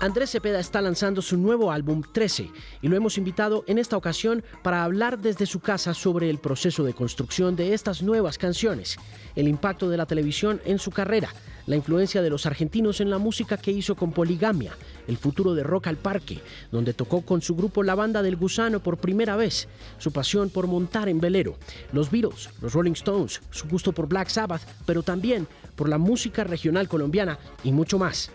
Andrés 0.00 0.30
Cepeda 0.30 0.60
está 0.60 0.80
lanzando 0.80 1.20
su 1.20 1.36
nuevo 1.36 1.72
álbum 1.72 2.04
13 2.12 2.52
y 2.82 2.88
lo 2.88 2.96
hemos 2.96 3.18
invitado 3.18 3.64
en 3.66 3.78
esta 3.78 3.96
ocasión 3.96 4.44
para 4.62 4.84
hablar 4.84 5.18
desde 5.18 5.44
su 5.44 5.58
casa 5.58 5.92
sobre 5.92 6.30
el 6.30 6.38
proceso 6.38 6.84
de 6.84 6.94
construcción 6.94 7.56
de 7.56 7.74
estas 7.74 8.00
nuevas 8.00 8.38
canciones, 8.38 8.96
el 9.34 9.48
impacto 9.48 9.90
de 9.90 9.96
la 9.96 10.06
televisión 10.06 10.60
en 10.64 10.78
su 10.78 10.92
carrera, 10.92 11.30
la 11.66 11.74
influencia 11.74 12.22
de 12.22 12.30
los 12.30 12.46
argentinos 12.46 13.00
en 13.00 13.10
la 13.10 13.18
música 13.18 13.56
que 13.56 13.72
hizo 13.72 13.96
con 13.96 14.12
Poligamia, 14.12 14.72
el 15.08 15.16
futuro 15.16 15.54
de 15.54 15.64
Rock 15.64 15.88
al 15.88 15.96
Parque, 15.96 16.38
donde 16.70 16.94
tocó 16.94 17.22
con 17.22 17.42
su 17.42 17.56
grupo 17.56 17.82
La 17.82 17.96
Banda 17.96 18.22
del 18.22 18.36
Gusano 18.36 18.78
por 18.78 18.98
primera 18.98 19.34
vez, 19.34 19.66
su 19.98 20.12
pasión 20.12 20.48
por 20.48 20.68
montar 20.68 21.08
en 21.08 21.18
velero, 21.18 21.56
los 21.92 22.08
Beatles, 22.08 22.50
los 22.62 22.72
Rolling 22.72 22.92
Stones, 22.92 23.40
su 23.50 23.66
gusto 23.66 23.90
por 23.90 24.06
Black 24.06 24.28
Sabbath, 24.28 24.62
pero 24.86 25.02
también 25.02 25.48
por 25.74 25.88
la 25.88 25.98
música 25.98 26.44
regional 26.44 26.88
colombiana 26.88 27.40
y 27.64 27.72
mucho 27.72 27.98
más. 27.98 28.30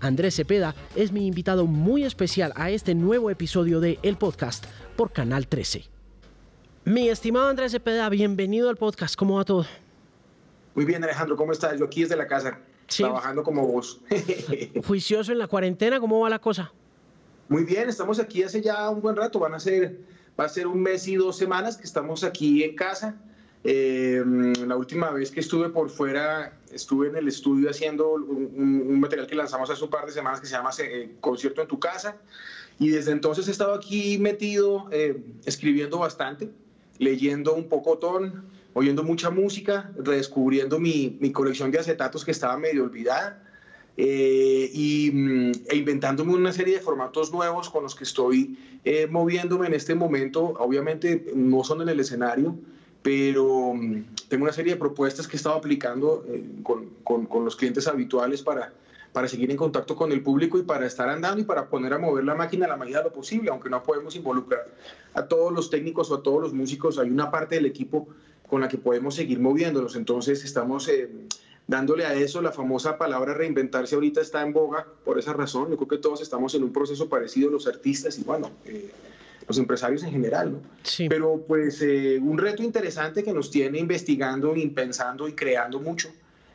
Andrés 0.00 0.36
Cepeda 0.36 0.74
es 0.94 1.12
mi 1.12 1.26
invitado 1.26 1.66
muy 1.66 2.04
especial 2.04 2.52
a 2.56 2.70
este 2.70 2.94
nuevo 2.94 3.30
episodio 3.30 3.80
de 3.80 3.98
El 4.02 4.16
Podcast 4.16 4.64
por 4.96 5.12
Canal 5.12 5.48
13. 5.48 5.84
Mi 6.84 7.08
estimado 7.08 7.48
Andrés 7.48 7.72
Cepeda, 7.72 8.08
bienvenido 8.08 8.70
al 8.70 8.76
podcast. 8.76 9.16
¿Cómo 9.16 9.36
va 9.36 9.44
todo? 9.44 9.66
Muy 10.74 10.84
bien, 10.84 11.02
Alejandro, 11.02 11.36
¿cómo 11.36 11.52
estás? 11.52 11.78
Yo 11.78 11.86
aquí 11.86 12.02
desde 12.02 12.16
la 12.16 12.26
casa, 12.26 12.60
trabajando 12.86 13.42
como 13.42 13.66
vos. 13.66 14.00
Juicioso 14.86 15.32
en 15.32 15.38
la 15.38 15.48
cuarentena, 15.48 15.98
¿cómo 15.98 16.20
va 16.20 16.30
la 16.30 16.38
cosa? 16.38 16.72
Muy 17.48 17.64
bien, 17.64 17.88
estamos 17.88 18.20
aquí 18.20 18.42
hace 18.42 18.62
ya 18.62 18.88
un 18.90 19.00
buen 19.00 19.16
rato, 19.16 19.40
van 19.40 19.54
a 19.54 19.60
ser, 19.60 19.98
va 20.38 20.44
a 20.44 20.48
ser 20.48 20.66
un 20.66 20.80
mes 20.80 21.08
y 21.08 21.16
dos 21.16 21.36
semanas 21.36 21.76
que 21.76 21.84
estamos 21.84 22.22
aquí 22.22 22.62
en 22.62 22.76
casa. 22.76 23.16
Eh, 23.64 24.22
la 24.66 24.76
última 24.76 25.10
vez 25.10 25.30
que 25.30 25.40
estuve 25.40 25.68
por 25.70 25.90
fuera, 25.90 26.58
estuve 26.72 27.08
en 27.08 27.16
el 27.16 27.28
estudio 27.28 27.70
haciendo 27.70 28.12
un, 28.12 29.00
material 29.00 29.26
que 29.26 29.34
lanzamos 29.34 29.68
hace 29.70 29.82
un 29.82 29.90
par 29.90 30.06
de 30.06 30.12
semanas 30.12 30.40
que 30.40 30.46
se 30.46 30.52
llama 30.52 30.70
eh, 30.78 31.16
Concierto 31.20 31.62
en 31.62 31.68
tu 31.68 31.78
casa. 31.78 32.16
Y 32.78 32.90
desde 32.90 33.10
entonces 33.12 33.48
he 33.48 33.50
estado 33.50 33.74
aquí 33.74 34.18
metido, 34.18 34.86
eh, 34.92 35.20
escribiendo 35.44 35.98
bastante, 35.98 36.48
leyendo 36.98 37.54
un 37.54 37.68
poco 37.68 37.98
ton, 37.98 38.44
oyendo 38.74 39.02
mucha 39.02 39.30
música, 39.30 39.90
redescubriendo 39.96 40.78
mi, 40.78 41.16
mi 41.20 41.32
colección 41.32 41.72
de 41.72 41.80
acetatos 41.80 42.24
que 42.24 42.30
estaba 42.30 42.56
medio 42.56 42.84
olvidada. 42.84 43.44
y, 43.96 45.10
mm, 45.12 45.52
e 45.70 45.76
inventándome 45.76 46.32
una 46.32 46.52
serie 46.52 46.74
de 46.76 46.80
formatos 46.80 47.32
nuevos 47.32 47.68
con 47.68 47.82
los 47.82 47.96
que 47.96 48.04
estoy 48.04 48.56
moviéndome 49.10 49.66
en 49.66 49.74
este 49.74 49.96
momento. 49.96 50.54
Obviamente 50.60 51.32
no 51.34 51.64
son 51.64 51.82
en 51.82 51.88
el 51.88 51.98
escenario, 51.98 52.56
pero 53.08 53.72
mm, 53.72 54.04
tengo 54.28 54.44
una 54.44 54.52
serie 54.52 54.74
de 54.74 54.78
propuestas 54.78 55.26
que 55.26 55.36
he 55.36 55.38
estado 55.38 55.56
aplicando 55.56 56.26
eh, 56.28 56.44
con, 56.62 57.24
con, 57.24 57.42
los 57.42 57.56
clientes 57.56 57.88
habituales 57.88 58.42
para, 58.42 58.70
para 59.14 59.26
seguir 59.26 59.50
en 59.50 59.56
contacto 59.56 59.96
con 59.96 60.12
el 60.12 60.20
público 60.20 60.58
y 60.58 60.62
para 60.62 60.84
estar 60.84 61.08
andando 61.08 61.40
y 61.40 61.44
para 61.44 61.70
poner 61.70 61.94
a 61.94 61.98
mover 61.98 62.24
la 62.24 62.34
máquina 62.34 62.66
a 62.66 62.68
la 62.68 62.76
medida 62.76 62.98
de 62.98 63.04
lo 63.04 63.12
posible, 63.14 63.48
aunque 63.48 63.70
no 63.70 63.82
podemos 63.82 64.14
involucrar 64.14 64.66
a 65.14 65.22
todos 65.22 65.50
los 65.54 65.70
técnicos 65.70 66.10
o 66.10 66.16
a 66.16 66.22
todos 66.22 66.42
los 66.42 66.52
músicos, 66.52 66.98
hay 66.98 67.08
una 67.08 67.30
parte 67.30 67.54
del 67.54 67.64
equipo 67.64 68.08
con 68.46 68.60
la 68.60 68.68
que 68.68 68.76
podemos 68.76 69.14
seguir 69.14 69.40
moviéndonos, 69.40 69.96
entonces 69.96 70.44
estamos... 70.44 70.86
Eh, 70.88 71.08
dándole 71.66 72.06
a 72.06 72.14
eso 72.14 72.40
la 72.40 72.50
famosa 72.50 72.96
palabra 72.96 73.34
reinventarse 73.34 73.94
ahorita 73.94 74.22
está 74.22 74.40
en 74.40 74.54
boga 74.54 74.86
por 75.04 75.18
esa 75.18 75.34
razón. 75.34 75.68
Yo 75.68 75.76
creo 75.76 75.88
que 75.88 75.98
todos 75.98 76.22
estamos 76.22 76.54
en 76.54 76.62
un 76.62 76.72
proceso 76.72 77.10
parecido, 77.10 77.50
los 77.50 77.66
artistas 77.66 78.18
y 78.18 78.24
bueno, 78.24 78.50
eh, 78.64 78.90
los 79.48 79.58
empresarios 79.58 80.02
en 80.04 80.10
general, 80.10 80.52
¿no? 80.52 80.60
Sí. 80.82 81.08
Pero 81.08 81.42
pues 81.48 81.80
eh, 81.82 82.18
un 82.22 82.38
reto 82.38 82.62
interesante 82.62 83.24
que 83.24 83.32
nos 83.32 83.50
tiene 83.50 83.78
investigando 83.78 84.54
y 84.54 84.68
pensando 84.68 85.26
y 85.26 85.32
creando 85.32 85.80
mucho 85.80 86.10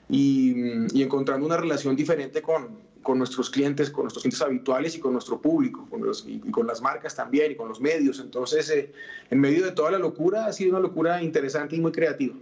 y, 0.09 0.53
y 0.97 1.01
encontrando 1.01 1.45
una 1.45 1.57
relación 1.57 1.95
diferente 1.95 2.41
con, 2.41 2.77
con, 3.01 3.17
nuestros 3.17 3.49
clientes, 3.49 3.89
con 3.89 4.03
nuestros 4.03 4.23
clientes 4.23 4.41
habituales 4.41 4.95
y 4.95 4.99
con 4.99 5.13
nuestro 5.13 5.41
público, 5.41 5.87
con 5.89 6.05
los, 6.05 6.25
y, 6.27 6.39
con 6.51 6.67
las 6.67 6.81
marcas 6.81 7.15
también 7.15 7.51
y 7.51 7.55
con 7.55 7.67
los 7.67 7.81
medios. 7.81 8.19
Entonces, 8.19 8.69
eh, 8.69 8.91
en 9.31 9.39
medio 9.39 9.65
de 9.65 9.71
toda 9.71 9.89
la 9.91 9.97
locura, 9.99 10.45
ha 10.45 10.53
sido 10.53 10.71
una 10.71 10.79
locura 10.79 11.21
interesante 11.23 11.75
y 11.75 11.81
muy 11.81 11.91
creativa. 11.91 12.35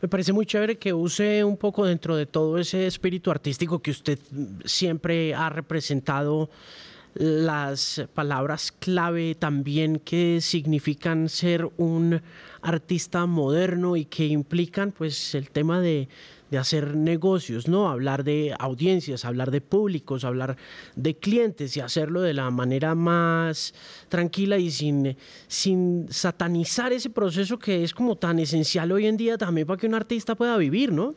Me 0.00 0.08
parece 0.08 0.32
muy 0.32 0.46
chévere 0.46 0.78
que 0.78 0.92
use 0.92 1.42
un 1.42 1.56
poco 1.56 1.84
dentro 1.84 2.16
de 2.16 2.26
todo 2.26 2.58
ese 2.58 2.86
espíritu 2.86 3.30
artístico 3.30 3.80
que 3.80 3.90
usted 3.90 4.18
siempre 4.64 5.34
ha 5.34 5.50
representado 5.50 6.50
las 7.18 8.06
palabras 8.14 8.70
clave 8.70 9.34
también 9.34 9.98
que 9.98 10.40
significan 10.40 11.28
ser 11.28 11.68
un 11.76 12.22
artista 12.62 13.26
moderno 13.26 13.96
y 13.96 14.04
que 14.04 14.26
implican 14.26 14.92
pues 14.92 15.34
el 15.34 15.50
tema 15.50 15.80
de, 15.80 16.08
hacer 16.56 16.96
negocios, 16.96 17.68
¿no? 17.68 17.90
Hablar 17.90 18.24
de 18.24 18.54
audiencias, 18.58 19.26
hablar 19.26 19.50
de 19.50 19.60
públicos, 19.60 20.24
hablar 20.24 20.56
de 20.96 21.14
clientes 21.14 21.76
y 21.76 21.80
hacerlo 21.80 22.22
de 22.22 22.32
la 22.32 22.50
manera 22.50 22.94
más 22.94 23.74
tranquila 24.08 24.56
y 24.56 24.70
sin, 24.70 25.16
sin 25.46 26.06
satanizar 26.08 26.92
ese 26.92 27.10
proceso 27.10 27.58
que 27.58 27.84
es 27.84 27.92
como 27.92 28.16
tan 28.16 28.38
esencial 28.38 28.92
hoy 28.92 29.06
en 29.06 29.18
día 29.18 29.36
también 29.36 29.66
para 29.66 29.78
que 29.78 29.86
un 29.88 29.94
artista 29.94 30.36
pueda 30.36 30.56
vivir, 30.56 30.90
¿no? 30.92 31.14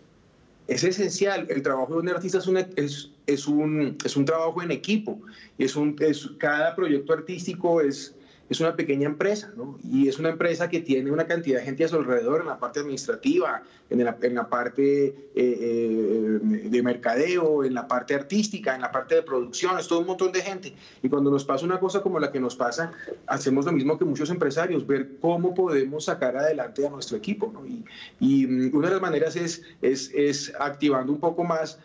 es 0.72 0.84
esencial. 0.84 1.48
El 1.50 1.62
trabajo 1.62 1.94
de 1.94 2.00
un 2.00 2.10
artista 2.10 2.38
es, 2.38 2.48
es, 2.76 3.10
es, 3.34 3.48
un, 3.48 3.98
es 4.04 4.16
un 4.16 4.26
trabajo 4.26 4.62
en 4.62 4.72
equipo. 4.72 5.20
Es 5.58 5.76
un, 5.76 5.96
es, 6.00 6.30
cada 6.38 6.76
proyecto 6.76 7.14
artístico 7.14 7.82
es, 7.82 8.16
es 8.52 8.60
una 8.60 8.76
pequeña 8.76 9.08
empresa, 9.08 9.54
¿no? 9.56 9.80
Y 9.82 10.10
es 10.10 10.20
una 10.20 10.28
empresa 10.28 10.70
que 10.70 10.82
tiene 10.82 11.10
una 11.10 11.26
cantidad 11.26 11.60
de 11.60 11.64
gente 11.64 11.86
a 11.86 11.88
su 11.88 11.96
alrededor 11.96 12.42
en 12.42 12.48
la 12.48 12.60
parte 12.60 12.82
administrativa, 12.82 13.64
en 13.90 14.04
la, 14.04 14.18
en 14.22 14.36
la 14.36 14.50
parte 14.50 15.06
eh, 15.06 15.16
eh, 15.36 16.40
de 16.70 16.84
mercadeo, 16.84 17.64
en 17.64 17.74
la 17.74 17.88
parte 17.88 18.14
artística, 18.14 18.76
en 18.76 18.82
la 18.82 18.92
parte 18.92 19.16
de 19.16 19.22
producción, 19.22 19.80
es 19.80 19.88
todo 19.88 20.00
un 20.00 20.08
montón 20.08 20.34
de 20.34 20.42
gente. 20.42 20.74
Y 21.02 21.08
cuando 21.08 21.32
nos 21.32 21.46
pasa 21.46 21.66
una 21.66 21.80
cosa 21.80 22.02
como 22.02 22.20
la 22.20 22.30
que 22.30 22.42
nos 22.42 22.58
pasa, 22.58 22.92
hacemos 23.26 23.66
lo 23.66 23.72
mismo 23.72 23.98
que 23.98 24.04
muchos 24.04 24.30
empresarios, 24.30 24.86
ver 24.86 25.12
cómo 25.22 25.54
podemos 25.54 26.04
sacar 26.04 26.36
adelante 26.36 26.86
a 26.86 26.90
nuestro 26.90 27.16
equipo, 27.16 27.50
¿no? 27.54 27.66
Y, 27.66 27.86
y 28.20 28.48
mm, 28.48 28.76
una 28.76 28.88
de 28.90 28.94
las 28.96 29.02
maneras 29.02 29.38
es, 29.38 29.62
es, 29.82 30.12
es 30.14 30.52
activando 30.60 31.14
un 31.14 31.22
poco 31.22 31.46
más 31.46 31.80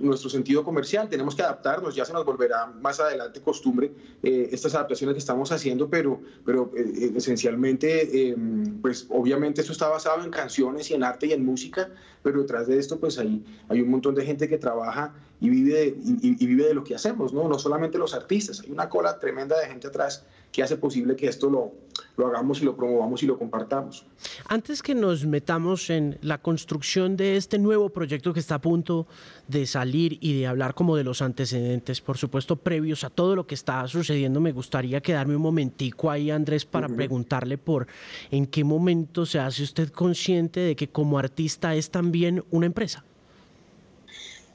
nuestro 0.00 0.28
sentido 0.28 0.64
comercial. 0.64 1.08
Tenemos 1.08 1.34
que 1.34 1.42
adaptarnos, 1.42 1.94
ya 1.94 2.04
se 2.04 2.12
nos 2.12 2.24
volverá 2.24 2.66
más 2.66 2.98
adelante 2.98 3.40
costumbre 3.40 3.92
eh, 4.22 4.48
estas 4.50 4.74
adaptaciones 4.74 5.14
que 5.14 5.20
estamos 5.20 5.52
haciendo, 5.52 5.88
pero, 5.88 6.20
pero 6.44 6.72
eh, 6.76 6.92
eh, 6.96 7.12
esencialmente, 7.14 8.36
pues 8.82 9.06
obviamente 9.08 9.60
esto 9.60 9.72
está 9.72 9.88
basado 9.88 10.24
en 10.24 10.30
canciones 10.30 10.90
y 10.90 10.94
en 10.94 11.04
arte 11.04 11.26
y 11.26 11.32
en 11.32 11.44
música, 11.44 11.90
pero 12.22 12.40
detrás 12.40 12.66
de 12.66 12.78
esto 12.78 12.98
pues 12.98 13.18
hay, 13.18 13.44
hay 13.68 13.80
un 13.80 13.90
montón 13.90 14.14
de 14.14 14.24
gente 14.24 14.48
que 14.48 14.58
trabaja 14.58 15.14
y 15.40 15.48
vive, 15.48 15.72
de, 15.72 15.96
y, 16.22 16.46
vive 16.46 16.66
de 16.66 16.74
lo 16.74 16.84
que 16.84 16.94
hacemos, 16.94 17.32
¿no? 17.32 17.48
no 17.48 17.58
solamente 17.58 17.98
los 17.98 18.14
artistas, 18.14 18.60
hay 18.60 18.70
una 18.70 18.88
cola 18.88 19.18
tremenda 19.18 19.58
de 19.58 19.66
gente 19.66 19.86
atrás 19.86 20.24
que 20.52 20.62
hace 20.62 20.76
posible 20.76 21.16
que 21.16 21.28
esto 21.28 21.48
lo, 21.48 21.72
lo 22.16 22.26
hagamos 22.26 22.60
y 22.60 22.64
lo 22.64 22.76
promovamos 22.76 23.22
y 23.22 23.26
lo 23.26 23.38
compartamos. 23.38 24.04
Antes 24.48 24.82
que 24.82 24.94
nos 24.94 25.24
metamos 25.24 25.90
en 25.90 26.18
la 26.22 26.38
construcción 26.38 27.16
de 27.16 27.36
este 27.36 27.58
nuevo 27.58 27.90
proyecto 27.90 28.32
que 28.32 28.40
está 28.40 28.56
a 28.56 28.60
punto 28.60 29.06
de 29.48 29.66
salir 29.66 30.18
y 30.20 30.38
de 30.38 30.46
hablar 30.46 30.74
como 30.74 30.96
de 30.96 31.04
los 31.04 31.22
antecedentes, 31.22 32.00
por 32.00 32.18
supuesto, 32.18 32.56
previos 32.56 33.04
a 33.04 33.10
todo 33.10 33.36
lo 33.36 33.46
que 33.46 33.54
está 33.54 33.86
sucediendo, 33.86 34.40
me 34.40 34.52
gustaría 34.52 35.00
quedarme 35.00 35.36
un 35.36 35.42
momentico 35.42 36.10
ahí, 36.10 36.30
Andrés, 36.30 36.64
para 36.64 36.88
preguntarle 36.88 37.56
por 37.56 37.86
en 38.30 38.46
qué 38.46 38.64
momento 38.64 39.24
se 39.24 39.38
hace 39.38 39.62
usted 39.62 39.90
consciente 39.90 40.60
de 40.60 40.76
que 40.76 40.88
como 40.88 41.18
artista 41.18 41.74
es 41.74 41.90
también 41.90 42.44
una 42.50 42.66
empresa. 42.66 43.04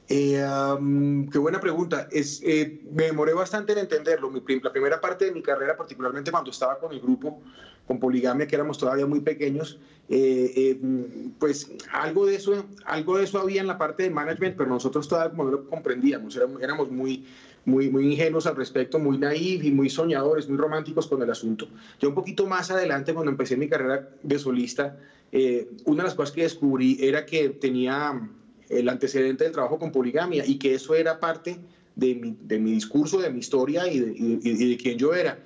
Eh, 0.08 0.40
qué 1.32 1.38
buena 1.38 1.60
pregunta. 1.60 2.08
Es, 2.10 2.40
eh, 2.44 2.80
me 2.92 3.04
demoré 3.04 3.34
bastante 3.34 3.72
en 3.72 3.78
entenderlo. 3.78 4.30
la 4.62 4.72
primera 4.72 5.00
parte 5.00 5.26
de 5.26 5.32
mi 5.32 5.42
carrera, 5.42 5.76
particularmente 5.76 6.30
cuando 6.30 6.50
estaba 6.50 6.78
con 6.78 6.92
el 6.92 7.00
grupo, 7.00 7.40
con 7.86 7.98
Poligamia, 7.98 8.46
que 8.46 8.54
éramos 8.54 8.78
todavía 8.78 9.06
muy 9.06 9.20
pequeños, 9.20 9.78
eh, 10.08 10.78
pues 11.38 11.70
algo 11.92 12.26
de, 12.26 12.36
eso, 12.36 12.66
algo 12.84 13.18
de 13.18 13.24
eso 13.24 13.40
había 13.40 13.60
en 13.60 13.66
la 13.66 13.78
parte 13.78 14.04
de 14.04 14.10
management, 14.10 14.56
pero 14.56 14.68
nosotros 14.68 15.08
todavía 15.08 15.30
como 15.30 15.44
no 15.44 15.50
lo 15.50 15.68
comprendíamos, 15.68 16.36
éramos, 16.36 16.62
éramos 16.62 16.90
muy, 16.90 17.26
muy, 17.64 17.90
muy 17.90 18.12
ingenuos 18.12 18.46
al 18.46 18.56
respecto, 18.56 18.98
muy 18.98 19.18
naif 19.18 19.64
y 19.64 19.72
muy 19.72 19.88
soñadores, 19.88 20.48
muy 20.48 20.58
románticos 20.58 21.06
con 21.06 21.22
el 21.22 21.30
asunto. 21.30 21.68
Yo 22.00 22.08
un 22.08 22.14
poquito 22.14 22.46
más 22.46 22.70
adelante, 22.70 23.12
cuando 23.12 23.30
empecé 23.30 23.56
mi 23.56 23.68
carrera 23.68 24.08
de 24.22 24.38
solista, 24.38 24.96
una 25.84 26.02
de 26.02 26.08
las 26.08 26.14
cosas 26.14 26.34
que 26.34 26.42
descubrí 26.42 26.96
era 27.00 27.26
que 27.26 27.50
tenía 27.50 28.20
el 28.68 28.88
antecedente 28.88 29.44
del 29.44 29.52
trabajo 29.52 29.78
con 29.78 29.92
poligamia 29.92 30.44
y 30.46 30.58
que 30.58 30.74
eso 30.74 30.94
era 30.94 31.20
parte 31.20 31.58
de 31.94 32.14
mi, 32.14 32.36
de 32.42 32.58
mi 32.58 32.72
discurso, 32.72 33.20
de 33.20 33.30
mi 33.30 33.40
historia 33.40 33.86
y 33.88 34.00
de, 34.00 34.12
y, 34.16 34.76
quién 34.76 34.98
yo 34.98 35.14
era. 35.14 35.38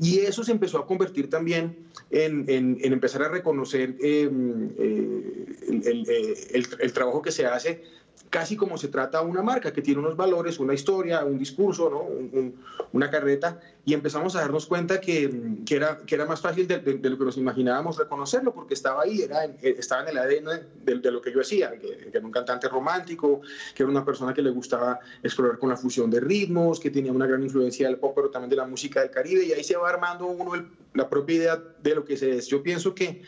Y 0.00 0.18
eso 0.18 0.42
se 0.42 0.52
empezó 0.52 0.78
a 0.78 0.86
convertir 0.86 1.30
también 1.30 1.76
en, 2.10 2.44
en, 2.48 2.78
empezar 2.80 3.22
a 3.22 3.28
reconocer 3.28 3.96
em, 4.02 4.70
eh, 4.78 5.46
el, 5.68 6.04
eh, 6.08 6.34
el, 6.52 6.66
el, 6.80 6.92
trabajo 6.92 7.22
que 7.22 7.30
se 7.30 7.46
hace 7.46 7.82
casi 8.30 8.56
como 8.56 8.76
se 8.78 8.88
trata 8.88 9.22
una 9.22 9.42
marca 9.42 9.72
que 9.72 9.82
tiene 9.82 10.00
unos 10.00 10.16
valores, 10.16 10.58
una 10.58 10.74
historia, 10.74 11.24
un 11.24 11.38
discurso, 11.38 11.88
¿no? 11.88 12.50
una 12.92 13.10
carreta, 13.10 13.60
y 13.86 13.92
empezamos 13.92 14.34
a 14.34 14.40
darnos 14.40 14.66
cuenta 14.66 14.98
que, 15.00 15.30
que, 15.66 15.76
era, 15.76 15.98
que 15.98 16.14
era 16.14 16.24
más 16.24 16.40
fácil 16.40 16.66
de, 16.66 16.78
lo 16.78 17.18
que 17.18 17.24
nos 17.24 17.36
imaginábamos 17.36 17.98
reconocerlo, 17.98 18.54
porque 18.54 18.72
estaba 18.72 19.02
ahí, 19.02 19.20
era 19.20 19.44
estaba 19.60 20.02
en 20.02 20.08
el 20.08 20.18
ADN 20.18 20.66
de, 20.84 21.10
lo 21.10 21.20
que 21.20 21.30
yo 21.30 21.40
hacía, 21.40 21.78
que, 21.78 22.08
era 22.12 22.24
un 22.24 22.32
cantante 22.32 22.66
romántico, 22.68 23.42
que 23.74 23.82
era 23.82 23.90
una 23.90 24.04
persona 24.04 24.32
que 24.32 24.40
le 24.40 24.50
gustaba 24.50 25.00
explorar 25.22 25.58
con 25.58 25.68
la 25.68 25.76
fusión 25.76 26.10
de 26.10 26.20
ritmos, 26.20 26.80
que 26.80 26.90
tenía 26.90 27.12
una 27.12 27.26
gran 27.26 27.42
influencia 27.42 27.86
del 27.86 27.98
pop, 27.98 28.12
pero 28.14 28.30
también 28.30 28.50
de 28.50 28.56
la 28.56 28.66
música 28.66 29.00
del 29.00 29.10
Caribe, 29.10 29.44
y 29.44 29.52
ahí 29.52 29.62
se 29.62 29.76
va 29.76 29.90
armando 29.90 30.26
uno 30.26 30.52
la 30.94 31.08
propia 31.10 31.36
idea 31.36 31.62
de 31.82 31.94
lo 31.94 32.04
que 32.04 32.16
se 32.16 32.38
es. 32.38 32.46
Yo 32.46 32.62
pienso 32.62 32.94
que 32.94 33.20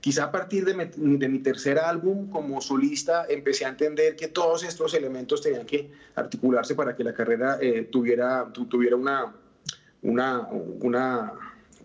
quizá 0.00 0.24
a 0.24 0.30
partir 0.30 0.64
de 0.64 0.74
mi, 0.74 1.16
de 1.18 1.28
mi 1.28 1.38
tercer 1.40 1.78
álbum 1.78 2.30
como 2.30 2.60
solista 2.60 3.26
empecé 3.28 3.64
a 3.64 3.70
entender 3.70 4.14
que 4.14 4.28
todos 4.28 4.62
estos 4.62 4.94
elementos 4.94 5.40
tenían 5.40 5.66
que 5.66 5.90
articularse 6.14 6.74
para 6.76 6.94
que 6.94 7.02
la 7.02 7.14
carrera 7.14 7.58
eh, 7.60 7.88
tuviera, 7.90 8.46
tuviera 8.68 8.94
una 8.94 9.34
una, 10.04 10.48
una, 10.80 11.32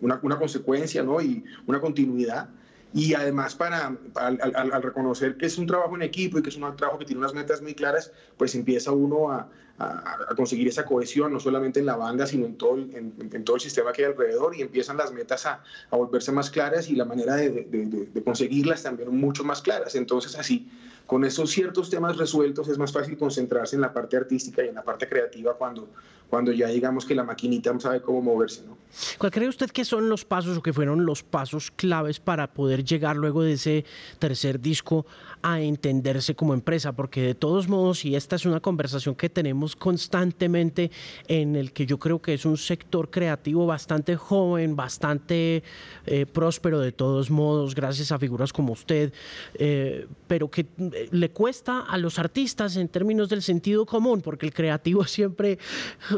una, 0.00 0.38
consecuencia 0.38 1.02
¿no? 1.02 1.20
y 1.20 1.44
una 1.66 1.80
continuidad. 1.80 2.48
Y 2.92 3.14
además, 3.14 3.54
para, 3.54 3.96
al, 4.16 4.82
reconocer 4.82 5.36
que 5.36 5.46
es 5.46 5.58
un 5.58 5.66
trabajo 5.66 5.94
en 5.96 6.02
equipo 6.02 6.38
y 6.38 6.42
que 6.42 6.50
es 6.50 6.56
un 6.56 6.76
trabajo 6.76 6.98
que 6.98 7.04
tiene 7.04 7.20
unas 7.20 7.34
metas 7.34 7.62
muy 7.62 7.74
claras, 7.74 8.12
pues 8.36 8.54
empieza 8.54 8.92
uno 8.92 9.30
a, 9.30 9.48
a, 9.80 10.34
conseguir 10.36 10.68
esa 10.68 10.84
cohesión, 10.84 11.32
no 11.32 11.40
solamente 11.40 11.80
en 11.80 11.86
la 11.86 11.96
banda, 11.96 12.26
sino 12.26 12.46
en 12.46 12.56
todo 12.56 12.74
el, 12.74 12.94
en, 12.94 13.44
todo 13.44 13.56
el 13.56 13.62
sistema 13.62 13.92
que 13.92 14.04
hay 14.04 14.12
alrededor, 14.12 14.54
y 14.54 14.62
empiezan 14.62 14.96
las 14.96 15.12
metas 15.12 15.46
a, 15.46 15.62
volverse 15.90 16.32
más 16.32 16.50
claras 16.50 16.88
y 16.90 16.96
la 16.96 17.04
manera 17.04 17.36
de, 17.36 17.50
de, 17.50 17.86
de, 17.86 18.22
conseguirlas 18.22 18.82
también 18.82 19.14
mucho 19.16 19.42
más 19.42 19.62
claras. 19.62 19.94
Entonces, 19.94 20.36
así, 20.36 20.68
con 21.06 21.24
esos 21.24 21.50
ciertos 21.50 21.88
temas 21.90 22.16
resueltos, 22.16 22.68
es 22.68 22.78
más 22.78 22.92
fácil 22.92 23.16
concentrarse 23.16 23.74
en 23.74 23.82
la 23.82 23.92
parte 23.92 24.16
artística 24.16 24.62
y 24.64 24.68
en 24.68 24.74
la 24.74 24.82
parte 24.82 25.08
creativa 25.08 25.54
cuando, 25.54 25.88
cuando 26.28 26.52
ya 26.52 26.68
digamos 26.68 27.04
que 27.04 27.14
la 27.14 27.24
maquinita 27.24 27.78
sabe 27.80 28.00
cómo 28.00 28.22
moverse. 28.22 28.62
¿no? 28.66 28.78
¿Cuál 29.18 29.32
cree 29.32 29.48
usted 29.48 29.70
que 29.70 29.84
son 29.84 30.08
los 30.08 30.24
pasos 30.24 30.56
o 30.58 30.62
que 30.62 30.72
fueron 30.72 31.04
los 31.04 31.22
pasos 31.22 31.70
claves 31.70 32.20
para 32.20 32.52
poder 32.52 32.84
llegar 32.84 33.16
luego 33.16 33.42
de 33.42 33.52
ese 33.52 33.84
tercer 34.18 34.60
disco 34.60 35.06
a 35.42 35.60
entenderse 35.60 36.34
como 36.34 36.54
empresa? 36.54 36.92
Porque 36.92 37.22
de 37.22 37.34
todos 37.34 37.68
modos, 37.68 38.04
y 38.04 38.16
esta 38.16 38.36
es 38.36 38.46
una 38.46 38.60
conversación 38.60 39.14
que 39.14 39.28
tenemos 39.28 39.69
constantemente 39.76 40.90
en 41.28 41.56
el 41.56 41.72
que 41.72 41.86
yo 41.86 41.98
creo 41.98 42.20
que 42.20 42.34
es 42.34 42.44
un 42.44 42.56
sector 42.56 43.10
creativo 43.10 43.66
bastante 43.66 44.16
joven, 44.16 44.76
bastante 44.76 45.62
eh, 46.06 46.26
próspero 46.26 46.80
de 46.80 46.92
todos 46.92 47.30
modos, 47.30 47.74
gracias 47.74 48.12
a 48.12 48.18
figuras 48.18 48.52
como 48.52 48.72
usted, 48.72 49.12
eh, 49.54 50.06
pero 50.26 50.50
que 50.50 50.62
eh, 50.78 51.08
le 51.10 51.30
cuesta 51.30 51.80
a 51.80 51.98
los 51.98 52.18
artistas 52.18 52.76
en 52.76 52.88
términos 52.88 53.28
del 53.28 53.42
sentido 53.42 53.86
común, 53.86 54.20
porque 54.20 54.46
el 54.46 54.52
creativo 54.52 55.04
siempre 55.06 55.58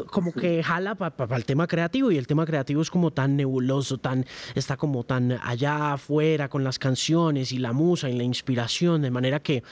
como 0.07 0.31
que 0.31 0.63
jala 0.63 0.95
para 0.95 1.35
el 1.35 1.45
tema 1.45 1.67
creativo 1.67 2.11
y 2.11 2.17
el 2.17 2.27
tema 2.27 2.45
creativo 2.45 2.81
es 2.81 2.89
como 2.89 3.11
tan 3.11 3.35
nebuloso, 3.35 3.97
tan, 3.97 4.25
está 4.55 4.77
como 4.77 5.03
tan 5.03 5.39
allá 5.43 5.93
afuera 5.93 6.49
con 6.49 6.63
las 6.63 6.79
canciones 6.79 7.51
y 7.51 7.57
la 7.57 7.73
musa 7.73 8.09
y 8.09 8.17
la 8.17 8.23
inspiración, 8.23 9.01
de 9.01 9.11
manera 9.11 9.39
que 9.41 9.63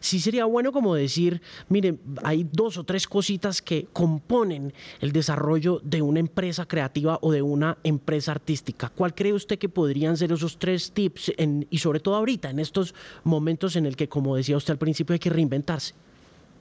sí 0.00 0.20
sería 0.20 0.44
bueno 0.44 0.72
como 0.72 0.94
decir, 0.94 1.40
miren, 1.68 2.00
hay 2.22 2.48
dos 2.50 2.78
o 2.78 2.84
tres 2.84 3.06
cositas 3.28 3.60
que 3.60 3.86
componen 3.92 4.72
el 5.02 5.12
desarrollo 5.12 5.82
de 5.84 6.00
una 6.00 6.18
empresa 6.18 6.64
creativa 6.64 7.18
o 7.20 7.30
de 7.30 7.42
una 7.42 7.76
empresa 7.84 8.32
artística. 8.32 8.88
¿Cuál 8.88 9.14
cree 9.14 9.34
usted 9.34 9.58
que 9.58 9.68
podrían 9.68 10.16
ser 10.16 10.32
esos 10.32 10.58
tres 10.58 10.92
tips 10.92 11.32
y 11.68 11.78
sobre 11.78 12.00
todo 12.00 12.14
ahorita, 12.14 12.48
en 12.48 12.58
estos 12.58 12.94
momentos 13.24 13.76
en 13.76 13.84
el 13.84 13.96
que, 13.96 14.08
como 14.08 14.34
decía 14.34 14.56
usted 14.56 14.72
al 14.72 14.78
principio, 14.78 15.12
hay 15.12 15.18
que 15.18 15.28
reinventarse? 15.28 15.92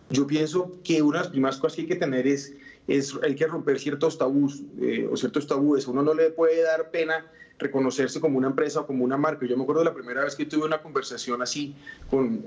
Yo 0.09 0.27
pienso 0.27 0.73
que 0.83 1.01
una 1.01 1.19
de 1.19 1.23
las 1.23 1.31
primeras 1.31 1.55
cosas 1.55 1.77
que 1.77 1.81
hay 1.83 1.87
que 1.87 1.95
tener 1.95 2.27
es 2.27 2.53
es, 2.85 3.17
hay 3.23 3.35
que 3.35 3.47
romper 3.47 3.79
ciertos 3.79 4.17
tabús 4.17 4.61
eh, 4.81 5.07
o 5.09 5.15
ciertos 5.15 5.47
tabúes. 5.47 5.87
Uno 5.87 6.03
no 6.03 6.13
le 6.13 6.31
puede 6.31 6.63
dar 6.63 6.91
pena 6.91 7.25
reconocerse 7.59 8.19
como 8.19 8.37
una 8.37 8.47
empresa 8.47 8.81
o 8.81 8.87
como 8.87 9.05
una 9.05 9.15
marca. 9.15 9.45
Yo 9.45 9.55
me 9.55 9.63
acuerdo 9.63 9.85
la 9.85 9.93
primera 9.93 10.25
vez 10.25 10.35
que 10.35 10.45
tuve 10.45 10.65
una 10.65 10.81
conversación 10.81 11.41
así 11.41 11.75
con, 12.09 12.43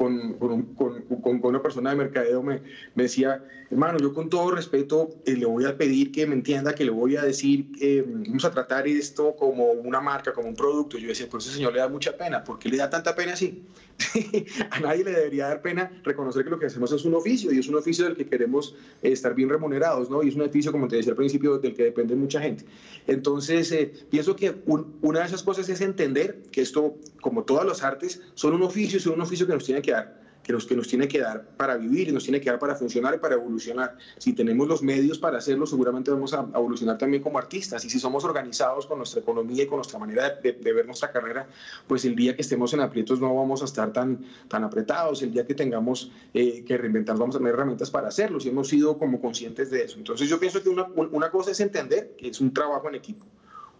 con, 0.00 0.32
con, 0.38 1.02
con, 1.20 1.44
una 1.44 1.60
persona 1.60 1.90
de 1.90 1.96
mercadeo, 1.96 2.42
me, 2.42 2.62
me, 2.94 3.02
decía, 3.02 3.44
hermano, 3.70 3.98
yo 3.98 4.14
con 4.14 4.30
todo 4.30 4.50
respeto 4.50 5.10
eh, 5.26 5.36
le 5.36 5.44
voy 5.44 5.66
a 5.66 5.76
pedir 5.76 6.10
que 6.10 6.26
me 6.26 6.34
entienda, 6.34 6.74
que 6.74 6.86
le 6.86 6.90
voy 6.90 7.16
a 7.16 7.22
decir, 7.22 7.66
eh, 7.82 8.02
vamos 8.06 8.46
a 8.46 8.50
tratar 8.50 8.88
esto 8.88 9.36
como 9.36 9.72
una 9.72 10.00
marca, 10.00 10.32
como 10.32 10.48
un 10.48 10.56
producto. 10.56 10.96
Yo 10.96 11.08
decía, 11.08 11.26
pues 11.30 11.44
ese 11.44 11.56
señor 11.56 11.74
le 11.74 11.80
da 11.80 11.88
mucha 11.88 12.16
pena. 12.16 12.42
¿Por 12.42 12.58
qué 12.58 12.70
le 12.70 12.78
da 12.78 12.88
tanta 12.88 13.14
pena 13.14 13.34
así? 13.34 13.62
a 14.70 14.80
nadie 14.80 15.04
le 15.04 15.10
debería 15.10 15.48
dar 15.48 15.60
pena 15.60 15.90
reconocer 16.02 16.44
que 16.44 16.50
lo 16.50 16.58
que 16.58 16.64
hacemos 16.64 16.90
es 16.92 17.04
un 17.04 17.14
oficio 17.14 17.52
y 17.52 17.58
es 17.58 17.68
un 17.68 17.74
oficio 17.74 18.06
del 18.06 18.16
que 18.16 18.24
queremos 18.24 18.74
estar 19.02 19.34
bien 19.34 19.50
remunerados, 19.50 20.08
¿no? 20.08 20.22
Y 20.22 20.28
es 20.28 20.34
un 20.34 20.40
oficio, 20.40 20.72
como 20.72 20.88
te 20.88 20.96
decía 20.96 21.12
al 21.12 21.16
principio, 21.16 21.58
del 21.58 21.74
que 21.74 21.84
depende 21.84 22.14
mucha 22.14 22.40
gente. 22.40 22.64
Entonces, 23.06 23.70
eh, 23.72 23.92
pienso 24.08 24.34
que 24.34 24.54
una 24.66 25.20
de 25.20 25.26
esas 25.26 25.42
cosas 25.42 25.68
es 25.68 25.82
entender 25.82 26.40
que 26.50 26.62
esto, 26.62 26.94
como 27.20 27.44
todas 27.44 27.66
las 27.66 27.82
artes, 27.82 28.22
son 28.32 28.54
un 28.54 28.62
oficio, 28.62 28.98
son 28.98 29.14
un 29.14 29.20
oficio 29.20 29.46
que 29.46 29.52
nos 29.52 29.64
tiene 29.64 29.82
que 29.82 29.89
dar 29.90 30.20
que 30.42 30.52
nos, 30.52 30.66
que 30.66 30.74
nos 30.74 30.88
tiene 30.88 31.06
que 31.06 31.20
dar 31.20 31.44
para 31.56 31.76
vivir 31.76 32.12
nos 32.12 32.24
tiene 32.24 32.40
que 32.40 32.50
dar 32.50 32.58
para 32.58 32.74
funcionar 32.74 33.14
y 33.14 33.18
para 33.18 33.34
evolucionar. 33.34 33.96
Si 34.18 34.32
tenemos 34.32 34.66
los 34.66 34.82
medios 34.82 35.18
para 35.18 35.38
hacerlo, 35.38 35.66
seguramente 35.66 36.10
vamos 36.10 36.32
a, 36.32 36.40
evolucionar 36.54 36.98
también 36.98 37.22
como 37.22 37.38
artistas. 37.38 37.84
Y 37.84 37.90
si 37.90 37.98
somos 37.98 38.24
organizados 38.24 38.86
con 38.86 38.98
nuestra 38.98 39.20
economía 39.20 39.64
y 39.64 39.66
con 39.66 39.76
nuestra 39.76 39.98
manera 39.98 40.30
de, 40.42 40.52
ver 40.52 40.86
nuestra 40.86 41.12
carrera, 41.12 41.46
pues 41.86 42.04
el 42.04 42.16
día 42.16 42.34
que 42.34 42.42
estemos 42.42 42.72
en 42.74 42.80
aprietos 42.80 43.20
no 43.20 43.34
vamos 43.34 43.62
a 43.62 43.66
estar 43.66 43.92
tan, 43.92 44.24
tan 44.48 44.64
apretados. 44.64 45.22
El 45.22 45.32
día 45.32 45.46
que 45.46 45.54
tengamos 45.54 46.10
eh, 46.34 46.64
que 46.64 46.76
reinventar, 46.76 47.16
vamos 47.16 47.36
a 47.36 47.38
tener 47.38 47.54
herramientas 47.54 47.90
para 47.90 48.08
hacerlo. 48.08 48.40
Si 48.40 48.48
hemos 48.48 48.68
sido 48.68 48.98
como 48.98 49.20
conscientes 49.20 49.70
de 49.70 49.84
eso. 49.84 49.98
Entonces 49.98 50.28
yo 50.28 50.40
pienso 50.40 50.62
que 50.62 50.68
una, 50.68 50.84
una 50.84 51.30
cosa 51.30 51.50
es 51.50 51.60
entender 51.60 52.16
que 52.16 52.28
es 52.28 52.40
un 52.40 52.52
trabajo 52.52 52.88
en 52.88 52.94
equipo. 52.94 53.26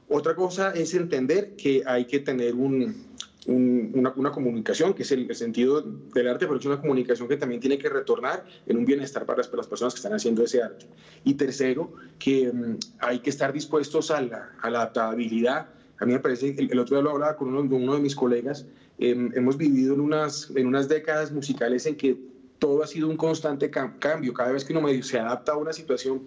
Otra 0.08 0.34
cosa 0.34 0.72
es 0.72 0.92
entender 0.94 1.54
que 1.54 1.84
hay 1.86 2.04
que 2.04 2.18
tener 2.18 2.56
un, 2.56 3.10
una, 3.50 4.12
una, 4.17 4.31
comunicación, 4.31 4.94
que 4.94 5.02
es 5.02 5.12
el, 5.12 5.35
sentido 5.35 5.81
del 5.82 6.29
arte, 6.29 6.47
pero 6.47 6.58
es 6.58 6.67
una 6.67 6.81
comunicación 6.81 7.29
que 7.29 7.37
también 7.37 7.61
tiene 7.61 7.79
que 7.79 7.88
retornar 7.88 8.44
en 8.67 8.76
un 8.76 8.85
bienestar 8.85 9.26
para 9.26 9.38
las, 9.38 9.49
personas 9.49 9.94
que 9.94 9.99
están 9.99 10.12
haciendo 10.12 10.44
ese 10.44 10.62
arte. 10.62 10.87
Y 11.25 11.35
tercero, 11.35 11.93
que 12.19 12.52
mm, 12.52 12.79
hay 13.00 13.19
que 13.20 13.31
estar 13.31 13.52
dispuestos 13.52 14.11
a 14.11 14.20
la, 14.20 14.52
a 14.61 14.70
la 14.70 14.79
adaptabilidad. 14.82 15.69
A 15.99 16.06
mí 16.06 16.12
me 16.12 16.20
parece, 16.20 16.55
el, 16.56 16.70
el 16.70 16.79
otro 16.79 16.97
día 16.97 17.02
lo 17.02 17.11
hablaba 17.11 17.37
con 17.37 17.55
uno, 17.55 17.76
uno 17.76 17.94
de 17.94 18.00
mis 18.00 18.14
colegas, 18.14 18.67
em, 18.99 19.31
hemos 19.35 19.56
vivido 19.56 19.94
en 19.94 20.00
unas, 20.00 20.50
en 20.55 20.67
unas 20.67 20.88
décadas 20.88 21.32
musicales 21.32 21.87
en 21.87 21.96
que 21.96 22.31
todo 22.61 22.85
ha 22.85 22.87
sido 22.87 23.08
un 23.08 23.17
constante 23.17 23.70
cambio. 23.70 24.32
Cada 24.32 24.53
vez 24.53 24.64
que 24.64 24.73
uno 24.76 24.87
se 25.03 25.19
adapta 25.19 25.53
a 25.53 25.56
una 25.56 25.73
situación, 25.73 26.23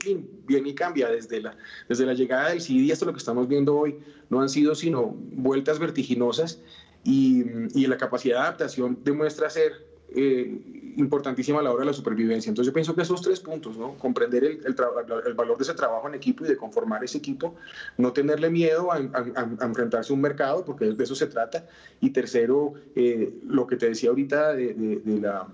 viene 0.46 0.69
y 0.69 0.76
cambia. 0.76 1.08
Desde 1.10 1.40
la, 1.40 1.56
desde 1.88 2.06
la 2.06 2.14
llegada 2.14 2.50
del 2.50 2.60
CD 2.60 2.92
hasta 2.92 3.06
lo 3.06 3.14
que 3.14 3.19
estamos 3.19 3.48
viendo 3.48 3.78
hoy, 3.78 4.00
no 4.30 4.42
han 4.42 4.50
sido 4.50 4.76
sino 4.76 5.16
vueltas 5.16 5.80
vertiginosas 5.80 6.60
y, 7.04 7.88
la 7.88 7.98
capacidad 7.98 8.36
de 8.36 8.42
adaptación 8.42 9.00
demuestra 9.04 9.50
ser 9.50 9.74
eh, 10.16 10.94
importantísima 10.95 11.60
a 11.60 11.64
la 11.64 11.72
hora 11.72 11.81
de 11.81 11.88
la 11.88 11.94
supervivencia. 11.94 12.50
Entonces 12.50 12.72
yo 12.72 12.74
pienso 12.74 12.95
que 12.95 13.02
esos 13.02 13.22
tres 13.22 13.40
puntos, 13.40 13.78
¿no? 13.78 13.95
comprender 13.98 14.44
el, 14.44 14.62
el, 14.64 15.33
valor 15.33 15.57
de 15.57 15.64
ese 15.64 15.74
trabajo 15.74 16.07
en 16.07 16.16
equipo 16.16 16.45
y 16.45 16.48
de 16.48 16.56
conformar 16.56 17.04
ese 17.04 17.18
equipo, 17.18 17.56
no 17.98 18.14
tenerle 18.14 18.50
miedo 18.50 18.92
a, 18.92 19.00
enfrentarse 19.00 20.14
a 20.14 20.16
un 20.16 20.22
mercado, 20.22 20.64
porque 20.64 20.86
de 20.86 21.04
eso 21.04 21.16
se 21.16 21.28
trata, 21.28 21.68
y 22.00 22.12
tercero, 22.12 22.74
eh, 22.95 23.33
lo 23.48 23.68
que 23.68 23.76
te 23.76 23.90
decía 23.90 24.10
ahorita 24.10 24.54
de, 24.54 24.74
de, 24.74 25.19
la... 25.19 25.48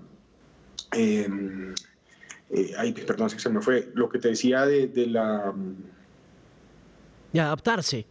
Em, 0.92 1.74
eh, 2.50 2.72
ay, 2.76 2.92
perdón, 2.92 3.30
se 3.30 3.48
me 3.48 3.60
fue. 3.60 3.90
Lo 3.94 4.08
que 4.08 4.18
te 4.18 4.28
decía 4.28 4.66
de, 4.66 4.88
de 4.88 5.06
la... 5.06 5.54
De 7.32 7.40
adaptarse. 7.40 8.06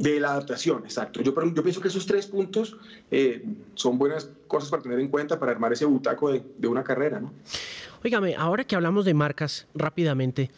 De 0.00 0.18
la 0.18 0.32
adaptación, 0.32 0.82
exacto. 0.84 1.20
Yo, 1.20 1.34
yo 1.34 1.62
pienso 1.62 1.80
que 1.80 1.88
esos 1.88 2.06
tres 2.06 2.26
puntos 2.26 2.76
eh, 3.10 3.44
son 3.74 3.98
buenas 3.98 4.30
cosas 4.48 4.70
para 4.70 4.82
tener 4.82 4.98
en 4.98 5.08
cuenta 5.08 5.38
para 5.38 5.52
armar 5.52 5.74
ese 5.74 5.84
butaco 5.84 6.32
de, 6.32 6.42
de 6.56 6.68
una 6.68 6.82
carrera, 6.82 7.20
¿no? 7.20 7.32
Óigame, 8.02 8.34
ahora 8.34 8.64
que 8.64 8.74
hablamos 8.74 9.04
de 9.04 9.12
marcas 9.12 9.66
rápidamente, 9.74 10.50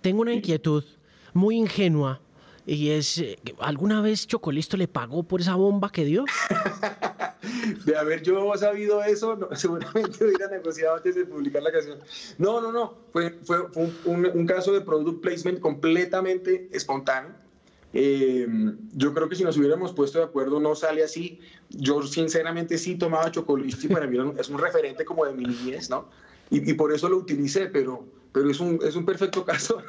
tengo 0.00 0.20
una 0.22 0.32
inquietud 0.32 0.84
muy 1.32 1.56
ingenua 1.56 2.20
y 2.66 2.90
es, 2.90 3.18
eh, 3.18 3.38
¿alguna 3.60 4.00
vez 4.00 4.26
Chocolisto 4.26 4.76
le 4.76 4.88
pagó 4.88 5.22
por 5.22 5.40
esa 5.40 5.54
bomba 5.54 5.90
que 5.90 6.04
dio? 6.04 6.24
de 7.86 7.96
haber 7.96 8.22
yo 8.22 8.52
sabido 8.56 9.02
eso, 9.04 9.48
seguramente 9.54 10.24
hubiera 10.24 10.48
negociado 10.48 10.96
antes 10.96 11.14
de 11.14 11.24
publicar 11.24 11.62
la 11.62 11.70
canción. 11.70 11.98
No, 12.36 12.60
no, 12.60 12.72
no, 12.72 12.94
fue, 13.12 13.30
fue, 13.44 13.62
un, 13.74 14.26
un, 14.34 14.46
caso 14.46 14.72
de 14.72 14.80
product 14.80 15.22
placement 15.22 15.60
completamente 15.60 16.68
espontáneo 16.72 17.47
eh, 17.94 18.46
yo 18.92 19.14
creo 19.14 19.28
que 19.28 19.36
si 19.36 19.44
nos 19.44 19.56
hubiéramos 19.56 19.92
puesto 19.92 20.18
de 20.18 20.24
acuerdo 20.24 20.60
no 20.60 20.74
sale 20.74 21.02
así. 21.02 21.40
Yo 21.70 22.02
sinceramente 22.02 22.78
sí 22.78 22.96
tomaba 22.96 23.30
chocolate 23.30 23.76
y 23.82 23.88
para 23.88 24.06
mí 24.06 24.18
es 24.38 24.48
un 24.48 24.58
referente 24.58 25.04
como 25.04 25.24
de 25.24 25.32
mi 25.32 25.44
niñez, 25.44 25.90
¿no? 25.90 26.08
Y, 26.50 26.72
por 26.74 26.94
eso 26.94 27.10
lo 27.10 27.18
utilicé, 27.18 27.66
pero, 27.66 28.06
pero 28.32 28.50
es 28.50 28.60
un, 28.60 28.78
es 28.82 28.96
un 28.96 29.04
perfecto 29.04 29.44
caso 29.46 29.82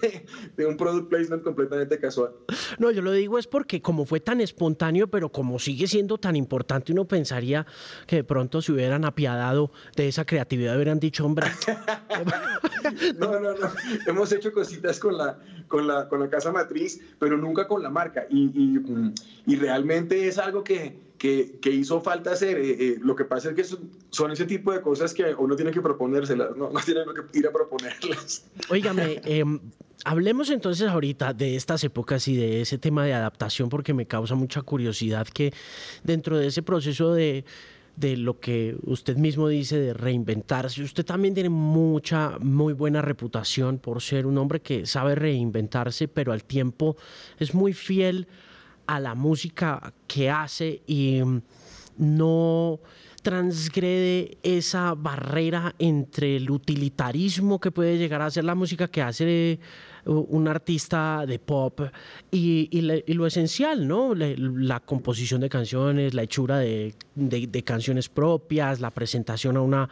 de, 0.58 0.66
un 0.66 0.78
product 0.78 1.10
placement 1.10 1.44
completamente 1.44 2.00
casual. 2.00 2.32
No, 2.78 2.92
yo 2.92 3.02
lo 3.02 3.12
digo 3.12 3.38
es 3.38 3.48
porque 3.48 3.82
como 3.82 4.06
fue 4.06 4.20
tan 4.20 4.42
espontáneo, 4.42 5.08
pero 5.08 5.30
como 5.32 5.60
sigue 5.60 5.88
siendo 5.88 6.18
tan 6.18 6.36
importante, 6.36 6.92
uno 6.92 7.06
pensaría 7.06 7.66
que 8.08 8.18
de 8.18 8.24
pronto 8.24 8.62
se 8.62 8.72
hubieran 8.72 9.06
apiadado 9.06 9.72
de 9.96 10.08
esa 10.08 10.26
creatividad, 10.26 10.76
hubieran 10.76 11.00
dicho, 11.00 11.26
hombre. 11.26 11.48
no, 13.18 13.40
no, 13.40 13.54
no. 13.54 13.70
Hemos 14.08 14.32
hecho 14.32 14.52
cositas 14.52 15.00
con 15.00 15.18
la, 15.18 15.40
con 15.68 15.88
la, 15.88 16.08
con 16.08 16.20
la 16.20 16.30
casa 16.30 16.52
matriz, 16.52 17.02
pero 17.20 17.38
nunca 17.38 17.68
con 17.68 17.84
la 17.84 17.90
marca. 17.90 18.26
Y, 18.30 18.52
y, 18.54 19.14
y 19.46 19.56
realmente 19.56 20.28
es 20.28 20.38
algo 20.38 20.64
que 20.64 21.09
que, 21.20 21.60
hizo 21.72 22.02
falta 22.02 22.32
hacer. 22.32 22.58
Eh, 22.58 22.78
eh, 22.80 22.98
lo 23.02 23.16
que 23.16 23.26
pasa 23.26 23.50
es 23.50 23.56
que 23.56 23.64
son, 24.10 24.32
ese 24.32 24.46
tipo 24.46 24.72
de 24.72 24.82
cosas 24.82 25.14
que 25.14 25.36
uno 25.36 25.56
tiene 25.56 25.72
que 25.72 25.82
proponérselas, 25.82 26.56
no, 26.56 26.72
no 26.72 26.80
tiene 26.80 27.02
que 27.32 27.38
ir 27.38 27.48
a 27.48 27.52
proponerlas. 27.52 28.46
Óigame, 28.70 29.22
em, 29.26 29.60
hablemos 30.06 30.50
entonces 30.50 30.88
ahorita 30.88 31.34
de 31.34 31.56
estas 31.56 31.84
épocas 31.84 32.28
y 32.28 32.36
de 32.36 32.62
ese 32.62 32.78
tema 32.78 33.06
de 33.06 33.14
adaptación, 33.14 33.70
porque 33.70 33.94
me 33.94 34.08
causa 34.08 34.34
mucha 34.34 34.62
curiosidad 34.62 35.28
que 35.28 35.54
dentro 36.04 36.38
de 36.38 36.48
ese 36.48 36.64
proceso 36.64 37.14
de 37.14 37.46
de 38.00 38.16
lo 38.16 38.40
que 38.40 38.78
usted 38.84 39.18
mismo 39.18 39.50
dice 39.50 39.78
de 39.78 39.94
reinventarse. 39.94 40.82
Usted 40.82 41.06
también 41.06 41.34
tiene 41.34 41.50
mucha, 41.50 42.38
muy 42.40 42.72
buena 42.72 43.02
reputación 43.02 43.78
por 43.78 44.02
ser 44.02 44.26
un 44.26 44.38
hombre 44.38 44.62
que 44.62 44.86
sabe 44.86 45.16
reinventarse, 45.16 46.08
pero 46.08 46.32
al 46.32 46.46
tiempo 46.46 46.96
es 47.40 47.54
muy 47.54 47.74
fiel 47.74 48.26
a 48.90 49.00
la 49.00 49.14
música 49.14 49.94
que 50.08 50.32
hace 50.32 50.82
y 50.88 51.22
no 52.00 52.80
transgrede 53.22 54.40
esa 54.42 54.96
barrera 54.96 55.76
entre 55.78 56.38
el 56.38 56.50
utilitarismo 56.50 57.60
que 57.60 57.70
puede 57.70 58.00
llegar 58.00 58.24
a 58.24 58.32
ser 58.32 58.46
la 58.46 58.56
música 58.56 58.88
que 58.88 59.04
hace 59.04 59.60
un 60.06 60.48
artista 60.48 61.26
de 61.28 61.38
pop 61.38 61.82
y, 62.32 62.82
lo 63.14 63.28
esencial, 63.28 63.88
¿no? 63.88 64.16
La, 64.16 64.80
composición 64.80 65.42
de 65.42 65.50
canciones, 65.50 66.16
la 66.16 66.24
hechura 66.24 66.58
de 66.58 67.64
canciones 67.64 68.10
propias, 68.10 68.80
la 68.80 68.90
presentación 68.90 69.56
a 69.58 69.62
una 69.62 69.88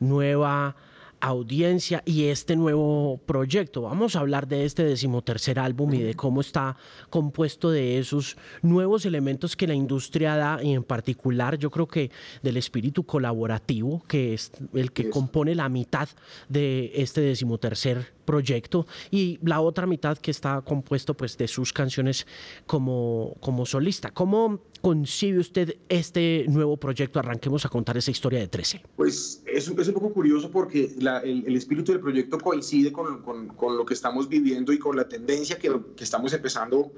nueva 0.00 0.74
audiencia 1.22 2.02
y 2.04 2.24
este 2.24 2.56
nuevo 2.56 3.20
proyecto. 3.24 3.82
Vamos 3.82 4.16
a 4.16 4.20
hablar 4.20 4.48
de 4.48 4.64
este 4.64 4.84
decimotercer 4.84 5.60
álbum 5.60 5.94
y 5.94 6.02
de 6.02 6.14
cómo 6.14 6.40
está 6.40 6.76
compuesto 7.10 7.70
de 7.70 7.98
esos 7.98 8.36
nuevos 8.60 9.06
elementos 9.06 9.54
que 9.54 9.68
la 9.68 9.74
industria 9.74 10.34
da 10.34 10.58
y 10.60 10.74
en 10.74 10.82
particular 10.82 11.56
yo 11.58 11.70
creo 11.70 11.86
que 11.86 12.10
del 12.42 12.56
espíritu 12.56 13.04
colaborativo 13.04 14.02
que 14.08 14.34
es 14.34 14.50
el 14.74 14.90
que 14.90 15.10
compone 15.10 15.54
la 15.54 15.68
mitad 15.68 16.08
de 16.48 16.90
este 16.96 17.20
decimotercer 17.20 18.12
proyecto 18.24 18.86
y 19.10 19.38
la 19.42 19.60
otra 19.60 19.86
mitad 19.86 20.18
que 20.18 20.30
está 20.30 20.60
compuesto 20.62 21.14
pues 21.14 21.36
de 21.36 21.48
sus 21.48 21.72
canciones 21.72 22.26
como, 22.66 23.36
como 23.40 23.66
solista. 23.66 24.10
¿Cómo 24.10 24.60
concibe 24.80 25.38
usted 25.38 25.76
este 25.88 26.44
nuevo 26.48 26.76
proyecto? 26.76 27.18
Arranquemos 27.18 27.64
a 27.64 27.68
contar 27.68 27.96
esa 27.96 28.10
historia 28.10 28.40
de 28.40 28.48
13. 28.48 28.82
Pues 28.96 29.42
es, 29.46 29.68
un 29.68 29.94
poco 29.94 30.12
curioso 30.12 30.50
porque 30.50 30.94
el, 30.98 31.56
espíritu 31.56 31.92
del 31.92 32.00
proyecto 32.00 32.38
coincide 32.38 32.92
con, 32.92 33.22
con, 33.22 33.76
lo 33.76 33.84
que 33.84 33.94
estamos 33.94 34.28
viviendo 34.28 34.72
y 34.72 34.78
con 34.78 34.96
la 34.96 35.08
tendencia 35.08 35.58
que, 35.58 35.70
que 35.96 36.04
estamos 36.04 36.32
empezando 36.32 36.92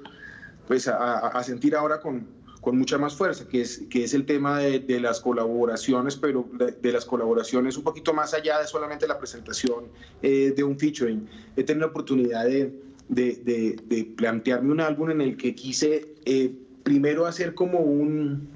pues 0.67 0.87
a, 0.87 1.19
a 1.27 1.43
sentir 1.43 1.75
ahora 1.75 1.99
con, 1.99 2.25
con 2.65 2.79
mucha 2.79 2.97
más 2.97 3.13
fuerza, 3.13 3.47
que 3.47 3.61
es, 3.61 3.83
que 3.91 4.05
es 4.05 4.15
el 4.15 4.25
tema 4.25 4.57
de, 4.57 4.79
de 4.79 4.99
las 4.99 5.19
colaboraciones, 5.19 6.15
pero 6.15 6.49
de, 6.81 6.91
las 6.91 7.05
colaboraciones 7.05 7.77
un 7.77 7.83
poquito 7.83 8.11
más 8.11 8.33
allá 8.33 8.59
de 8.59 8.65
solamente 8.65 9.07
la 9.07 9.19
presentación 9.19 9.85
eh, 10.23 10.51
de 10.57 10.63
un 10.63 10.75
featuring. 10.79 11.29
He 11.55 11.63
tenido 11.63 11.85
la 11.85 11.91
oportunidad 11.91 12.43
de, 12.45 12.73
de, 13.07 14.13
plantearme 14.17 14.71
un 14.71 14.81
álbum 14.81 15.11
en 15.11 15.21
el 15.21 15.37
que 15.37 15.53
quise 15.53 16.07
eh, 16.25 16.55
primero 16.81 17.27
hacer 17.27 17.53
como 17.53 17.81
un, 17.81 18.49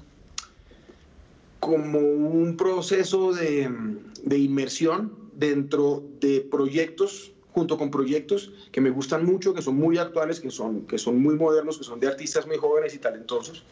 como 1.60 2.00
un 2.00 2.56
proceso 2.56 3.32
de, 3.32 3.70
de 4.24 4.38
inmersión 4.38 5.14
dentro 5.36 6.02
de 6.20 6.40
proyectos 6.40 7.30
junto 7.52 7.78
con 7.78 7.92
proyectos 7.92 8.52
que 8.72 8.80
me 8.80 8.90
gustan 8.90 9.24
mucho, 9.24 9.54
que 9.54 9.62
son 9.62 9.76
muy 9.76 9.98
actuales, 9.98 10.40
que 10.40 10.50
son, 10.50 10.86
que 10.86 10.98
son 10.98 11.22
muy 11.22 11.36
modernos, 11.36 11.78
que 11.78 11.84
son 11.84 12.00
de 12.00 12.08
artistas 12.08 12.46
muy 12.46 12.56
jóvenes 12.56 12.94
y 12.94 12.98
talentosos, 12.98 13.64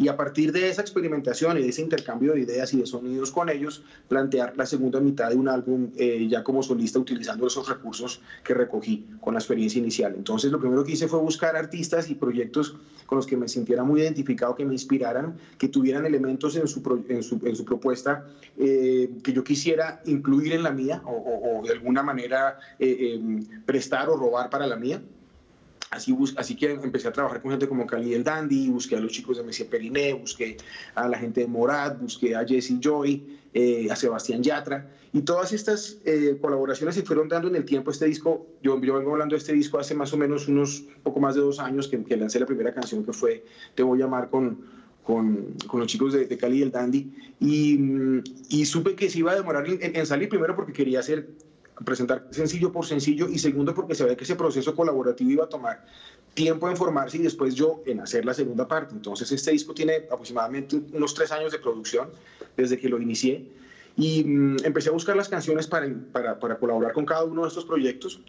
y 0.00 0.08
a 0.08 0.16
partir 0.16 0.50
de 0.50 0.70
esa 0.70 0.80
experimentación 0.80 1.58
y 1.58 1.62
de 1.62 1.68
ese 1.68 1.82
intercambio 1.82 2.32
de 2.32 2.40
ideas 2.40 2.72
y 2.72 2.78
de 2.78 2.86
sonidos 2.86 3.30
con 3.30 3.50
ellos, 3.50 3.82
plantear 4.08 4.56
la 4.56 4.64
segunda 4.64 4.98
mitad 4.98 5.28
de 5.28 5.36
un 5.36 5.46
álbum 5.46 5.90
eh, 5.94 6.26
ya 6.26 6.42
como 6.42 6.62
solista 6.62 6.98
utilizando 6.98 7.46
esos 7.46 7.68
recursos 7.68 8.22
que 8.42 8.54
recogí 8.54 9.06
con 9.20 9.34
la 9.34 9.40
experiencia 9.40 9.78
inicial. 9.78 10.14
Entonces 10.16 10.50
lo 10.50 10.58
primero 10.58 10.84
que 10.84 10.92
hice 10.92 11.06
fue 11.06 11.18
buscar 11.18 11.54
artistas 11.54 12.08
y 12.08 12.14
proyectos 12.14 12.76
con 13.04 13.16
los 13.16 13.26
que 13.26 13.36
me 13.36 13.46
sintiera 13.46 13.84
muy 13.84 14.00
identificado, 14.00 14.54
que 14.54 14.64
me 14.64 14.72
inspiraran, 14.72 15.36
que 15.58 15.68
tuvieran 15.68 16.06
elementos 16.06 16.56
en 16.56 16.66
su, 16.66 17.04
en 17.10 17.22
su, 17.22 17.38
en 17.44 17.54
su 17.54 17.66
propuesta 17.66 18.24
eh, 18.56 19.10
que 19.22 19.34
yo 19.34 19.44
quisiera 19.44 20.00
incluir 20.06 20.54
en 20.54 20.62
la 20.62 20.70
mía 20.70 21.02
o, 21.04 21.60
de 21.62 21.72
alguna 21.72 22.02
manera 22.02 22.58
eh, 22.78 23.16
em, 23.16 23.44
prestar 23.66 24.08
o 24.08 24.16
robar 24.16 24.48
para 24.48 24.66
la 24.66 24.76
mía. 24.76 25.02
Así, 25.90 26.16
así 26.36 26.54
que 26.54 26.70
empecé 26.70 27.08
a 27.08 27.12
trabajar 27.12 27.42
con 27.42 27.50
gente 27.50 27.66
como 27.66 27.84
Cali 27.84 28.14
el 28.14 28.22
Dandy, 28.22 28.68
busqué 28.68 28.94
a 28.94 29.00
los 29.00 29.10
chicos 29.10 29.38
de 29.38 29.42
Messi 29.42 29.64
Periné, 29.64 30.12
busqué 30.12 30.56
a 30.94 31.08
la 31.08 31.18
gente 31.18 31.40
de 31.40 31.48
Morad, 31.48 31.96
busqué 31.98 32.36
a 32.36 32.46
Jesse 32.46 32.78
Joy, 32.78 33.40
eh, 33.52 33.88
a 33.90 33.96
Sebastián 33.96 34.40
Yatra, 34.40 34.88
y 35.12 35.22
todas 35.22 35.52
estas 35.52 35.98
eh, 36.04 36.38
colaboraciones 36.40 36.94
se 36.94 37.02
fueron 37.02 37.28
dando 37.28 37.48
en 37.48 37.56
el 37.56 37.64
tiempo. 37.64 37.90
Este 37.90 38.06
disco, 38.06 38.46
yo, 38.62 38.80
yo, 38.80 38.98
vengo 38.98 39.10
hablando 39.10 39.34
de 39.34 39.38
este 39.38 39.52
disco 39.52 39.80
hace 39.80 39.96
más 39.96 40.12
o 40.12 40.16
menos 40.16 40.46
unos 40.46 40.84
poco 41.02 41.18
más 41.18 41.34
de 41.34 41.40
dos 41.40 41.58
años 41.58 41.88
que, 41.88 42.04
que 42.04 42.16
lancé 42.16 42.38
la 42.38 42.46
primera 42.46 42.72
canción 42.72 43.04
que 43.04 43.12
fue 43.12 43.44
Te 43.74 43.82
voy 43.82 44.00
a 44.00 44.04
amar 44.04 44.30
con, 44.30 44.60
con, 45.02 45.54
con, 45.66 45.80
los 45.80 45.88
chicos 45.88 46.12
de, 46.12 46.38
Cali 46.38 46.58
y 46.58 46.62
el 46.62 46.70
Dandy 46.70 47.12
y, 47.40 47.80
y, 48.48 48.64
supe 48.64 48.94
que 48.94 49.10
se 49.10 49.18
iba 49.18 49.32
a 49.32 49.34
demorar 49.34 49.64
en, 49.68 50.06
salir 50.06 50.28
primero 50.28 50.54
porque 50.54 50.72
quería 50.72 51.00
hacer 51.00 51.30
presentar 51.84 52.26
sencillo 52.30 52.72
por 52.72 52.86
sencillo 52.86 53.28
y 53.28 53.38
segundo 53.38 53.74
porque 53.74 53.94
se 53.94 54.04
ve 54.04 54.16
que 54.16 54.24
ese 54.24 54.36
proceso 54.36 54.74
colaborativo 54.74 55.30
iba 55.30 55.44
a 55.44 55.48
tomar 55.48 55.84
tiempo 56.34 56.68
en 56.68 56.76
formarse 56.76 57.18
y 57.18 57.22
después 57.22 57.54
yo 57.54 57.82
en 57.86 58.00
hacer 58.00 58.24
la 58.24 58.34
segunda 58.34 58.68
parte. 58.68 58.94
Entonces 58.94 59.30
este 59.32 59.52
disco 59.52 59.74
tiene 59.74 60.06
aproximadamente 60.10 60.80
unos 60.92 61.14
tres 61.14 61.32
años 61.32 61.52
de 61.52 61.58
producción 61.58 62.08
desde 62.56 62.78
que 62.78 62.88
lo 62.88 63.00
inicié 63.00 63.46
y 63.96 64.24
mm, 64.24 64.64
empecé 64.64 64.90
a 64.90 64.92
buscar 64.92 65.16
las 65.16 65.28
canciones 65.28 65.66
para, 65.66 65.88
para, 66.12 66.58
colaborar 66.58 66.92
con 66.92 67.04
cada 67.04 67.24
uno 67.24 67.42
de 67.42 67.48
estos 67.48 67.64
proyectos 67.64 68.20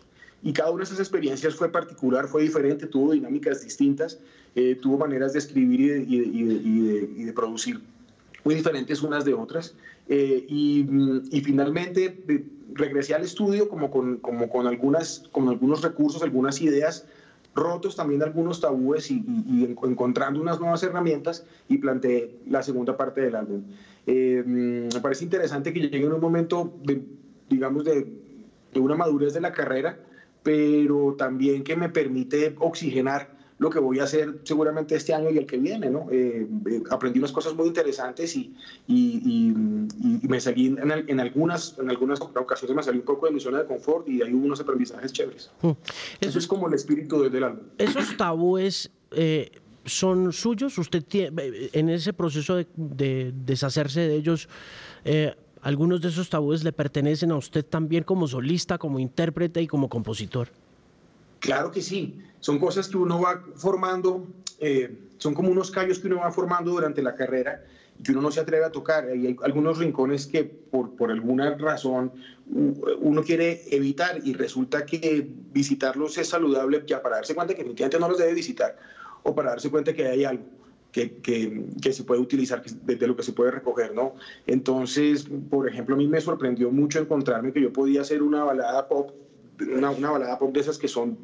y 0.44 0.54
cada 0.54 0.72
una 0.72 0.80
de 0.80 0.86
esas 0.86 1.00
experiencias 1.00 1.54
fue 1.54 1.70
particular, 1.70 2.28
fue 2.28 2.42
diferente, 2.42 2.88
tuvo 2.88 3.12
dinámicas 3.12 3.62
distintas, 3.62 4.20
eh, 4.56 4.76
tuvo 4.82 4.98
maneras 4.98 5.34
de 5.34 5.40
escribir 5.40 6.06
y 6.10 7.24
de 7.24 7.34
producir 7.34 7.80
muy 8.44 8.56
diferentes 8.56 9.02
unas 9.02 9.26
de 9.26 9.34
otras. 9.34 9.76
Eh, 10.14 10.46
y, 10.46 10.84
mm, 10.84 11.22
y, 11.32 11.40
finalmente 11.40 12.22
regresé 12.74 13.14
al 13.14 13.24
estudio 13.24 13.70
como 13.70 13.90
con, 13.90 14.18
como 14.18 14.50
con, 14.50 14.68
algunas, 14.68 15.24
con 15.32 15.48
algunos 15.48 15.82
recursos, 15.82 16.22
algunas 16.22 16.60
ideas 16.62 17.08
rotos 17.56 17.96
también 17.96 18.22
algunos 18.22 18.60
tabúes 18.60 19.10
y, 19.10 19.24
encontrando 19.84 20.42
unas 20.42 20.60
nuevas 20.60 20.84
herramientas 20.84 21.46
y 21.70 21.78
planteé 21.78 22.36
la 22.46 22.62
segunda 22.62 22.98
parte 22.98 23.22
del 23.22 23.36
álbum. 23.36 23.64
Eh, 24.06 24.44
mm, 24.46 24.94
me 24.94 25.02
parece 25.02 25.24
interesante 25.24 25.72
que 25.72 25.80
llegue 25.80 26.06
en 26.06 26.12
un 26.12 26.20
momento, 26.20 26.74
de, 26.84 27.02
digamos, 27.50 27.86
de, 27.86 28.06
de 28.74 28.80
una 28.82 28.96
madurez 28.96 29.34
de 29.34 29.40
la 29.40 29.54
carrera, 29.54 29.98
pero 30.44 31.16
también 31.18 31.64
que 31.64 31.78
me 31.78 31.88
permite 31.88 32.54
oxigenar 32.60 33.30
lo 33.62 33.70
que 33.70 33.78
voy 33.78 34.00
a 34.00 34.06
hacer 34.06 34.40
seguramente 34.44 34.96
este 34.96 35.14
año 35.14 35.30
y 35.30 35.38
el 35.38 35.46
que 35.46 35.60
viene, 35.60 35.88
¿no? 35.88 36.08
Eh, 36.12 36.48
eh, 36.66 36.84
aprendí 36.90 37.20
unas 37.20 37.32
cosas 37.32 37.54
muy 37.54 37.68
interesantes 37.68 38.36
y, 38.36 38.56
y, 38.88 39.22
y, 39.24 40.28
me 40.28 40.40
salí 40.40 40.66
en, 40.66 40.80
en, 40.92 41.20
algunas, 41.20 41.78
en 41.78 41.88
algunas 41.92 42.20
ocasiones 42.22 42.76
me 42.76 42.82
salí 42.82 42.98
un 42.98 43.06
poco 43.06 43.28
de 43.28 43.34
mi 43.34 43.40
zona 43.40 43.60
de 43.60 43.66
confort 43.66 44.10
y 44.10 44.24
hay 44.24 44.34
unos 44.34 44.60
aprendizajes 44.60 45.14
chéveres. 45.14 45.52
Mm. 45.62 45.74
Eso, 46.22 46.40
es 46.40 46.48
como 46.48 46.68
el 46.70 46.74
espíritu 46.74 47.22
del 47.30 47.44
álbum. 47.44 47.64
Esos 47.78 48.18
tabúes... 48.18 48.90
Eh, 49.12 49.52
¿Son 49.84 50.32
suyos? 50.32 50.78
¿Usted 50.78 51.04
tiene, 51.04 51.42
en 51.74 51.90
ese 51.90 52.14
proceso 52.14 52.56
de, 52.56 52.68
de 52.76 53.34
deshacerse 53.34 54.02
de 54.02 54.16
ellos, 54.16 54.48
algunos 55.64 56.02
de 56.02 56.10
esos 56.10 56.30
tabúes 56.30 56.64
le 56.64 56.72
pertenecen 56.72 57.32
a 57.32 57.36
usted 57.36 57.66
también 57.66 58.04
como 58.04 58.28
solista, 58.28 58.78
como 58.78 59.00
intérprete 59.00 59.60
y 59.60 59.66
como 59.66 59.90
compositor? 59.90 60.50
Claro 61.42 61.72
que 61.72 61.82
sí, 61.82 62.22
son 62.40 62.60
cosas 62.60 62.88
que 62.88 62.98
uno 62.98 63.20
va 63.20 63.44
formando, 63.56 64.28
eh, 64.60 64.96
son 65.18 65.34
como 65.34 65.50
unos 65.50 65.72
callos 65.72 65.98
que 65.98 66.06
uno 66.06 66.18
va 66.18 66.32
formando 66.32 66.70
durante 66.70 67.02
la 67.02 67.16
carrera 67.16 67.64
y 67.98 68.04
que 68.04 68.12
uno 68.12 68.22
no 68.22 68.32
se 68.32 68.40
atreve 68.40 68.64
a 68.64 68.72
tocar. 68.72 69.06
Hay 69.06 69.36
algunos 69.44 69.80
rincones 69.80 70.28
que 70.28 70.44
por, 70.44 70.96
por 70.96 71.10
alguna 71.10 71.56
razón 71.56 72.12
uno 72.48 73.24
quiere 73.24 73.60
evitar 73.72 74.22
y 74.24 74.34
resulta 74.34 74.86
que 74.86 75.28
visitarlos 75.52 76.16
es 76.20 76.30
saludable 76.30 76.84
ya 76.86 77.02
para 77.02 77.16
darse 77.16 77.34
cuenta 77.34 77.56
que 77.56 77.64
no 78.00 78.08
los 78.08 78.20
debe 78.20 78.36
visitar 78.36 78.78
o 79.24 79.34
para 79.34 79.50
darse 79.50 79.72
cuenta 79.72 79.94
que 79.94 80.08
hay 80.08 80.24
algo. 80.24 80.46
Que, 80.92 81.14
que, 81.22 81.68
que, 81.82 81.94
se 81.94 82.04
puede 82.04 82.20
utilizar, 82.20 82.62
de 82.62 83.08
lo 83.08 83.16
que 83.16 83.24
se 83.24 83.32
puede 83.32 83.50
recoger, 83.50 83.96
¿no? 83.96 84.16
Entonces, 84.46 85.26
por 85.50 85.70
ejemplo, 85.70 85.96
a 85.96 85.98
mí 85.98 86.06
me 86.06 86.20
sorprendió 86.20 86.70
mucho 86.70 87.00
encontrarme 87.00 87.54
que 87.54 87.62
yo 87.62 87.72
podía 87.72 88.02
hacer 88.02 88.22
una 88.22 88.44
balada 88.44 88.90
pop 88.90 89.12
una, 89.76 89.92
una 89.92 90.12
balada 90.12 90.40
pop 90.40 90.54
de 90.54 90.62
esas 90.62 90.78
que 90.78 90.88
son 90.88 91.18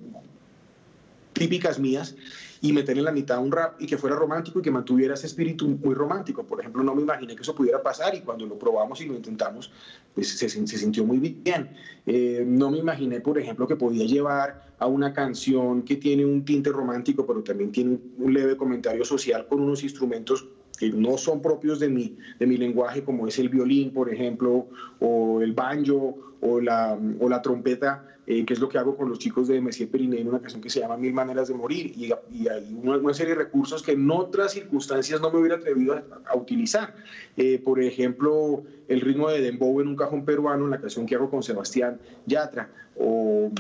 típicas 1.34 1.79
mías 1.79 2.15
y 2.62 2.74
meter 2.74 2.98
en 2.98 3.03
la 3.03 3.12
mitad 3.12 3.39
un 3.39 3.51
rap 3.51 3.79
y 3.79 3.86
que 3.86 3.98
fuera 3.98 4.15
romántico 4.15 4.60
y 4.60 4.62
que 4.62 4.72
mantuviera 4.72 5.13
ese 5.13 5.27
espíritu 5.27 5.67
muy 5.67 5.94
romántico. 5.94 6.46
Por 6.46 6.60
ejemplo, 6.60 6.84
no 6.84 6.96
me 6.96 7.03
imaginé 7.03 7.36
que 7.36 7.44
eso 7.44 7.53
pudiera 7.53 7.82
pasar 7.82 8.15
y 8.15 8.22
cuando 8.22 8.46
lo 8.46 8.58
probamos 8.58 9.00
y 9.01 9.06
lo 9.06 9.15
intentamos, 9.15 9.72
pues 10.15 10.38
se, 10.38 10.50
se 10.50 10.77
sintió 10.77 11.06
muy 11.06 11.20
bien. 11.20 11.70
Eh, 12.06 12.44
no 12.48 12.72
me 12.72 12.79
imaginé, 12.79 13.22
por 13.22 13.38
ejemplo, 13.38 13.67
que 13.67 13.75
podía 13.75 14.06
llevar 14.06 14.74
a 14.79 14.88
una 14.88 15.13
canción 15.13 15.84
que 15.84 15.98
tiene 15.98 16.25
un 16.25 16.44
tinte 16.46 16.72
romántico, 16.72 17.25
pero 17.25 17.44
también 17.44 17.72
tiene 17.72 18.00
un 18.17 18.34
leve 18.34 18.58
comentario 18.58 19.06
social 19.06 19.46
con 19.48 19.60
unos 19.60 19.84
instrumentos 19.84 20.48
que 20.77 20.91
no 20.91 21.17
son 21.17 21.41
propios 21.41 21.79
de 21.79 21.89
mi, 21.89 22.17
de 22.39 22.46
mi 22.46 22.56
lenguaje, 22.56 23.03
como 23.03 23.27
es 23.27 23.39
el 23.39 23.50
violín, 23.50 23.91
por 23.91 24.13
ejemplo, 24.13 24.67
o 25.00 25.41
el 25.41 25.53
banjo, 25.53 26.37
o 26.41 26.62
la, 26.62 26.98
o 27.20 27.29
la 27.29 27.41
trompeta, 27.41 28.06
eh, 28.25 28.46
que 28.46 28.53
es 28.53 28.60
lo 28.60 28.67
que 28.67 28.77
hago 28.77 28.98
con 28.98 29.10
los 29.10 29.20
chicos 29.20 29.48
de 29.48 29.62
Messier 29.62 29.89
Periné 29.89 30.20
en 30.20 30.27
una 30.27 30.39
canción 30.39 30.62
que 30.62 30.70
se 30.70 30.79
llama 30.79 30.98
Mil 30.98 31.13
Maneras 31.13 31.48
de 31.48 31.53
Morir, 31.53 31.94
y, 31.96 32.12
y 32.32 32.48
hay 32.48 32.77
una, 32.84 33.13
serie 33.13 33.34
de 33.36 33.44
recursos 33.44 33.82
que 33.82 33.94
en 33.94 34.10
otras 34.12 34.51
circunstancias 34.51 35.22
no 35.22 35.32
me 35.32 35.39
hubiera 35.39 35.56
atrevido 35.56 36.03
a, 36.25 36.36
utilizar. 36.36 36.94
Eh, 37.38 37.62
por 37.63 37.82
ejemplo, 37.82 38.63
el 38.88 39.01
ritmo 39.01 39.29
de 39.29 39.41
dembow 39.41 39.79
en 39.82 39.88
un 39.88 39.96
cajón 39.96 40.25
peruano, 40.25 40.65
en 40.65 40.72
la 40.72 40.82
canción 40.82 41.06
que 41.06 41.15
hago 41.15 41.29
con 41.29 41.41
Sebastián 41.41 42.00
Yatra, 42.25 42.70
o, 43.00 43.51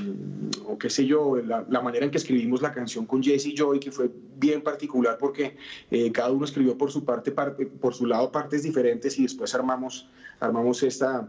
o 0.67 0.77
qué 0.77 0.89
sé 0.89 1.05
yo, 1.05 1.37
la, 1.37 1.65
la, 1.69 1.81
manera 1.81 2.05
en 2.05 2.11
que 2.11 2.17
escribimos 2.17 2.61
la 2.61 2.73
canción 2.73 3.05
con 3.05 3.23
Jesse 3.23 3.53
Joy, 3.55 3.79
que 3.79 3.91
fue 3.91 4.09
bien 4.37 4.61
particular 4.61 5.17
porque 5.19 5.57
eh, 5.91 6.11
cada 6.11 6.31
uno 6.31 6.45
escribió 6.45 6.77
por 6.77 6.91
su 6.91 7.05
parte, 7.05 7.31
parte, 7.31 7.65
por 7.65 7.93
su 7.93 8.05
lado 8.05 8.31
partes 8.31 8.63
diferentes 8.63 9.17
y 9.19 9.23
después 9.23 9.53
armamos, 9.55 10.09
armamos 10.39 10.83
esta 10.83 11.27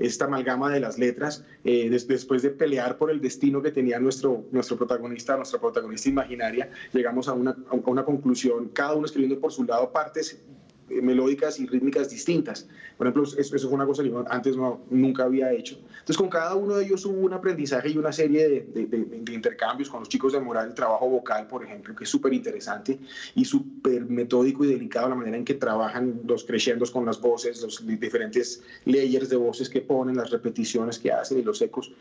esta 0.00 0.24
amalgama 0.24 0.72
de 0.72 0.80
las 0.80 0.98
letras, 0.98 1.44
eh, 1.62 1.88
después 1.90 2.42
de 2.42 2.50
pelear 2.50 2.98
por 2.98 3.10
el 3.10 3.20
destino 3.20 3.62
que 3.62 3.70
tenía 3.70 4.00
nuestro, 4.00 4.44
nuestro 4.50 4.76
protagonista, 4.76 5.36
nuestra 5.36 5.60
protagonista 5.60 6.08
imaginaria, 6.08 6.70
llegamos 6.92 7.28
a 7.28 7.34
una, 7.34 7.56
a 7.70 7.74
una 7.74 8.04
conclusión, 8.04 8.70
cada 8.70 8.94
uno 8.94 9.06
escribiendo 9.06 9.38
por 9.38 9.52
su 9.52 9.62
lado 9.64 9.92
partes 9.92 10.42
melódicas 11.02 11.60
y 11.60 11.66
rítmicas 11.66 12.10
distintas. 12.10 12.68
Por 12.98 13.06
ejemplo, 13.06 13.22
eso, 13.22 13.58
fue 13.58 13.74
una 13.74 13.86
cosa 13.86 14.02
que 14.02 14.10
yo 14.10 14.24
antes 14.28 14.56
no, 14.56 14.80
nunca 14.90 15.24
había 15.24 15.52
hecho. 15.52 15.78
Entonces, 15.90 16.16
con 16.16 16.28
cada 16.28 16.54
uno 16.54 16.76
de 16.76 16.84
ellos 16.84 17.04
hubo 17.06 17.20
un 17.20 17.32
aprendizaje 17.32 17.90
y 17.90 17.96
una 17.96 18.12
serie 18.12 18.48
de, 18.48 18.86
de, 18.86 19.32
intercambios 19.32 19.88
con 19.88 20.00
los 20.00 20.08
chicos 20.08 20.32
de 20.32 20.40
Moral, 20.40 20.68
el 20.68 20.74
trabajo 20.74 21.08
vocal, 21.08 21.46
por 21.46 21.64
ejemplo, 21.64 21.94
que 21.94 22.04
es 22.04 22.10
súper 22.10 22.32
interesante 22.32 22.98
y 23.34 23.44
súper 23.44 24.06
metódico 24.06 24.64
y 24.64 24.68
delicado 24.68 25.08
la 25.08 25.14
manera 25.14 25.36
en 25.36 25.44
que 25.44 25.54
trabajan 25.54 26.20
los 26.26 26.44
crescendos 26.44 26.90
con 26.90 27.06
las 27.06 27.20
voces, 27.20 27.62
los 27.62 27.86
diferentes 27.86 28.62
layers 28.84 29.28
de 29.28 29.36
voces 29.36 29.68
que 29.68 29.80
ponen, 29.80 30.16
las 30.16 30.30
repeticiones 30.30 30.98
que 30.98 31.12
hacen 31.12 31.38
y 31.38 31.42
los 31.42 31.62
ecos. 31.62 31.92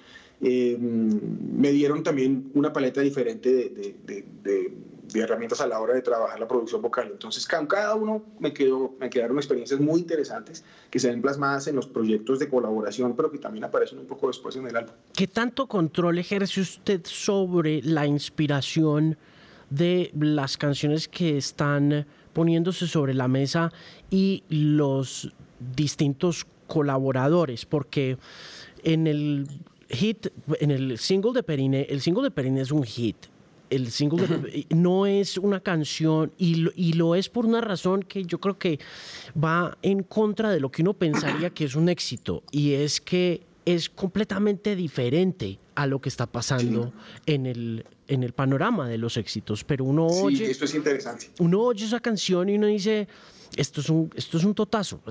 Eh, 0.41 0.77
me 0.79 1.72
dieron 1.72 2.01
también 2.01 2.50
una 2.53 2.72
paleta 2.72 3.01
diferente 3.01 3.50
de 3.51 4.74
de 5.13 5.22
herramientas 5.22 5.62
a 5.62 5.68
la 5.68 5.80
hora 5.80 5.94
de 5.94 6.01
trabajar 6.01 6.39
la 6.39 6.48
producción 6.48 6.82
vocal. 6.82 7.10
Entonces, 7.12 7.46
cada 7.46 7.96
uno 7.96 8.24
me, 8.39 8.54
quedó, 8.54 8.96
me 9.00 9.10
quedaron 9.10 9.38
experiencias 9.38 9.80
muy 9.80 10.01
interesantes 10.01 10.63
que 10.89 11.00
se 11.00 11.10
ven 11.10 11.22
plasmadas 11.22 11.68
en 11.68 11.75
los 11.75 11.88
proyectos 11.88 12.39
de 12.39 12.50
colaboración, 12.50 13.16
pero 13.16 13.32
que 13.32 13.38
también 13.38 13.63
aparecen 13.63 14.00
un 14.00 14.06
poco 14.06 14.28
después 14.28 14.56
en 14.56 14.68
el 14.68 14.75
álbum. 14.75 14.94
¿Qué 15.13 15.28
tanto 15.28 15.68
control 15.68 16.20
ejerce 16.20 16.62
usted 16.62 17.01
sobre 17.06 17.82
la 17.82 18.06
inspiración 18.06 19.18
de 19.70 20.12
las 20.20 20.58
canciones 20.58 21.08
que 21.08 21.38
están 21.38 22.06
poniéndose 22.34 22.88
sobre 22.88 23.13
la 23.13 23.28
mesa 23.28 23.72
y 24.10 24.44
los 24.50 25.34
distintos 25.75 26.46
colaboradores? 26.68 27.66
Porque 27.66 28.18
en 28.84 29.08
el 29.08 29.48
hit, 29.89 30.28
en 30.60 30.72
el 30.72 30.98
single 30.98 31.34
de 31.34 31.44
Perine, 31.44 31.88
el 31.89 32.01
single 32.01 32.24
de 32.24 32.32
Perine 32.32 32.62
es 32.62 32.72
un 32.72 32.84
hit 32.84 33.18
el 33.70 33.92
single 33.92 34.66
no 34.70 35.06
es 35.06 35.38
una 35.38 35.60
canción 35.60 36.32
y 36.38 36.56
lo, 36.56 36.72
y 36.76 36.94
lo, 36.94 37.16
es 37.16 37.30
por 37.30 37.46
una 37.46 37.62
razón 37.62 38.04
que 38.04 38.24
yo 38.24 38.40
creo 38.40 38.58
que 38.58 38.80
va 39.42 39.78
en 39.82 40.04
contra 40.04 40.52
de 40.52 40.60
lo 40.60 40.72
que 40.72 40.82
uno 40.82 40.94
pensaría 40.94 41.50
que 41.52 41.66
es 41.66 41.76
un 41.76 41.90
éxito 41.90 42.44
y 42.52 42.74
es 42.74 43.00
que 43.02 43.44
es 43.66 43.90
completamente 43.90 44.76
diferente 44.76 45.60
a 45.76 45.86
lo 45.86 46.02
que 46.02 46.10
está 46.10 46.26
pasando 46.26 46.92
en, 47.26 47.46
el, 47.46 47.86
en 48.08 48.24
el 48.24 48.34
panorama 48.34 48.90
de 48.90 48.98
los 48.98 49.16
éxitos. 49.16 49.64
Pero 49.64 49.86
uno 49.86 50.08
oye... 50.08 50.50
esto 50.50 50.66
es 50.66 50.74
interesante. 50.74 51.30
Uno 51.40 51.62
oye 51.62 51.86
esa 51.86 52.00
canción 52.00 52.50
y 52.50 52.56
uno 52.56 52.68
dice 52.68 53.08
esto 53.56 53.82
es 53.82 53.89
un, 53.89 54.10
esto 54.15 54.38
es 54.38 54.44
un 54.44 54.53
totazo. 54.53 55.01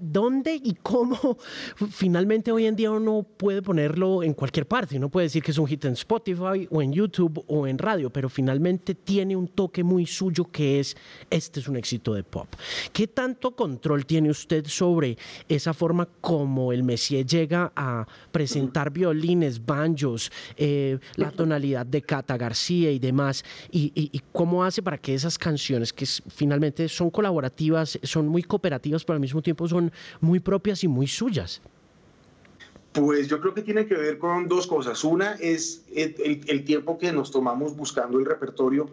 ¿Dónde 0.00 0.54
y 0.54 0.74
cómo 0.82 1.38
finalmente 1.90 2.52
hoy 2.52 2.66
en 2.66 2.76
día 2.76 2.90
uno 2.90 3.26
puede 3.36 3.62
ponerlo 3.62 4.22
en 4.22 4.34
cualquier 4.34 4.66
parte? 4.66 4.96
Uno 4.96 5.08
puede 5.08 5.26
decir 5.26 5.42
que 5.42 5.50
es 5.50 5.58
un 5.58 5.66
hit 5.66 5.84
en 5.84 5.92
Spotify 5.92 6.66
o 6.70 6.82
en 6.82 6.92
YouTube 6.92 7.44
o 7.46 7.66
en 7.66 7.78
radio, 7.78 8.10
pero 8.10 8.28
finalmente 8.28 8.94
tiene 8.94 9.36
un 9.36 9.48
toque 9.48 9.84
muy 9.84 10.06
suyo 10.06 10.44
que 10.44 10.80
es, 10.80 10.96
este 11.30 11.60
es 11.60 11.68
un 11.68 11.76
éxito 11.76 12.14
de 12.14 12.24
pop. 12.24 12.48
¿Qué 12.92 13.06
tanto 13.06 13.54
control 13.54 14.06
tiene 14.06 14.30
usted 14.30 14.66
sobre 14.66 15.16
esa 15.48 15.72
forma 15.72 16.08
como 16.20 16.72
el 16.72 16.82
Messier 16.82 17.24
llega 17.24 17.72
a 17.76 18.06
presentar 18.32 18.90
violines, 18.90 19.64
banjos, 19.64 20.30
eh, 20.56 20.98
la 21.16 21.30
tonalidad 21.30 21.86
de 21.86 22.02
Cata 22.02 22.36
García 22.36 22.90
y 22.90 22.98
demás? 22.98 23.44
Y, 23.70 23.92
y, 23.94 24.20
cómo 24.32 24.64
hace 24.64 24.82
para 24.82 24.98
que 24.98 25.14
esas 25.14 25.38
canciones 25.38 25.92
que 25.92 26.04
finalmente 26.28 26.88
son 26.88 27.10
colaborativas 27.10 27.35
son 28.02 28.28
muy 28.28 28.42
cooperativas, 28.42 29.04
pero 29.04 29.14
al 29.14 29.20
mismo 29.20 29.42
tiempo 29.42 29.68
son 29.68 29.92
muy 30.20 30.40
propias 30.40 30.84
y 30.84 30.88
muy 30.88 31.06
suyas. 31.06 31.60
Pues 32.92 33.28
yo 33.28 33.40
creo 33.40 33.52
que 33.52 33.62
tiene 33.62 33.86
que 33.86 33.94
ver 33.94 34.18
con 34.18 34.48
dos 34.48 34.66
cosas. 34.66 35.04
Una 35.04 35.32
es 35.34 35.84
el 35.94 36.64
tiempo 36.64 36.98
que 36.98 37.12
nos 37.12 37.30
tomamos 37.30 37.76
buscando 37.76 38.18
el 38.18 38.24
repertorio 38.24 38.88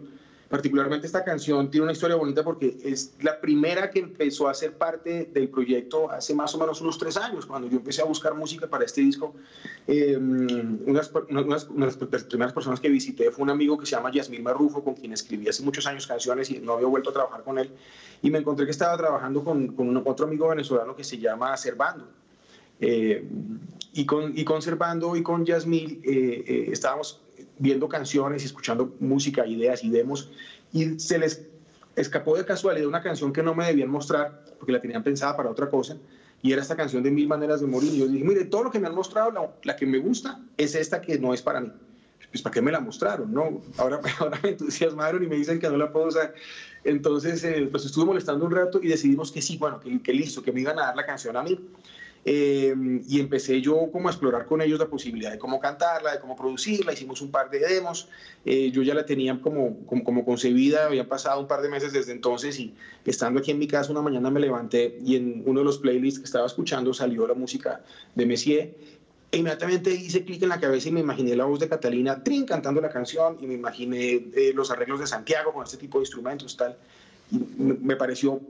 Particularmente 0.54 1.08
esta 1.08 1.24
canción 1.24 1.68
tiene 1.68 1.82
una 1.82 1.92
historia 1.92 2.14
bonita 2.14 2.44
porque 2.44 2.78
es 2.84 3.16
la 3.22 3.40
primera 3.40 3.90
que 3.90 3.98
empezó 3.98 4.48
a 4.48 4.54
ser 4.54 4.74
parte 4.74 5.28
del 5.34 5.48
proyecto 5.48 6.08
hace 6.08 6.32
más 6.32 6.54
o 6.54 6.58
menos 6.58 6.80
unos 6.80 6.96
tres 6.96 7.16
años, 7.16 7.44
cuando 7.44 7.66
yo 7.66 7.78
empecé 7.78 8.02
a 8.02 8.04
buscar 8.04 8.36
música 8.36 8.68
para 8.68 8.84
este 8.84 9.00
disco. 9.00 9.34
Eh, 9.88 10.16
unas, 10.16 11.10
unas, 11.28 11.64
unas, 11.64 11.98
de 11.98 12.06
las 12.08 12.22
primeras 12.22 12.52
personas 12.52 12.78
que 12.78 12.88
visité 12.88 13.32
fue 13.32 13.42
un 13.42 13.50
amigo 13.50 13.76
que 13.76 13.84
se 13.84 13.96
llama 13.96 14.12
Yasmil 14.12 14.44
Marrufo, 14.44 14.84
con 14.84 14.94
quien 14.94 15.12
escribí 15.12 15.48
hace 15.48 15.64
muchos 15.64 15.88
años 15.88 16.06
canciones 16.06 16.48
y 16.48 16.60
no 16.60 16.74
había 16.74 16.86
vuelto 16.86 17.10
a 17.10 17.12
trabajar 17.14 17.42
con 17.42 17.58
él. 17.58 17.72
Y 18.22 18.30
me 18.30 18.38
encontré 18.38 18.64
que 18.64 18.70
estaba 18.70 18.96
trabajando 18.96 19.42
con, 19.42 19.74
con 19.74 19.96
otro 20.06 20.26
amigo 20.26 20.50
venezolano 20.50 20.94
que 20.94 21.02
se 21.02 21.18
llama 21.18 21.56
Servando. 21.56 22.06
Eh, 22.78 23.26
y, 23.92 24.06
con, 24.06 24.38
y 24.38 24.44
con 24.44 24.62
Servando 24.62 25.16
y 25.16 25.22
con 25.24 25.44
Yasmil 25.44 26.00
eh, 26.04 26.68
estábamos 26.70 27.23
viendo 27.58 27.88
canciones 27.88 28.42
y 28.42 28.46
escuchando 28.46 28.94
música, 29.00 29.46
ideas 29.46 29.84
y 29.84 29.90
demos, 29.90 30.30
y 30.72 30.98
se 30.98 31.18
les 31.18 31.42
escapó 31.96 32.36
de 32.36 32.44
casualidad 32.44 32.88
una 32.88 33.02
canción 33.02 33.32
que 33.32 33.42
no 33.42 33.54
me 33.54 33.66
debían 33.66 33.88
mostrar 33.88 34.44
porque 34.58 34.72
la 34.72 34.80
tenían 34.80 35.02
pensada 35.02 35.36
para 35.36 35.50
otra 35.50 35.68
cosa, 35.68 35.96
y 36.42 36.52
era 36.52 36.60
esta 36.60 36.76
canción 36.76 37.02
de 37.02 37.10
Mil 37.10 37.26
Maneras 37.26 37.60
de 37.60 37.66
Morir. 37.66 37.92
Y 37.94 37.98
yo 38.00 38.06
dije, 38.06 38.22
mire, 38.22 38.44
todo 38.44 38.64
lo 38.64 38.70
que 38.70 38.78
me 38.78 38.86
han 38.86 38.94
mostrado, 38.94 39.54
la, 39.62 39.76
que 39.76 39.86
me 39.86 39.98
gusta 39.98 40.38
es 40.58 40.74
esta 40.74 41.00
que 41.00 41.18
no 41.18 41.32
es 41.32 41.40
para 41.40 41.60
mí. 41.60 41.72
Pues, 42.30 42.42
¿para 42.42 42.52
qué 42.52 42.60
me 42.60 42.70
la 42.70 42.80
mostraron? 42.80 43.32
No, 43.32 43.62
ahora, 43.78 44.00
ahora 44.18 44.38
me 44.42 44.50
entusiasmaron 44.50 45.22
y 45.24 45.26
me 45.26 45.36
dicen 45.36 45.58
que 45.58 45.70
no 45.70 45.78
la 45.78 45.90
puedo 45.90 46.08
usar. 46.08 46.34
Entonces, 46.84 47.42
eh, 47.44 47.66
pues 47.70 47.86
estuve 47.86 48.04
molestando 48.04 48.44
un 48.44 48.50
rato 48.50 48.78
y 48.82 48.88
decidimos 48.88 49.32
que 49.32 49.40
sí, 49.40 49.56
bueno, 49.56 49.80
que, 49.80 50.02
que 50.02 50.12
listo, 50.12 50.42
que 50.42 50.52
me 50.52 50.60
iban 50.60 50.78
a 50.78 50.82
dar 50.82 50.96
la 50.96 51.06
canción 51.06 51.34
a 51.36 51.42
mí. 51.42 51.58
Em, 52.26 53.02
y 53.06 53.20
empecé 53.20 53.60
yo 53.60 53.90
como 53.92 54.08
a 54.08 54.10
explorar 54.10 54.46
con 54.46 54.62
ellos 54.62 54.78
la 54.78 54.86
posibilidad 54.86 55.30
de 55.30 55.38
cómo 55.38 55.60
cantarla, 55.60 56.12
de 56.12 56.20
cómo 56.20 56.34
producirla, 56.34 56.94
hicimos 56.94 57.20
un 57.20 57.30
par 57.30 57.50
de 57.50 57.58
demos, 57.58 58.08
eh, 58.46 58.70
yo 58.70 58.80
ya 58.82 58.94
la 58.94 59.04
tenía 59.04 59.38
como, 59.42 59.84
como, 59.86 60.24
concebida, 60.24 60.86
había 60.86 61.06
pasado 61.06 61.38
un 61.40 61.46
par 61.46 61.60
de 61.60 61.68
meses 61.68 61.92
desde 61.92 62.12
entonces 62.12 62.58
y 62.58 62.74
estando 63.04 63.40
aquí 63.40 63.50
en 63.50 63.58
mi 63.58 63.66
casa 63.66 63.92
una 63.92 64.00
mañana 64.00 64.30
me 64.30 64.40
levanté 64.40 64.98
y 65.04 65.16
en 65.16 65.42
uno 65.44 65.60
de 65.60 65.64
los 65.66 65.78
playlists 65.78 66.18
que 66.18 66.24
estaba 66.24 66.46
escuchando 66.46 66.94
salió 66.94 67.26
la 67.26 67.34
música 67.34 67.82
de 68.14 68.24
Messier 68.24 68.74
e 69.30 69.36
inmediatamente 69.36 69.92
hice 69.92 70.24
clic 70.24 70.42
en 70.44 70.48
la 70.48 70.60
cabeza 70.60 70.88
y 70.88 70.92
me 70.92 71.00
imaginé 71.00 71.36
la 71.36 71.44
voz 71.44 71.60
de 71.60 71.68
Catalina 71.68 72.24
Trin 72.24 72.46
cantando 72.46 72.80
la 72.80 72.88
canción 72.88 73.36
y 73.38 73.46
me 73.46 73.54
imaginé 73.54 74.30
eh, 74.34 74.52
los 74.54 74.70
arreglos 74.70 75.00
de 75.00 75.06
Santiago 75.06 75.52
con 75.52 75.64
este 75.64 75.76
tipo 75.76 75.98
de 75.98 76.04
instrumentos 76.04 76.56
tal. 76.56 76.78
Y 77.30 77.38
me 77.38 77.96
pareció 77.96 78.40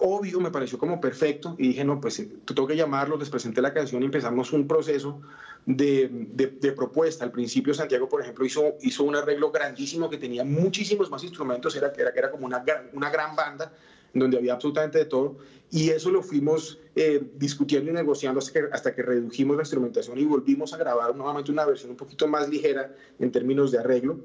obvio, 0.00 0.40
me 0.40 0.50
pareció 0.50 0.78
como 0.78 1.00
perfecto 1.00 1.54
y 1.58 1.68
dije, 1.68 1.84
no, 1.84 2.00
pues 2.00 2.18
eh, 2.18 2.28
tengo 2.44 2.66
que 2.66 2.76
llamarlo, 2.76 3.16
les 3.16 3.30
presenté 3.30 3.60
la 3.60 3.72
canción 3.72 4.02
y 4.02 4.06
empezamos 4.06 4.52
un 4.52 4.66
proceso 4.66 5.20
de, 5.66 6.08
de, 6.10 6.72
propuesta. 6.72 7.24
Al 7.24 7.30
principio 7.30 7.74
Santiago, 7.74 8.08
por 8.08 8.22
ejemplo, 8.22 8.44
hizo, 8.44 8.76
hizo 8.82 9.04
un 9.04 9.16
arreglo 9.16 9.50
grandísimo 9.50 10.08
que 10.08 10.18
tenía 10.18 10.44
muchísimos 10.44 11.10
más 11.10 11.22
instrumentos, 11.22 11.76
era, 11.76 11.92
era, 11.96 12.10
era 12.10 12.30
como 12.30 12.46
una, 12.46 12.64
una 12.92 13.10
gran 13.10 13.36
banda 13.36 13.72
donde 14.12 14.38
había 14.38 14.54
absolutamente 14.54 14.98
de 14.98 15.04
todo 15.04 15.36
y 15.70 15.90
eso 15.90 16.10
lo 16.10 16.22
fuimos 16.22 16.80
eh, 16.96 17.22
discutiendo 17.36 17.90
y 17.90 17.94
negociando 17.94 18.40
hasta 18.40 18.52
que, 18.52 18.68
hasta 18.72 18.94
que 18.94 19.02
redujimos 19.02 19.56
la 19.56 19.62
instrumentación 19.62 20.18
y 20.18 20.24
volvimos 20.24 20.72
a 20.72 20.78
grabar 20.78 21.14
nuevamente 21.14 21.52
una 21.52 21.64
versión 21.64 21.92
un 21.92 21.96
poquito 21.96 22.26
más 22.26 22.48
ligera 22.48 22.92
en 23.20 23.30
términos 23.30 23.70
de 23.70 23.78
arreglo 23.78 24.18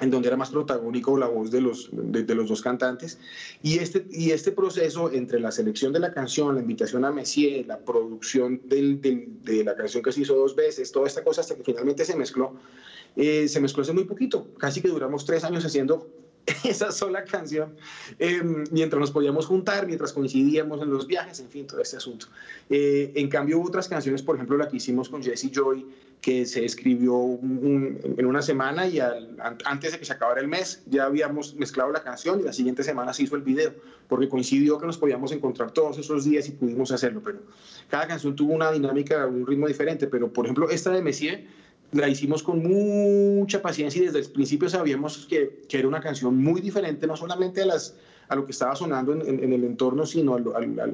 en 0.00 0.10
donde 0.10 0.28
era 0.28 0.36
más 0.36 0.50
protagónico 0.50 1.16
la 1.16 1.26
voz 1.26 1.50
de 1.50 1.60
los, 1.60 1.90
de, 1.92 2.34
los 2.34 2.48
dos 2.48 2.62
cantantes. 2.62 3.18
Y 3.62 3.78
este, 3.78 4.06
y 4.10 4.30
este 4.30 4.52
proceso 4.52 5.10
entre 5.10 5.40
la 5.40 5.50
selección 5.50 5.92
de 5.92 6.00
la 6.00 6.12
canción, 6.12 6.54
la 6.54 6.60
invitación 6.60 7.04
a 7.04 7.10
Messier, 7.10 7.66
la 7.66 7.78
producción 7.78 8.60
de 8.64 9.64
la 9.64 9.74
canción 9.74 10.02
que 10.02 10.12
se 10.12 10.22
hizo 10.22 10.34
dos 10.34 10.54
veces, 10.54 10.92
toda 10.92 11.06
esta 11.06 11.24
cosa 11.24 11.40
hasta 11.40 11.54
que 11.56 11.64
finalmente 11.64 12.04
se 12.04 12.16
mezcló, 12.16 12.54
eh, 13.16 13.48
se 13.48 13.60
mezcló 13.60 13.82
hace 13.82 13.92
muy 13.92 14.04
poquito. 14.04 14.48
Casi 14.58 14.80
que 14.80 14.88
duramos 14.88 15.24
tres 15.24 15.44
años 15.44 15.64
haciendo 15.64 16.08
esa 16.64 16.92
sola 16.92 17.24
canción, 17.24 17.74
eh, 18.18 18.42
mientras 18.70 19.00
nos 19.00 19.10
podíamos 19.10 19.46
juntar, 19.46 19.86
mientras 19.86 20.12
coincidíamos 20.12 20.80
en 20.82 20.90
los 20.90 21.06
viajes, 21.06 21.40
en 21.40 21.48
fin, 21.48 21.66
todo 21.66 21.80
este 21.80 21.96
asunto. 21.96 22.26
Eh, 22.70 23.12
en 23.16 23.28
cambio, 23.28 23.60
otras 23.60 23.88
canciones, 23.88 24.22
por 24.22 24.36
ejemplo, 24.36 24.56
la 24.56 24.68
que 24.68 24.76
hicimos 24.76 25.08
con 25.08 25.22
Jesse 25.22 25.50
Joy, 25.50 25.86
que 26.20 26.46
se 26.46 26.64
escribió 26.64 27.38
en 27.42 28.26
una 28.26 28.42
semana 28.42 28.86
y 28.86 28.98
antes 29.64 29.92
de 29.92 29.98
que 29.98 30.04
se 30.04 30.12
acabara 30.12 30.40
el 30.40 30.48
mes 30.48 30.82
ya 30.86 31.04
habíamos 31.04 31.54
mezclado 31.54 31.92
la 31.92 32.02
canción 32.02 32.40
y 32.40 32.42
la 32.42 32.52
siguiente 32.52 32.82
semana 32.82 33.12
se 33.12 33.22
hizo 33.22 33.36
el 33.36 33.42
video, 33.42 33.72
porque 34.08 34.28
coincidió 34.28 34.78
que 34.78 34.86
nos 34.86 34.98
podíamos 34.98 35.30
encontrar 35.32 35.70
todos 35.70 35.98
esos 35.98 36.24
días 36.24 36.48
y 36.48 36.52
pudimos 36.52 36.90
hacerlo, 36.90 37.22
pero 37.24 37.38
cada 37.88 38.06
canción 38.08 38.34
tuvo 38.34 38.52
una 38.52 38.72
dinámica, 38.72 39.26
un 39.26 39.46
ritmo 39.46 39.68
diferente, 39.68 40.06
pero 40.08 40.32
por 40.32 40.46
ejemplo 40.46 40.68
esta 40.70 40.90
de 40.90 41.02
Messier 41.02 41.46
la 41.92 42.08
hicimos 42.08 42.42
con 42.42 42.62
mucha 42.62 43.62
paciencia 43.62 44.02
y 44.02 44.06
desde 44.06 44.18
el 44.18 44.30
principio 44.30 44.68
sabíamos 44.68 45.26
que, 45.26 45.62
que, 45.68 45.78
era 45.78 45.88
una 45.88 46.00
canción 46.00 46.36
muy 46.36 46.60
diferente, 46.60 47.06
no 47.06 47.16
solamente 47.16 47.62
a, 47.62 47.66
las, 47.66 47.94
a 48.28 48.36
lo 48.36 48.44
que 48.44 48.52
estaba 48.52 48.74
sonando 48.76 49.12
en, 49.12 49.22
en, 49.22 49.52
el 49.52 49.64
entorno, 49.64 50.04
sino 50.04 50.36
a, 50.36 50.40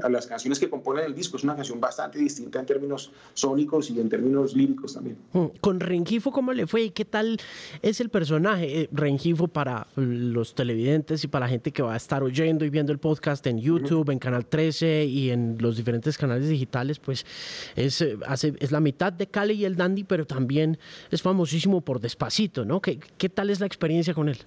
a, 0.02 0.08
las 0.08 0.26
canciones 0.26 0.58
que 0.58 0.70
componen 0.70 1.04
el 1.04 1.14
disco. 1.14 1.36
Es 1.36 1.44
una 1.44 1.56
canción 1.56 1.80
bastante 1.80 2.18
distinta 2.18 2.60
en 2.60 2.66
términos 2.66 3.10
sónicos 3.34 3.90
y 3.90 4.00
en 4.00 4.08
términos 4.08 4.54
líricos 4.54 4.94
también. 4.94 5.16
Mm, 5.32 5.46
con 5.60 5.80
Rengifo, 5.80 6.30
¿cómo 6.30 6.52
le 6.52 6.66
fue 6.66 6.82
y 6.84 6.90
qué 6.90 7.04
tal 7.04 7.38
es 7.82 8.00
el 8.00 8.08
personaje? 8.08 8.82
Eh, 8.82 8.88
Rengifo 8.92 9.48
para 9.48 9.86
los 9.96 10.54
televidentes 10.54 11.24
y 11.24 11.28
para 11.28 11.46
la 11.46 11.50
gente 11.50 11.72
que 11.72 11.82
va 11.82 11.94
a 11.94 11.96
estar 11.96 12.22
oyendo 12.22 12.64
y 12.64 12.70
viendo 12.70 12.92
el 12.92 12.98
podcast 12.98 13.46
en 13.46 13.58
YouTube, 13.58 14.10
en 14.10 14.18
Canal 14.18 14.46
13 14.46 15.04
y 15.04 15.30
en 15.30 15.56
los 15.58 15.76
diferentes 15.76 16.16
canales 16.16 16.48
digitales, 16.48 16.98
pues 16.98 17.26
es, 17.74 18.00
eh, 18.00 18.16
hace, 18.26 18.54
es 18.60 18.70
la 18.70 18.80
mitad 18.80 19.12
de 19.12 19.26
Cali 19.26 19.54
y 19.54 19.64
el 19.64 19.76
Dandy, 19.76 20.04
pero 20.04 20.26
también 20.26 20.78
es 21.10 21.22
famosísimo 21.22 21.80
por 21.80 22.00
Despacito, 22.00 22.64
¿no? 22.64 22.80
¿Qué, 22.80 23.00
qué 23.18 23.28
tal 23.28 23.50
es 23.50 23.60
la 23.60 23.66
experiencia 23.66 24.14
con 24.14 24.28
él? 24.28 24.38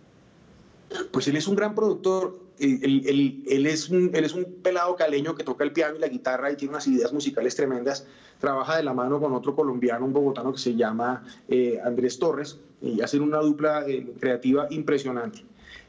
Pues 1.12 1.28
él 1.28 1.36
es 1.36 1.48
un 1.48 1.56
gran 1.56 1.76
productor. 1.76 2.40
Él, 2.60 3.66
es 3.68 3.90
un 3.90 4.58
pelado 4.64 4.96
caleño 4.96 5.36
que 5.36 5.44
toca 5.44 5.64
el 5.64 5.72
piano 5.72 5.96
y 5.96 6.00
la 6.00 6.08
guitarra 6.08 6.52
y 6.52 6.56
tiene 6.56 6.74
unas 6.74 6.88
ideas 6.88 7.14
musicales 7.14 7.56
tremendas. 7.56 8.08
Trabaja 8.40 8.78
de 8.78 8.84
la 8.84 8.94
mano 8.94 9.20
con 9.20 9.34
otro 9.34 9.56
colombiano, 9.56 10.06
un 10.06 10.14
bogotano 10.14 10.54
que 10.54 10.60
se 10.60 10.76
llama 10.76 11.24
eh, 11.48 11.80
Andrés 11.84 12.20
Torres 12.20 12.60
y 12.82 13.02
hacen 13.02 13.22
una 13.22 13.40
dupla 13.40 13.88
eh, 13.88 14.08
creativa 14.20 14.68
impresionante. 14.70 15.44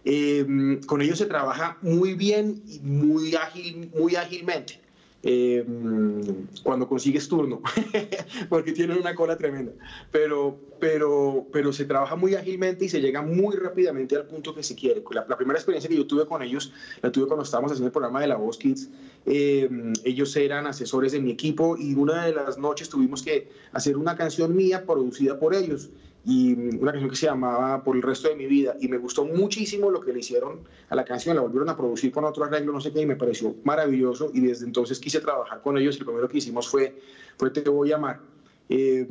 Eh, 0.04 0.80
con 0.86 1.02
ellos 1.02 1.18
se 1.18 1.26
trabaja 1.26 1.78
muy 1.82 2.14
bien 2.14 2.62
y 2.66 2.80
muy, 2.80 3.34
ágil, 3.34 3.90
muy 3.94 4.16
ágilmente. 4.16 4.80
Eh, 5.30 5.62
cuando 6.62 6.88
consigues 6.88 7.28
turno, 7.28 7.60
porque 8.48 8.72
tienen 8.72 8.96
una 8.96 9.14
cola 9.14 9.36
tremenda. 9.36 9.72
Pero, 10.10 10.58
pero, 10.80 11.46
pero 11.52 11.70
se 11.70 11.84
trabaja 11.84 12.16
muy 12.16 12.34
ágilmente 12.34 12.86
y 12.86 12.88
se 12.88 13.02
llega 13.02 13.20
muy 13.20 13.54
rápidamente 13.56 14.16
al 14.16 14.24
punto 14.24 14.54
que 14.54 14.62
se 14.62 14.74
quiere. 14.74 15.04
La, 15.10 15.36
primera 15.36 15.58
experiencia 15.58 15.90
que 15.90 15.96
yo 15.96 16.06
tuve 16.06 16.24
con 16.24 16.42
ellos, 16.42 16.72
la 17.02 17.12
tuve 17.12 17.26
cuando 17.26 17.42
estábamos 17.42 17.72
haciendo 17.72 17.88
el 17.88 17.92
programa 17.92 18.22
de 18.22 18.28
La 18.28 18.36
Voz 18.36 18.56
Kids. 18.56 18.88
Eh, 19.26 19.68
ellos 20.04 20.34
eran 20.34 20.66
asesores 20.66 21.12
de 21.12 21.20
mi 21.20 21.30
equipo 21.30 21.76
y 21.76 21.92
una 21.94 22.24
de 22.24 22.32
las 22.32 22.56
noches 22.56 22.88
tuvimos 22.88 23.22
que 23.22 23.50
hacer 23.72 23.98
una 23.98 24.16
canción 24.16 24.56
mía 24.56 24.86
producida 24.86 25.38
por 25.38 25.54
ellos 25.54 25.90
y 26.24 26.52
una 26.52 26.92
canción 26.92 27.10
que 27.10 27.16
se 27.16 27.26
llamaba 27.26 27.82
Por 27.82 27.96
el 27.96 28.02
resto 28.02 28.28
de 28.28 28.36
mi 28.36 28.46
vida 28.46 28.76
y 28.80 28.88
me 28.88 28.98
gustó 28.98 29.24
muchísimo 29.24 29.90
lo 29.90 30.00
que 30.00 30.12
le 30.12 30.20
hicieron 30.20 30.60
a 30.88 30.94
la 30.94 31.04
canción, 31.04 31.36
la 31.36 31.42
volvieron 31.42 31.68
a 31.68 31.76
producir 31.76 32.12
con 32.12 32.24
otro 32.24 32.44
arreglo, 32.44 32.72
no 32.72 32.80
sé 32.80 32.92
qué, 32.92 33.02
y 33.02 33.06
me 33.06 33.16
pareció 33.16 33.54
maravilloso 33.64 34.30
y 34.34 34.40
desde 34.40 34.66
entonces 34.66 34.98
quise 34.98 35.20
trabajar 35.20 35.62
con 35.62 35.78
ellos 35.78 35.96
y 35.96 36.00
lo 36.00 36.06
primero 36.06 36.28
que 36.28 36.38
hicimos 36.38 36.68
fue, 36.68 37.00
fue 37.36 37.50
Te 37.50 37.68
voy 37.68 37.92
a 37.92 37.96
amar. 37.96 38.20
Eh, 38.70 39.06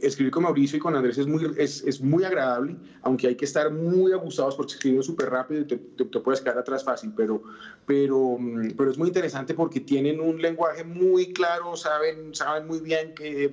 escribir 0.00 0.30
con 0.30 0.44
Mauricio 0.44 0.76
y 0.76 0.80
con 0.80 0.94
Andrés 0.94 1.18
es 1.18 1.26
muy, 1.26 1.44
es, 1.56 1.82
es, 1.82 2.00
muy 2.00 2.22
agradable, 2.22 2.76
aunque 3.02 3.26
hay 3.26 3.34
que 3.34 3.44
estar 3.44 3.72
muy 3.72 4.12
abusados 4.12 4.54
porque 4.54 4.74
escriben 4.74 5.02
súper 5.02 5.28
rápido 5.28 5.62
y 5.62 5.64
te, 5.64 5.76
te, 5.76 6.04
te, 6.04 6.20
puedes 6.20 6.40
quedar 6.40 6.56
atrás 6.58 6.84
fácil, 6.84 7.12
pero, 7.16 7.42
pero, 7.84 8.38
pero 8.76 8.92
es 8.92 8.96
muy 8.96 9.08
interesante 9.08 9.54
porque 9.54 9.80
tienen 9.80 10.20
un 10.20 10.40
lenguaje 10.40 10.84
muy 10.84 11.32
claro, 11.32 11.74
saben, 11.74 12.32
saben 12.32 12.68
muy 12.68 12.78
bien 12.78 13.12
que 13.12 13.52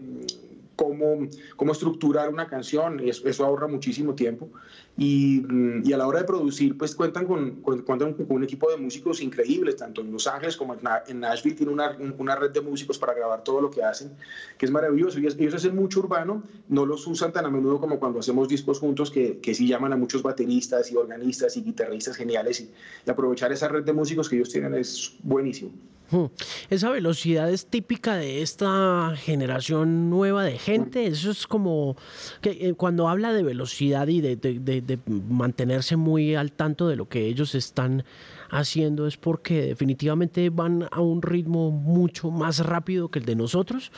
cómo, 0.75 1.27
cómo 1.55 1.71
estructurar 1.71 2.29
una 2.29 2.47
canción, 2.47 2.99
eso, 2.99 3.45
ahorra 3.45 3.67
muchísimo 3.67 4.15
tiempo. 4.15 4.49
Y, 4.97 5.43
y, 5.84 5.91
a 5.91 5.97
la 5.97 6.08
hora 6.08 6.19
de 6.19 6.25
producir, 6.25 6.77
pues 6.77 6.95
cuentan 6.95 7.25
con, 7.25 7.62
con, 7.62 7.81
cuentan 7.81 8.13
con 8.13 8.25
un 8.29 8.43
equipo 8.45 8.71
de 8.71 8.77
músicos 8.77 9.21
increíbles, 9.21 9.75
tanto 9.75 9.99
en 9.99 10.12
Los 10.12 10.25
Ángeles 10.25 10.55
como 10.55 10.73
en 11.08 11.19
Nashville, 11.19 11.55
tiene 11.55 11.73
una, 11.73 11.97
una, 12.17 12.36
red 12.38 12.51
de 12.51 12.62
músicos 12.62 12.97
para 12.97 13.13
grabar 13.13 13.43
todo 13.43 13.60
lo 13.60 13.69
que 13.69 13.84
hacen, 13.84 14.12
que 14.58 14.65
es 14.65 14.71
maravilloso. 14.71 15.19
Y 15.19 15.27
ellos 15.27 15.55
hacen 15.55 15.75
mucho 15.75 15.99
urbano, 15.99 16.43
no 16.69 16.86
los 16.86 17.05
usan 17.08 17.34
tan 17.34 17.45
a 17.45 17.49
menudo 17.49 17.79
como 17.81 17.99
cuando 17.99 18.19
hacemos 18.19 18.47
discos 18.47 18.79
juntos, 18.79 19.12
que, 19.12 19.39
que 19.39 19.53
sí 19.53 19.67
llaman 19.67 19.91
a 19.91 19.97
muchos 19.97 20.23
bateristas 20.23 20.89
y 20.91 20.95
organistas 20.95 21.58
y 21.58 21.63
guitarristas 21.63 22.15
geniales. 22.15 22.62
Y, 22.62 22.71
y 23.05 23.10
aprovechar 23.10 23.51
esa 23.51 23.67
red 23.67 23.84
de 23.84 23.91
músicos 23.91 24.29
que 24.29 24.38
ellos 24.38 24.49
tienen 24.49 24.75
es 24.75 25.15
buenísimo. 25.23 25.71
Hmm. 26.12 26.25
Esa 26.69 26.91
velocidad 26.91 27.49
es 27.49 27.65
típica 27.65 28.15
de 28.15 28.43
esta 28.43 29.15
generación 29.17 30.10
nueva 30.10 30.43
de 30.43 30.60
gente. 30.60 31.08
Eso 31.08 31.31
es 31.31 31.47
como 31.47 31.95
que 32.41 32.51
eh, 32.51 32.73
cuando 32.75 33.10
habla 33.10 33.34
de 33.34 33.41
velocidad 33.41 34.08
y 34.08 34.21
de, 34.21 34.36
de, 34.36 34.60
de, 34.60 34.81
de, 34.85 34.99
mantenerse 35.29 35.95
muy 35.95 36.35
al 36.35 36.51
tanto 36.51 36.87
de 36.87 36.95
lo 36.95 37.07
que 37.07 37.25
ellos 37.25 37.55
están 37.55 38.03
haciendo, 38.49 39.07
es 39.07 39.17
porque 39.17 39.61
definitivamente 39.61 40.49
van 40.49 40.87
a 40.91 41.01
un 41.01 41.21
ritmo 41.21 41.71
mucho 41.71 42.31
más 42.31 42.59
rápido 42.59 43.09
que 43.09 43.19
el 43.19 43.25
de 43.25 43.35
nosotros. 43.35 43.91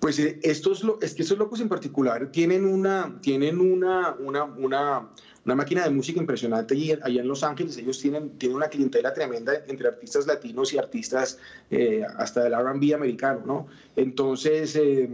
Pues 0.00 0.18
eh, 0.18 0.40
estos, 0.42 0.84
es 1.02 1.14
que 1.14 1.22
estos 1.22 1.38
locos 1.38 1.60
en 1.60 1.68
particular 1.68 2.30
tienen 2.32 2.64
una, 2.64 3.18
tienen 3.20 3.60
una, 3.60 4.14
una, 4.18 4.44
una 4.44 5.08
una 5.50 5.56
máquina 5.56 5.82
de 5.82 5.90
música 5.90 6.20
impresionante 6.20 6.74
allí, 6.74 6.92
allá 6.92 7.20
en 7.20 7.26
Los 7.26 7.42
Ángeles. 7.42 7.76
Ellos 7.76 7.98
tienen, 7.98 8.38
tienen 8.38 8.56
una 8.56 8.68
clientela 8.68 9.12
tremenda 9.12 9.52
entre 9.66 9.88
artistas 9.88 10.24
latinos 10.24 10.72
y 10.72 10.78
artistas 10.78 11.38
eh, 11.70 12.04
hasta 12.16 12.44
del 12.44 12.54
RB 12.54 12.94
americano, 12.94 13.42
¿no? 13.44 13.66
Entonces, 13.96 14.76
eh, 14.76 15.08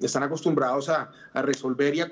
están 0.00 0.22
acostumbrados 0.22 0.88
a, 0.88 1.10
a 1.32 1.42
resolver 1.42 1.92
y, 1.92 2.02
a, 2.02 2.08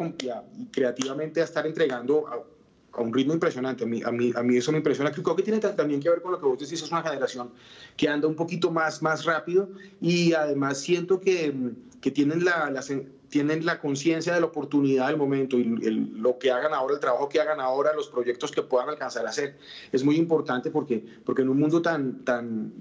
y, 0.57 0.67
creativamente 0.73 1.41
a 1.41 1.45
estar 1.45 1.67
entregando 1.69 2.27
a, 2.27 2.99
a, 2.99 3.01
un 3.01 3.15
ritmo 3.15 3.33
impresionante. 3.33 3.85
A 3.85 3.87
mí, 3.87 4.03
a, 4.05 4.11
mí, 4.11 4.33
a 4.35 4.43
mí 4.43 4.57
eso 4.57 4.73
me 4.73 4.79
impresiona. 4.79 5.13
Creo 5.13 5.37
que 5.37 5.45
tiene 5.45 5.61
también 5.61 6.01
que 6.01 6.11
ver 6.11 6.21
con 6.21 6.33
lo 6.33 6.41
que 6.41 6.47
vos 6.47 6.59
decís, 6.59 6.83
es 6.83 6.91
una 6.91 7.03
generación 7.03 7.53
que 7.97 8.09
anda 8.09 8.27
un 8.27 8.35
poquito 8.35 8.73
más, 8.73 9.03
más 9.03 9.25
rápido 9.25 9.69
y 10.01 10.33
además 10.33 10.79
siento 10.79 11.21
que, 11.21 11.55
que 12.01 12.11
tienen 12.11 12.45
la, 12.45 12.71
la 12.71 12.83
tienen 13.29 13.65
la 13.67 13.81
conciencia 13.81 14.35
de 14.35 14.41
la 14.41 14.47
oportunidad 14.47 15.09
del 15.09 15.17
momento 15.17 15.59
y 15.59 15.63
el, 15.63 16.21
lo 16.21 16.39
que 16.39 16.51
hagan 16.51 16.73
ahora, 16.73 16.95
el 16.95 17.01
trabajo 17.01 17.29
que 17.29 17.41
hagan 17.41 17.61
ahora, 17.61 17.93
los 17.95 18.09
proyectos 18.09 18.51
que 18.51 18.63
puedan 18.63 18.89
alcanzar 18.89 19.27
a 19.27 19.31
hacer. 19.31 19.57
Es 19.93 20.05
muy 20.05 20.17
importante 20.17 20.71
porque, 20.71 21.05
porque 21.25 21.43
en 21.43 21.51
un 21.51 21.59
mundo 21.59 21.83
tan, 21.83 22.25
tan, 22.25 22.73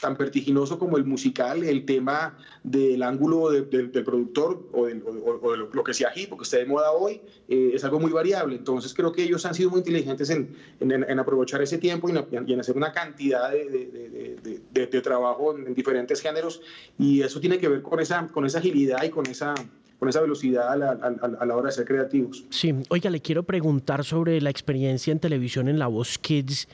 tan 0.00 0.16
vertiginoso 0.16 0.78
como 0.78 0.96
el 0.96 1.04
musical, 1.04 1.62
el 1.62 1.84
tema 1.84 2.38
del 2.62 3.02
ángulo 3.02 3.50
de, 3.50 3.62
de, 3.62 3.88
del 3.88 4.04
productor 4.04 4.68
o, 4.72 4.86
del, 4.86 5.02
o, 5.02 5.38
o 5.42 5.52
de 5.52 5.58
lo, 5.58 5.68
lo, 5.70 5.84
que 5.84 5.92
sea 5.92 6.08
aquí, 6.08 6.26
porque 6.26 6.44
está 6.44 6.56
de 6.56 6.66
moda 6.66 6.92
hoy, 6.92 7.20
eh, 7.48 7.72
es 7.74 7.84
algo 7.84 8.00
muy 8.00 8.10
variable. 8.10 8.56
Entonces 8.56 8.94
creo 8.94 9.12
que 9.12 9.22
ellos 9.22 9.44
han 9.44 9.54
sido 9.54 9.70
muy 9.70 9.80
inteligentes 9.80 10.30
en, 10.30 10.56
en, 10.80 10.92
en 10.92 11.18
aprovechar 11.18 11.60
ese 11.62 11.78
tiempo 11.78 12.08
y 12.08 12.12
en, 12.12 12.48
y 12.48 12.52
en, 12.54 12.60
hacer 12.60 12.76
una 12.76 12.92
cantidad 12.92 13.50
de 13.50 15.00
trabajo 15.02 15.56
en, 15.56 15.74
diferentes 15.74 16.20
géneros 16.20 16.60
y 16.98 17.22
eso 17.22 17.40
tiene 17.40 17.58
que 17.58 17.68
ver 17.68 17.82
con 17.82 18.00
esa, 18.00 18.26
con 18.28 18.44
esa 18.44 18.58
agilidad 18.58 19.02
y 19.02 19.10
con 19.10 19.26
esa 19.26 19.54
con 20.00 20.08
esa 20.08 20.22
velocidad 20.22 20.72
a 20.72 20.76
la, 20.76 20.90
a, 20.92 21.42
a 21.42 21.46
la, 21.46 21.56
hora 21.56 21.66
de 21.66 21.72
ser 21.72 21.84
creativos. 21.84 22.46
Sí, 22.48 22.74
oiga, 22.88 23.10
le 23.10 23.20
quiero 23.20 23.42
preguntar 23.42 24.02
sobre 24.02 24.40
la 24.40 24.48
experiencia 24.48 25.12
en 25.12 25.20
televisión 25.20 25.68
en 25.68 25.78
La 25.78 25.88
Voz 25.88 26.18
Kids 26.18 26.68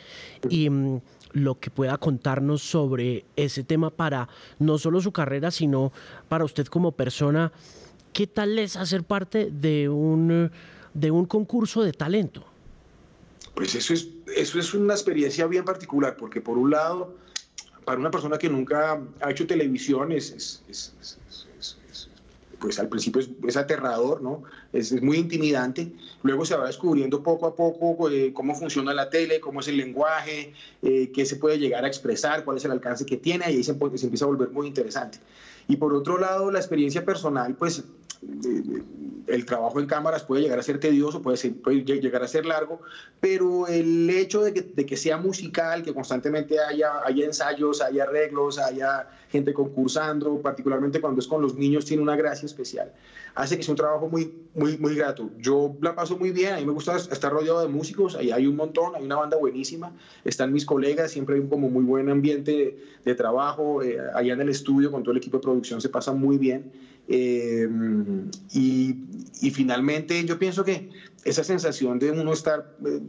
y 0.48 0.68
um, 0.68 1.00
lo 1.32 1.58
que 1.58 1.68
pueda 1.70 1.98
contarnos 1.98 2.62
sobre 2.62 3.24
ese 3.34 3.64
tema 3.64 3.90
para 3.90 4.28
no 4.60 4.78
solo 4.78 5.00
su 5.00 5.10
carrera, 5.10 5.50
sino 5.50 5.92
para 6.28 6.44
usted 6.44 6.66
como 6.66 6.92
persona. 6.92 7.50
¿Qué 8.12 8.28
tal 8.28 8.60
es 8.60 8.76
hacer 8.76 9.02
parte 9.02 9.50
de 9.50 9.88
un, 9.88 10.52
de 10.94 11.10
un 11.10 11.26
concurso 11.26 11.82
de 11.82 11.92
talento? 11.92 12.44
Pues 13.56 13.74
eso 13.74 13.92
es, 13.92 14.08
eso 14.36 14.60
es 14.60 14.72
una 14.72 14.94
experiencia 14.94 15.48
bien 15.48 15.64
particular, 15.64 16.16
porque 16.16 16.40
por 16.40 16.58
un 16.58 16.70
lado, 16.70 17.16
para 17.84 17.98
una 17.98 18.12
persona 18.12 18.38
que 18.38 18.48
nunca 18.48 19.02
ha 19.20 19.30
hecho 19.32 19.48
televisión, 19.48 20.12
es, 20.12 20.30
es, 20.30 20.62
es 20.70 21.18
pues 22.58 22.78
al 22.78 22.88
principio 22.88 23.22
es, 23.46 23.56
aterrador, 23.56 24.22
¿no? 24.22 24.42
Es, 24.72 24.92
es, 24.92 25.02
muy 25.02 25.18
intimidante. 25.18 25.92
Luego 26.22 26.44
se 26.44 26.56
va 26.56 26.66
descubriendo 26.66 27.22
poco 27.22 27.46
a 27.46 27.54
poco 27.54 28.10
eh, 28.10 28.32
cómo 28.32 28.54
funciona 28.54 28.94
la 28.94 29.10
tele, 29.10 29.40
cómo 29.40 29.60
es 29.60 29.68
el 29.68 29.76
lenguaje, 29.76 30.52
eh, 30.82 31.10
qué 31.14 31.26
se 31.26 31.36
puede 31.36 31.58
llegar 31.58 31.84
a 31.84 31.88
expresar, 31.88 32.44
cuál 32.44 32.56
es 32.56 32.64
el 32.64 32.72
alcance 32.72 33.04
que 33.06 33.16
tiene, 33.16 33.44
y 33.50 33.56
ahí 33.56 33.64
se, 33.64 33.74
se, 33.74 34.06
empieza 34.06 34.24
a 34.24 34.28
volver 34.28 34.50
muy 34.50 34.66
interesante. 34.66 35.18
Y 35.68 35.76
por 35.76 35.94
otro 35.94 36.18
lado, 36.18 36.50
la 36.50 36.58
experiencia 36.58 37.04
personal, 37.04 37.54
pues 37.56 37.84
el 39.26 39.44
trabajo 39.44 39.80
en 39.80 39.86
cámaras 39.86 40.22
puede 40.22 40.42
llegar 40.42 40.58
a 40.58 40.62
ser 40.62 40.78
tedioso, 40.78 41.22
puede, 41.22 41.50
puede 41.50 41.82
llegar 41.82 42.22
a 42.22 42.28
ser 42.28 42.46
largo, 42.46 42.80
pero 43.20 43.66
el 43.66 44.08
hecho 44.10 44.42
de 44.42 44.52
que, 44.54 44.96
sea 44.96 45.16
musical, 45.16 45.82
que 45.82 45.92
constantemente 45.92 46.58
haya, 46.60 47.04
haya 47.04 47.26
ensayos, 47.26 47.82
haya 47.82 48.04
arreglos, 48.04 48.58
haya 48.58 49.08
gente 49.30 49.52
concursando, 49.52 50.40
particularmente 50.40 51.00
cuando 51.00 51.20
es 51.20 51.26
con 51.26 51.42
los 51.42 51.56
niños, 51.56 51.84
tiene 51.84 52.02
una 52.02 52.16
gracia 52.16 52.46
especial. 52.46 52.92
Hace 53.34 53.56
que 53.56 53.62
sea 53.62 53.72
un 53.72 53.76
trabajo 53.76 54.08
muy, 54.08 54.32
muy, 54.54 54.78
muy 54.78 54.94
grato. 54.94 55.30
Yo 55.38 55.76
la 55.82 55.94
paso 55.94 56.16
muy 56.16 56.30
bien, 56.30 56.54
a 56.54 56.56
mí 56.58 56.64
me 56.64 56.72
gusta 56.72 56.96
estar 56.96 57.32
rodeado 57.32 57.60
de 57.60 57.68
músicos, 57.68 58.14
ahí 58.14 58.30
hay 58.30 58.46
un 58.46 58.56
montón, 58.56 58.94
hay 58.94 59.04
una 59.04 59.16
banda 59.16 59.36
buenísima, 59.36 59.92
están 60.24 60.52
mis 60.52 60.64
colegas, 60.64 61.10
siempre 61.10 61.34
hay 61.34 61.40
un 61.40 61.48
como 61.48 61.68
muy 61.68 61.84
buen 61.84 62.08
ambiente 62.08 62.78
de, 63.04 63.14
trabajo, 63.14 63.82
eh, 63.82 63.98
allá 64.14 64.34
en 64.34 64.40
el 64.40 64.48
estudio 64.48 64.90
con 64.90 65.02
todo 65.02 65.12
el 65.12 65.18
equipo 65.18 65.38
de 65.38 65.42
producción 65.42 65.80
se 65.80 65.88
pasa 65.88 66.12
muy 66.12 66.38
bien. 66.38 66.72
Y, 67.08 68.96
y, 69.40 69.50
finalmente 69.52 70.24
yo 70.24 70.38
pienso 70.38 70.64
que 70.64 70.90
esa 71.24 71.44
sensación 71.44 72.00
de 72.00 72.10
uno 72.10 72.32
estar 72.32 72.76
eh, 72.84 73.00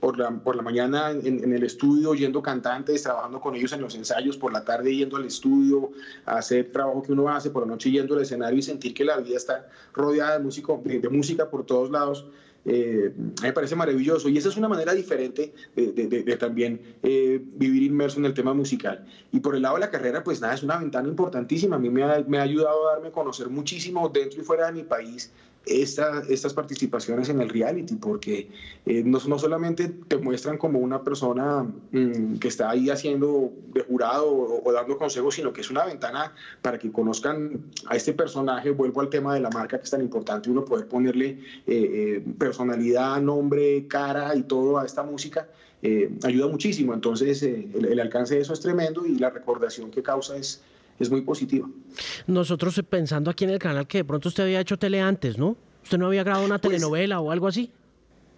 por, 0.00 0.18
la, 0.18 0.30
por 0.30 0.56
la 0.56 0.62
mañana 0.62 1.10
en, 1.10 1.52
el 1.52 1.62
estudio 1.62 2.10
oyendo 2.10 2.42
cantantes, 2.42 3.02
trabajando 3.02 3.40
con 3.40 3.54
ellos 3.54 3.72
en 3.72 3.82
los 3.82 3.94
ensayos, 3.94 4.36
por 4.38 4.52
la 4.52 4.64
tarde 4.64 4.96
yendo 4.96 5.16
al 5.18 5.26
estudio 5.26 5.90
a 6.24 6.38
hacer 6.38 6.72
trabajo 6.72 7.02
que 7.02 7.12
uno 7.12 7.28
hace, 7.28 7.50
por 7.50 7.64
la 7.64 7.72
noche 7.72 7.90
yendo 7.90 8.14
al 8.14 8.22
escenario 8.22 8.58
y 8.58 8.62
sentir 8.62 8.94
que 8.94 9.04
la 9.04 9.18
vida 9.18 9.36
está 9.36 9.68
rodeada 9.92 10.38
de, 10.38 10.44
músico, 10.44 10.80
de 10.84 11.08
música 11.10 11.50
por 11.50 11.66
todos 11.66 11.90
lados, 11.90 12.26
eh, 12.64 13.12
me 13.42 13.52
parece 13.52 13.74
maravilloso 13.74 14.28
y 14.28 14.38
esa 14.38 14.48
es 14.48 14.56
una 14.56 14.68
manera 14.68 14.94
diferente 14.94 15.52
de, 15.74 16.36
también 16.36 16.80
eh, 17.02 17.40
vivir 17.54 17.82
inmerso 17.82 18.18
en 18.18 18.26
el 18.26 18.34
tema 18.34 18.54
musical. 18.54 19.04
Y 19.32 19.40
por 19.40 19.56
el 19.56 19.62
lado 19.62 19.74
de 19.76 19.80
la 19.80 19.90
carrera, 19.90 20.22
pues 20.22 20.40
nada, 20.40 20.54
es 20.54 20.62
una 20.62 20.78
ventana 20.78 21.08
importantísima. 21.08 21.76
A 21.76 21.78
mí 21.78 21.90
me 21.90 22.02
ha, 22.04 22.24
me 22.26 22.38
ha 22.38 22.42
ayudado 22.42 22.88
a 22.88 22.92
darme 22.94 23.08
a 23.08 23.12
conocer 23.12 23.48
muchísimo 23.48 24.08
dentro 24.08 24.40
y 24.40 24.44
fuera 24.44 24.66
de 24.66 24.72
mi 24.72 24.82
país 24.82 25.32
estas 25.66 26.54
participaciones 26.54 27.28
en 27.28 27.40
el 27.40 27.48
reality, 27.48 27.94
porque 27.94 28.50
eh, 28.84 29.02
no, 29.04 29.18
no, 29.28 29.38
solamente 29.38 29.88
te 29.88 30.16
muestran 30.16 30.58
como 30.58 30.80
una 30.80 31.02
persona 31.02 31.62
mm, 31.92 32.38
que 32.38 32.48
está 32.48 32.70
ahí 32.70 32.90
haciendo 32.90 33.52
de 33.72 33.82
jurado 33.82 34.30
o, 34.64 34.72
dando 34.72 34.98
consejos, 34.98 35.34
sino 35.34 35.52
que 35.52 35.60
es 35.60 35.70
una 35.70 35.84
ventana 35.84 36.32
para 36.62 36.78
que 36.78 36.90
conozcan 36.90 37.62
a 37.86 37.96
este 37.96 38.12
personaje. 38.12 38.70
Vuelvo 38.70 39.00
al 39.00 39.08
tema 39.08 39.34
de 39.34 39.40
la 39.40 39.50
marca, 39.50 39.78
que 39.78 39.84
es 39.84 39.90
tan 39.90 40.02
importante 40.02 40.50
uno 40.50 40.64
poder 40.64 40.88
ponerle 40.88 41.28
eh, 41.28 41.38
eh, 41.66 42.24
personalidad, 42.38 43.20
nombre, 43.20 43.86
cara 43.86 44.34
y 44.34 44.42
todo 44.42 44.78
a 44.78 44.84
esta 44.84 45.02
música. 45.02 45.48
ayuda 46.22 46.46
muchísimo, 46.48 46.94
entonces 46.94 47.42
el, 47.42 47.84
el 47.84 48.00
alcance 48.00 48.36
de 48.36 48.42
eso 48.42 48.52
es 48.52 48.60
tremendo 48.60 49.04
y 49.04 49.18
la 49.18 49.30
recordación 49.30 49.90
que 49.90 50.02
causa 50.02 50.36
es, 50.36 50.62
es 51.02 51.10
muy 51.10 51.22
positiva. 51.22 51.68
Nosotros 52.26 52.80
pensando 52.88 53.30
aquí 53.30 53.44
en 53.44 53.50
el 53.50 53.58
canal 53.58 53.86
que 53.86 53.98
de 53.98 54.04
pronto 54.04 54.28
usted 54.28 54.44
había 54.44 54.60
hecho 54.60 54.78
tele 54.78 55.00
antes, 55.00 55.38
¿no? 55.38 55.56
¿Usted 55.82 55.98
no 55.98 56.06
había 56.06 56.22
grabado 56.22 56.46
una 56.46 56.58
pues 56.58 56.72
telenovela 56.72 57.20
o 57.20 57.30
algo 57.30 57.48
así? 57.48 57.70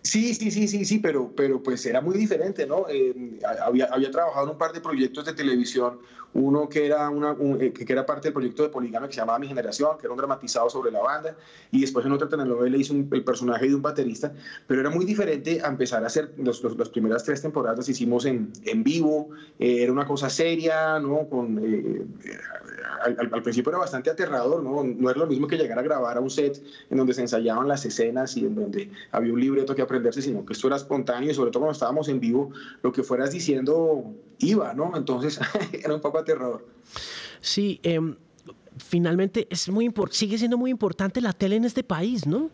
Sí, 0.04 0.34
sí, 0.34 0.50
sí, 0.50 0.68
sí, 0.68 0.84
sí, 0.84 0.98
pero, 0.98 1.32
pero 1.34 1.62
pues 1.62 1.84
era 1.86 2.02
muy 2.02 2.18
diferente, 2.18 2.66
¿no? 2.66 2.84
Eh, 2.90 3.40
había, 3.64 3.86
había 3.86 4.10
trabajado 4.10 4.44
en 4.44 4.52
un 4.52 4.58
par 4.58 4.74
de 4.74 4.82
proyectos 4.82 5.24
de 5.24 5.32
televisión, 5.32 5.98
uno 6.34 6.68
que 6.68 6.84
era, 6.84 7.08
una, 7.08 7.34
eh, 7.58 7.72
que 7.72 7.90
era 7.90 8.04
parte 8.04 8.28
del 8.28 8.34
proyecto 8.34 8.64
de 8.64 8.68
Poligamia 8.68 9.08
que 9.08 9.14
se 9.14 9.20
llamaba 9.20 9.38
Mi 9.38 9.48
Generación, 9.48 9.96
que 9.98 10.06
era 10.06 10.12
un 10.12 10.18
dramatizado 10.18 10.68
sobre 10.68 10.90
la 10.90 11.00
banda, 11.00 11.36
y 11.70 11.80
después 11.80 12.04
en 12.04 12.12
otra 12.12 12.28
telenovela 12.28 12.76
hizo 12.76 12.92
el 12.92 13.24
personaje 13.24 13.66
de 13.66 13.74
un 13.74 13.82
baterista, 13.82 14.30
pero 14.66 14.82
era 14.82 14.90
muy 14.90 15.06
diferente 15.06 15.62
a 15.64 15.68
empezar 15.68 16.04
a 16.04 16.08
hacer, 16.08 16.34
los, 16.36 16.62
las 16.76 16.90
primeras 16.90 17.24
tres 17.24 17.40
temporadas 17.40 17.88
hicimos 17.88 18.26
en, 18.26 18.52
en 18.66 18.84
vivo, 18.84 19.30
eh, 19.58 19.84
era 19.84 19.90
una 19.92 20.06
cosa 20.06 20.28
seria, 20.28 20.98
¿no? 20.98 21.28
Con, 21.30 21.58
al, 23.04 23.42
principio 23.42 23.70
era 23.70 23.78
bastante 23.78 24.10
aterrador, 24.10 24.62
¿no? 24.62 24.82
No 24.82 25.10
era 25.10 25.18
lo 25.20 25.26
mismo 25.26 25.46
que 25.46 25.56
llegar 25.56 25.78
a 25.78 25.82
grabar 25.82 26.16
a 26.16 26.20
un 26.20 26.30
set 26.30 26.62
en 26.90 26.96
donde 26.96 27.14
se 27.14 27.20
ensayaban 27.20 27.68
las 27.68 27.84
escenas 27.84 28.36
y 28.36 28.40
en 28.40 28.54
donde 28.54 28.90
había 29.12 29.32
un 29.32 29.40
libreto 29.40 29.74
que 29.74 29.82
aprenderse, 29.94 30.22
sino 30.22 30.44
que 30.44 30.52
esto 30.52 30.66
era 30.66 30.76
espontáneo 30.76 31.30
y 31.30 31.34
sobre 31.34 31.50
todo 31.50 31.60
cuando 31.60 31.72
estábamos 31.72 32.08
en 32.08 32.20
vivo, 32.20 32.50
lo 32.82 32.92
que 32.92 33.02
fueras 33.02 33.30
diciendo 33.30 34.04
iba, 34.38 34.74
¿no? 34.74 34.96
Entonces 34.96 35.38
era 35.72 35.94
un 35.94 36.00
poco 36.00 36.18
aterrador. 36.18 36.66
Sí, 37.40 37.80
em, 37.82 38.16
finalmente 38.78 39.46
es 39.50 39.68
muy 39.68 39.92
sigue 40.10 40.38
siendo 40.38 40.58
muy 40.58 40.70
importante 40.70 41.20
la 41.20 41.32
tele 41.32 41.56
en 41.56 41.64
este 41.64 41.84
país, 41.84 42.26
¿no? 42.26 42.50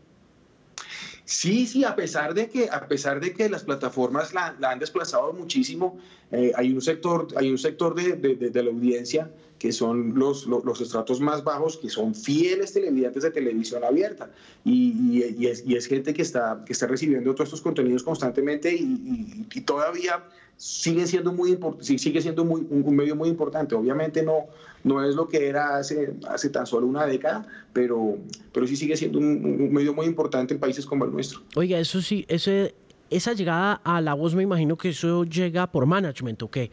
Sí, 1.24 1.66
sí, 1.68 1.84
a 1.84 1.94
pesar 1.94 2.34
de 2.34 2.48
que, 2.48 2.68
a 2.68 2.88
pesar 2.88 3.20
de 3.20 3.32
que 3.32 3.48
las 3.48 3.62
plataformas 3.62 4.34
la, 4.34 4.56
han 4.62 4.80
desplazado 4.80 5.32
muchísimo, 5.32 5.96
eh, 6.32 6.50
hay 6.56 6.72
un 6.72 6.82
sector, 6.82 7.28
hay 7.36 7.50
un 7.50 7.58
sector 7.58 7.94
de, 7.94 8.16
de, 8.16 8.62
la 8.62 8.70
audiencia 8.70 9.30
que 9.60 9.70
son 9.72 10.18
los, 10.18 10.46
los, 10.46 10.80
estratos 10.80 11.20
más 11.20 11.44
bajos, 11.44 11.76
que 11.76 11.88
son 11.88 12.14
fieles 12.14 12.72
televidentes 12.72 13.22
de 13.22 13.30
televisión 13.30 13.84
abierta. 13.84 14.30
Y, 14.64 15.20
y, 15.38 15.46
es, 15.46 15.62
y 15.66 15.76
es, 15.76 15.86
gente 15.86 16.12
que 16.14 16.22
está, 16.22 16.64
que 16.66 16.72
está 16.72 16.88
recibiendo 16.88 17.32
todos 17.34 17.48
estos 17.48 17.60
contenidos 17.60 18.02
constantemente 18.02 18.74
y, 18.74 19.46
y 19.52 19.60
todavía 19.60 20.24
sigue 20.60 21.06
siendo 21.06 21.32
muy 21.32 21.58
sigue 21.80 22.20
siendo 22.20 22.44
muy, 22.44 22.66
un, 22.68 22.94
medio 22.94 23.16
muy 23.16 23.30
importante. 23.30 23.74
Obviamente 23.74 24.22
no, 24.22 24.46
no 24.84 25.02
es 25.02 25.14
lo 25.14 25.26
que 25.26 25.48
era 25.48 25.78
hace, 25.78 26.12
hace 26.28 26.50
tan 26.50 26.66
solo 26.66 26.86
una 26.86 27.06
década, 27.06 27.46
pero, 27.72 28.18
pero 28.52 28.66
sí 28.66 28.76
sigue 28.76 28.94
siendo 28.94 29.18
un, 29.18 29.72
medio 29.72 29.94
muy 29.94 30.04
importante 30.04 30.52
en 30.52 30.60
países 30.60 30.84
como 30.84 31.06
el 31.06 31.12
nuestro. 31.12 31.40
Oiga, 31.56 31.78
eso 31.78 32.02
sí, 32.02 32.26
ese, 32.28 32.74
esa 33.08 33.32
llegada 33.32 33.80
a 33.84 34.02
la 34.02 34.12
voz 34.12 34.34
me 34.34 34.42
imagino 34.42 34.76
que 34.76 34.90
eso 34.90 35.24
llega 35.24 35.66
por 35.66 35.86
management, 35.86 36.42
¿o 36.42 36.50
qué? 36.50 36.70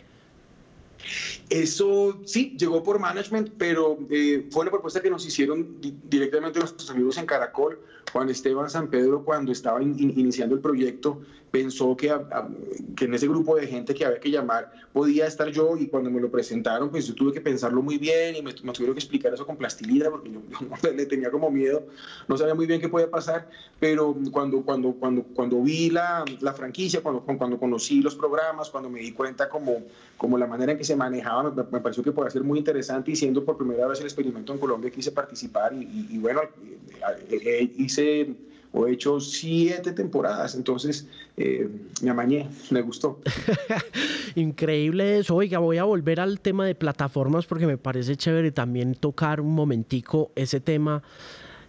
Eso 1.50 2.22
sí, 2.26 2.56
llegó 2.58 2.84
por 2.84 3.00
management, 3.00 3.52
pero 3.58 3.98
eh, 4.10 4.48
fue 4.52 4.64
una 4.64 4.72
propuesta 4.72 5.02
que 5.02 5.10
nos 5.10 5.26
hicieron 5.26 5.78
directamente 6.04 6.60
nuestros 6.60 6.90
amigos 6.90 7.18
en 7.18 7.26
Caracol. 7.26 7.80
Juan 8.12 8.30
Esteban 8.30 8.70
San 8.70 8.90
Pedro, 8.90 9.24
cuando 9.24 9.52
estaba 9.52 9.82
iniciando 9.82 10.56
el 10.56 10.62
proyecto, 10.62 11.22
pensó 11.52 11.96
que, 11.96 12.14
que, 12.96 13.06
en 13.06 13.14
ese 13.14 13.28
grupo 13.28 13.56
de 13.56 13.68
gente 13.68 13.94
que 13.94 14.06
había 14.06 14.20
que 14.20 14.30
llamar 14.30 14.72
podía 14.94 15.28
estar 15.28 15.50
yo 15.50 15.78
y 15.78 15.88
cuando 15.88 16.10
me 16.10 16.20
lo 16.20 16.30
presentaron, 16.30 16.90
pues 16.90 17.08
yo 17.08 17.16
tuve 17.16 17.32
que 17.34 17.42
pensarlo 17.42 17.82
muy 17.82 17.98
bien 17.98 18.36
y 18.36 18.42
me, 18.42 18.54
tuvieron 18.54 18.94
que 18.94 19.00
explicar 19.00 19.34
eso 19.34 19.46
con 19.46 19.58
plastilina 19.58 20.10
porque 20.10 20.32
yo, 20.32 20.42
le 20.96 21.06
tenía 21.06 21.32
como 21.32 21.50
miedo, 21.50 21.86
no 22.28 22.38
sabía 22.38 22.54
muy 22.54 22.66
bien 22.66 22.82
qué 22.82 22.90
podía 22.90 23.10
pasar, 23.10 23.50
pero 23.80 24.16
cuando, 24.32 24.62
cuando, 24.62 24.94
cuando, 24.94 25.24
cuando 25.24 25.62
vi 25.62 25.90
la, 25.90 26.26
la 26.42 26.54
franquicia, 26.54 27.02
cuando, 27.02 27.22
cuando 27.22 27.60
conocí 27.60 28.02
los 28.02 28.16
programas, 28.16 28.70
cuando 28.70 28.90
me 28.90 29.00
di 29.00 29.12
cuenta 29.12 29.50
como, 29.50 29.84
como 30.18 30.38
la 30.38 30.48
manera 30.48 30.74
en 30.74 30.78
que 30.78 30.84
se 30.84 30.96
manejaba, 30.96 31.52
me, 31.52 31.80
pareció 31.80 32.04
que 32.04 32.12
podía 32.12 32.30
ser 32.30 32.44
muy 32.44 32.60
interesante 32.60 33.12
y 33.12 33.16
siendo 33.16 33.44
por 33.44 33.58
primera 33.58 33.88
vez 33.88 34.00
el 34.00 34.06
experimento 34.06 34.54
en 34.54 34.60
Colombia 34.60 34.92
quise 34.92 35.12
participar 35.12 35.74
y, 35.74 36.08
y 36.10 36.18
bueno, 36.18 36.42
eh, 37.30 37.42
eh, 37.46 37.74
o 38.72 38.88
he 38.88 38.94
hecho 38.94 39.20
siete 39.20 39.94
temporadas, 39.94 40.56
entonces 40.56 41.08
eh, 41.38 41.70
me 42.02 42.10
amañé, 42.10 42.48
me 42.70 42.82
gustó. 42.82 43.20
Increíble 44.36 45.20
eso. 45.20 45.36
Oiga, 45.36 45.60
voy 45.60 45.78
a 45.78 45.84
volver 45.84 46.20
al 46.20 46.40
tema 46.40 46.66
de 46.66 46.76
plataformas 46.76 47.46
porque 47.46 47.66
me 47.66 47.78
parece 47.78 48.16
chévere 48.16 48.52
también 48.52 48.96
tocar 48.96 49.42
un 49.42 49.54
momentico 49.54 50.32
ese 50.36 50.60
tema 50.60 51.02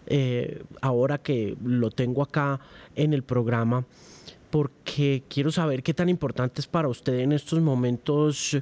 eh, 0.07 0.63
ahora 0.81 1.19
que 1.19 1.55
lo 1.63 1.91
tengo 1.91 2.21
acá 2.21 2.59
en 2.95 3.13
el 3.13 3.23
programa 3.23 3.85
porque 4.49 5.23
quiero 5.29 5.51
saber 5.51 5.83
qué 5.83 5.93
tan 5.93 6.09
importante 6.09 6.61
es 6.61 6.67
para 6.67 6.87
usted 6.87 7.19
en 7.19 7.31
estos 7.31 7.61
momentos 7.61 8.57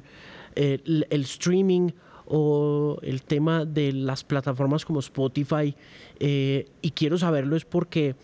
eh, 0.54 0.80
el, 0.84 1.22
streaming 1.22 1.90
o 2.28 2.98
el 3.02 3.22
tema 3.22 3.64
de 3.64 3.92
las 3.92 4.24
plataformas 4.24 4.84
como 4.84 5.00
Spotify 5.00 5.74
y 6.20 6.90
quiero 6.90 7.16
saberlo 7.16 7.56
es 7.56 7.64
porque 7.64 8.14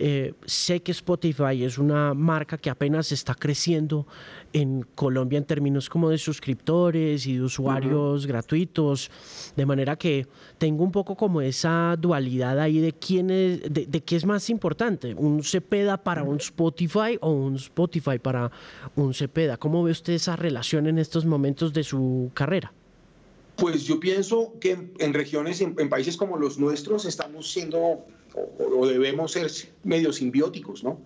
eh, 0.00 0.34
sé 0.46 0.80
que 0.80 0.92
Spotify 0.92 1.64
es 1.64 1.76
una 1.76 2.14
marca 2.14 2.56
que 2.56 2.70
apenas 2.70 3.10
está 3.10 3.34
creciendo 3.34 4.06
en 4.52 4.86
Colombia 4.94 5.38
en 5.38 5.44
términos 5.44 5.88
como 5.88 6.08
de 6.08 6.18
suscriptores 6.18 7.26
y 7.26 7.34
de 7.34 7.42
usuarios 7.42 8.24
gratuitos, 8.24 9.10
de 9.56 9.66
manera 9.66 9.96
que 9.96 10.28
tengo 10.56 10.84
un 10.84 10.92
poco 10.92 11.16
como 11.16 11.40
esa 11.40 11.96
dualidad 11.98 12.60
ahí 12.60 12.78
de 12.78 12.92
quién 12.92 13.30
es, 13.30 13.60
de, 13.68 14.00
qué 14.04 14.14
es 14.14 14.24
más 14.24 14.48
importante, 14.50 15.14
un 15.14 15.42
Cepeda 15.42 15.96
para 15.96 16.22
un 16.22 16.36
Spotify 16.36 17.18
o 17.20 17.32
un 17.32 17.56
Spotify 17.56 18.20
para 18.20 18.52
un 18.94 19.12
Cepeda. 19.14 19.56
¿Cómo 19.56 19.82
ve 19.82 19.90
usted 19.90 20.12
esa 20.12 20.36
relación 20.36 20.86
en 20.86 21.00
estos 21.00 21.26
momentos 21.26 21.72
de 21.72 21.82
su 21.82 22.30
carrera? 22.34 22.72
Pues 23.58 23.84
yo 23.84 23.98
pienso 23.98 24.54
que 24.60 24.78
en, 24.98 25.14
regiones, 25.14 25.60
en, 25.60 25.88
países 25.88 26.16
como 26.16 26.36
los 26.36 26.58
nuestros, 26.58 27.04
estamos 27.04 27.50
siendo 27.50 28.06
o, 28.34 28.86
debemos 28.86 29.32
ser 29.32 29.50
medio 29.82 30.12
simbióticos, 30.12 30.84
¿no? 30.84 31.00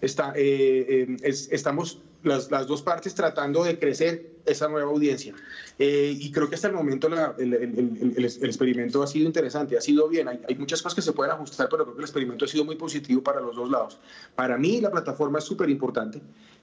Está, 0.00 0.32
eh, 0.34 1.06
eh, 1.08 1.16
estamos 1.22 1.98
las, 2.22 2.50
las, 2.50 2.66
dos 2.66 2.80
partes 2.82 3.14
tratando 3.14 3.62
de 3.62 3.78
crecer 3.78 4.37
esa 4.48 4.68
nueva 4.68 4.90
audiencia. 4.90 5.34
Eh, 5.78 6.16
y 6.18 6.30
creo 6.32 6.48
que 6.48 6.54
hasta 6.54 6.68
el 6.68 6.74
momento 6.74 7.08
el, 7.38 7.54
el, 7.54 8.14
el, 8.16 8.24
experimento 8.24 9.02
ha 9.02 9.06
sido 9.06 9.26
interesante, 9.26 9.76
ha 9.76 9.80
sido 9.80 10.08
bien. 10.08 10.28
Hay, 10.28 10.40
hay, 10.48 10.54
muchas 10.56 10.82
cosas 10.82 10.96
que 10.96 11.02
se 11.02 11.12
pueden 11.12 11.32
ajustar, 11.32 11.68
pero 11.70 11.84
creo 11.84 11.94
que 11.94 12.00
el 12.00 12.04
experimento 12.04 12.44
ha 12.44 12.48
sido 12.48 12.64
muy 12.64 12.76
positivo 12.76 13.22
para 13.22 13.40
los 13.40 13.54
dos 13.54 13.70
lados. 13.70 13.98
Para 14.34 14.58
mí 14.58 14.80
la 14.80 14.90
plataforma 14.90 15.38
es 15.38 15.44
súper 15.44 15.70
importante. 15.70 16.18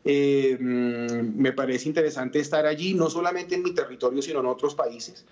Mm, 0.06 1.42
me 1.42 1.54
parece 1.54 1.88
interesante 1.88 2.40
estar 2.40 2.66
allí, 2.66 2.94
no 2.94 3.10
solamente 3.10 3.56
en 3.56 3.64
mi 3.64 3.74
territorio, 3.74 4.22
sino 4.22 4.40
en 4.42 4.46
otros 4.48 4.76
países 4.76 5.26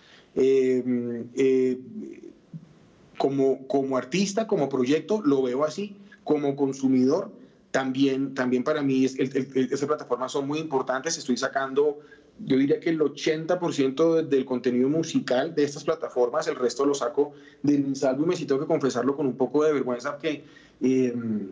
como, 3.18 3.68
como 3.68 3.98
artista, 3.98 4.48
como 4.48 4.70
proyecto, 4.70 5.22
lo 5.24 5.42
veo 5.44 5.64
así, 5.64 5.96
como 6.24 6.56
consumidor, 6.56 7.32
también, 7.72 8.34
también 8.34 8.64
para 8.64 8.82
mí 8.82 9.06
es, 9.06 9.18
esas 9.18 9.86
plataformas 9.86 10.32
son 10.32 10.48
muy 10.48 10.60
importantes. 10.60 11.18
Estoy 11.18 11.38
sacando, 11.38 12.00
yo 12.40 12.58
diría 12.58 12.80
que 12.80 12.90
el 12.90 13.00
80% 13.00 14.28
del 14.28 14.46
contenido 14.46 14.90
musical 14.90 15.54
de 15.56 15.64
estas 15.64 15.84
plataformas, 15.84 16.48
el 16.48 16.56
resto 16.56 16.86
lo 16.86 16.94
saco 16.94 17.34
de 17.62 17.78
mis 17.78 18.04
álbumes 18.04 18.42
y 18.42 18.46
tengo 18.46 18.62
que 18.62 18.68
confesarlo 18.68 19.16
con 19.16 19.28
un 19.28 19.38
poco 19.38 19.64
de 19.64 19.74
vergüenza 19.74 20.14
porque 20.14 20.44
em, 20.82 21.50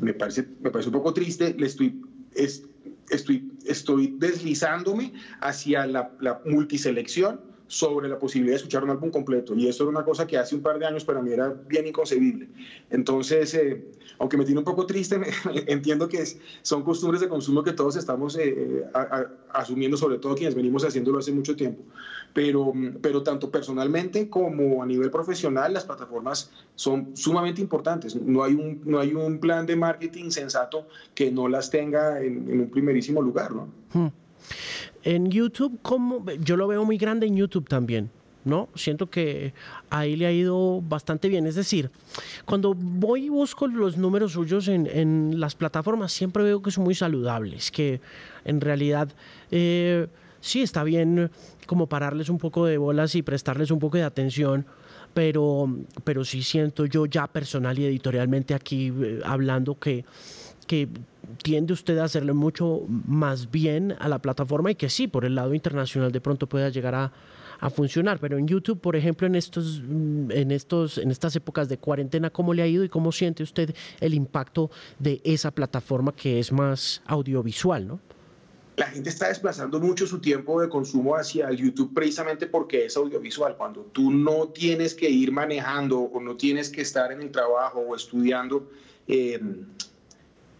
me, 0.00 0.14
parece, 0.14 0.46
me 0.60 0.70
parece 0.70 0.88
un 0.88 0.94
poco 0.94 1.12
triste. 1.12 1.54
Le 1.58 1.66
estoy, 1.66 2.00
estoy, 3.10 3.52
estoy 3.66 4.14
deslizándome 4.18 5.12
hacia 5.40 5.86
la, 5.86 6.12
la 6.20 6.40
multiselección 6.44 7.40
sobre 7.68 8.08
la 8.08 8.18
posibilidad 8.18 8.52
de 8.52 8.56
escuchar 8.56 8.84
un 8.84 8.90
álbum 8.90 9.10
completo. 9.10 9.54
Y 9.54 9.68
esto 9.68 9.84
era 9.84 9.90
una 9.90 10.04
cosa 10.04 10.26
que 10.26 10.38
hace 10.38 10.54
un 10.54 10.62
par 10.62 10.78
de 10.78 10.86
años 10.86 11.04
para 11.04 11.20
mí 11.20 11.32
era 11.32 11.48
bien 11.48 11.86
inconcebible. 11.86 12.48
Entonces, 12.90 13.54
eh, 13.54 13.84
aunque 14.18 14.36
me 14.36 14.44
tiene 14.44 14.58
un 14.58 14.64
poco 14.64 14.86
triste, 14.86 15.20
entiendo 15.66 16.08
que 16.08 16.24
son 16.62 16.82
costumbres 16.82 17.20
de 17.20 17.28
consumo 17.28 17.62
que 17.62 17.72
todos 17.72 17.96
estamos 17.96 18.36
eh, 18.38 18.84
asumiendo, 19.52 19.96
sobre 19.96 20.18
todo 20.18 20.34
quienes 20.34 20.54
venimos 20.54 20.84
haciéndolo 20.84 21.18
hace 21.18 21.32
mucho 21.32 21.56
tiempo. 21.56 21.82
Pero, 22.32 22.72
pero 23.00 23.22
tanto 23.22 23.50
personalmente 23.50 24.28
como 24.28 24.82
a 24.82 24.86
nivel 24.86 25.10
profesional, 25.10 25.72
las 25.72 25.84
plataformas 25.84 26.50
son 26.74 27.16
sumamente 27.16 27.62
importantes. 27.62 28.14
No 28.14 28.44
hay 28.44 28.52
un, 28.52 28.82
no 28.84 29.00
hay 29.00 29.14
un 29.14 29.38
plan 29.38 29.64
de 29.66 29.74
marketing 29.74 30.30
sensato 30.30 30.86
que 31.14 31.30
no 31.30 31.48
las 31.48 31.70
tenga 31.70 32.22
en, 32.22 32.60
un 32.60 32.70
primerísimo 32.70 33.22
lugar. 33.22 33.52
¿no? 33.52 33.68
Hmm. 33.92 34.08
En 35.02 35.30
YouTube, 35.30 35.78
como 35.82 36.24
yo 36.40 36.56
lo 36.56 36.66
veo 36.66 36.84
muy 36.84 36.98
grande 36.98 37.26
en 37.26 37.36
YouTube 37.36 37.68
también. 37.68 38.10
¿no? 38.46 38.68
Siento 38.76 39.10
que 39.10 39.52
ahí 39.90 40.14
le 40.14 40.24
ha 40.24 40.32
ido 40.32 40.80
bastante 40.80 41.28
bien. 41.28 41.46
Es 41.46 41.56
decir, 41.56 41.90
cuando 42.44 42.74
voy 42.74 43.26
y 43.26 43.28
busco 43.28 43.66
los 43.66 43.96
números 43.96 44.32
suyos 44.32 44.68
en, 44.68 45.40
las 45.40 45.56
plataformas, 45.56 46.12
siempre 46.12 46.44
veo 46.44 46.62
que 46.62 46.70
son 46.70 46.84
muy 46.84 46.94
saludables, 46.94 47.72
que 47.72 48.00
en 48.44 48.60
realidad 48.60 49.08
eh, 49.50 50.06
sí 50.40 50.62
está 50.62 50.84
bien 50.84 51.28
como 51.66 51.88
pararles 51.88 52.28
un 52.28 52.38
poco 52.38 52.66
de 52.66 52.78
bolas 52.78 53.16
y 53.16 53.22
prestarles 53.22 53.72
un 53.72 53.80
poco 53.80 53.96
de 53.96 54.04
atención. 54.04 54.64
Pero, 55.12 55.68
pero 56.04 56.24
sí 56.24 56.42
siento 56.42 56.84
yo 56.84 57.06
ya 57.06 57.26
personal 57.26 57.78
y 57.78 57.86
editorialmente 57.86 58.54
aquí 58.54 58.92
eh, 59.00 59.20
hablando 59.24 59.78
que 59.78 60.04
que 60.66 60.88
tiende 61.42 61.72
usted 61.72 61.98
a 61.98 62.04
hacerle 62.04 62.32
mucho 62.32 62.82
más 62.88 63.50
bien 63.50 63.96
a 63.98 64.08
la 64.08 64.18
plataforma 64.18 64.70
y 64.70 64.74
que 64.74 64.88
sí, 64.88 65.08
por 65.08 65.24
el 65.24 65.34
lado 65.34 65.54
internacional 65.54 66.12
de 66.12 66.20
pronto 66.20 66.48
pueda 66.48 66.68
llegar 66.68 66.94
a, 66.94 67.12
funcionar. 67.74 68.18
Pero 68.20 68.36
en 68.36 68.46
YouTube, 68.46 68.78
por 68.80 68.96
ejemplo, 68.96 69.26
en 69.26 69.34
estos, 69.34 69.78
en 69.78 70.50
estos, 70.50 70.98
en 70.98 71.10
estas 71.10 71.34
épocas 71.36 71.70
de 71.70 71.78
cuarentena, 71.78 72.28
¿cómo 72.28 72.52
le 72.52 72.62
ha 72.62 72.66
ido 72.66 72.84
y 72.84 72.90
cómo 72.90 73.12
siente 73.12 73.42
usted 73.42 73.74
el 73.98 74.12
impacto 74.12 74.70
de 74.98 75.22
esa 75.24 75.50
plataforma 75.50 76.14
que 76.14 76.38
es 76.38 76.52
más 76.52 77.00
audiovisual, 77.06 77.86
no? 77.88 78.00
La 78.76 78.88
gente 78.88 79.08
está 79.08 79.28
desplazando 79.28 79.80
mucho 79.80 80.06
su 80.06 80.20
tiempo 80.20 80.60
de 80.60 80.68
consumo 80.68 81.16
hacia 81.16 81.48
el 81.48 81.56
YouTube 81.56 81.94
precisamente 81.94 82.46
porque 82.46 82.84
es 82.84 82.96
audiovisual. 82.98 83.56
Cuando 83.56 83.80
tú 83.84 84.10
no 84.10 84.48
tienes 84.48 84.92
que 84.94 85.08
ir 85.08 85.32
manejando 85.32 85.98
o 85.98 86.20
no 86.20 86.36
tienes 86.36 86.68
que 86.68 86.82
estar 86.82 87.10
en 87.10 87.22
el 87.22 87.30
trabajo 87.30 87.80
o 87.80 87.96
estudiando, 87.96 88.68
eh, 89.08 89.40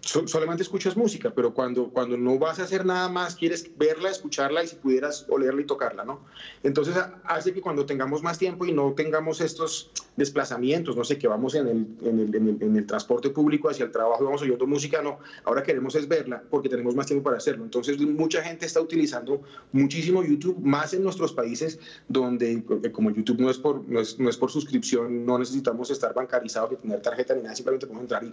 solamente 0.06 0.62
escuchas 0.62 0.96
música, 0.96 1.32
pero 1.34 1.52
cuando, 1.52 1.90
cuando 1.90 2.16
no 2.16 2.38
vas 2.38 2.58
a 2.60 2.62
hacer 2.62 2.84
nada 2.86 3.08
más, 3.08 3.34
quieres 3.34 3.70
verla, 3.76 4.10
escucharla 4.10 4.62
y 4.62 4.68
si 4.68 4.76
pudieras 4.76 5.26
olerla 5.28 5.60
y 5.60 5.64
tocarla, 5.64 6.04
¿no? 6.04 6.20
Entonces 6.62 6.94
hace 7.24 7.52
que 7.52 7.60
cuando 7.60 7.86
tengamos 7.86 8.22
más 8.22 8.38
tiempo 8.38 8.66
y 8.66 8.72
no 8.72 8.92
tengamos 8.94 9.40
estos 9.40 9.90
desplazamientos, 10.16 10.96
no 10.96 11.04
sé, 11.04 11.18
que 11.18 11.28
vamos 11.28 11.54
en 11.54 11.66
el, 11.66 11.86
en 12.02 12.20
el, 12.20 12.62
en 12.62 12.76
el, 12.76 12.86
transporte 12.86 13.30
público 13.30 13.68
hacia 13.68 13.84
el 13.84 13.90
trabajo 13.90 14.22
y 14.22 14.26
vamos 14.26 14.42
oyendo 14.42 14.66
música, 14.66 15.02
no, 15.02 15.18
ahora 15.44 15.62
queremos 15.62 15.94
es 15.96 16.06
verla 16.06 16.42
porque 16.50 16.68
tenemos 16.68 16.94
más 16.94 17.06
tiempo 17.06 17.24
para 17.24 17.38
hacerlo. 17.38 17.64
Entonces 17.64 18.00
mucha 18.00 18.42
gente 18.42 18.64
está 18.64 18.80
utilizando 18.80 19.42
muchísimo 19.72 20.22
YouTube, 20.22 20.58
más 20.60 20.94
en 20.94 21.02
nuestros 21.02 21.32
países 21.32 21.78
donde 22.08 22.62
como 22.92 23.10
YouTube 23.10 23.40
no 23.40 23.50
es 23.50 23.58
por, 23.58 23.86
no 23.88 24.00
es, 24.00 24.18
no 24.18 24.30
es 24.30 24.36
por 24.36 24.50
suscripción, 24.50 25.26
no 25.26 25.38
necesitamos 25.38 25.90
estar 25.90 26.14
bancarizados, 26.14 26.70
que 26.70 26.76
tener 26.76 27.02
tarjeta 27.02 27.34
ni 27.34 27.42
nada, 27.42 27.56
simplemente 27.56 27.86
podemos 27.86 28.04
entrar 28.04 28.24
y, 28.24 28.32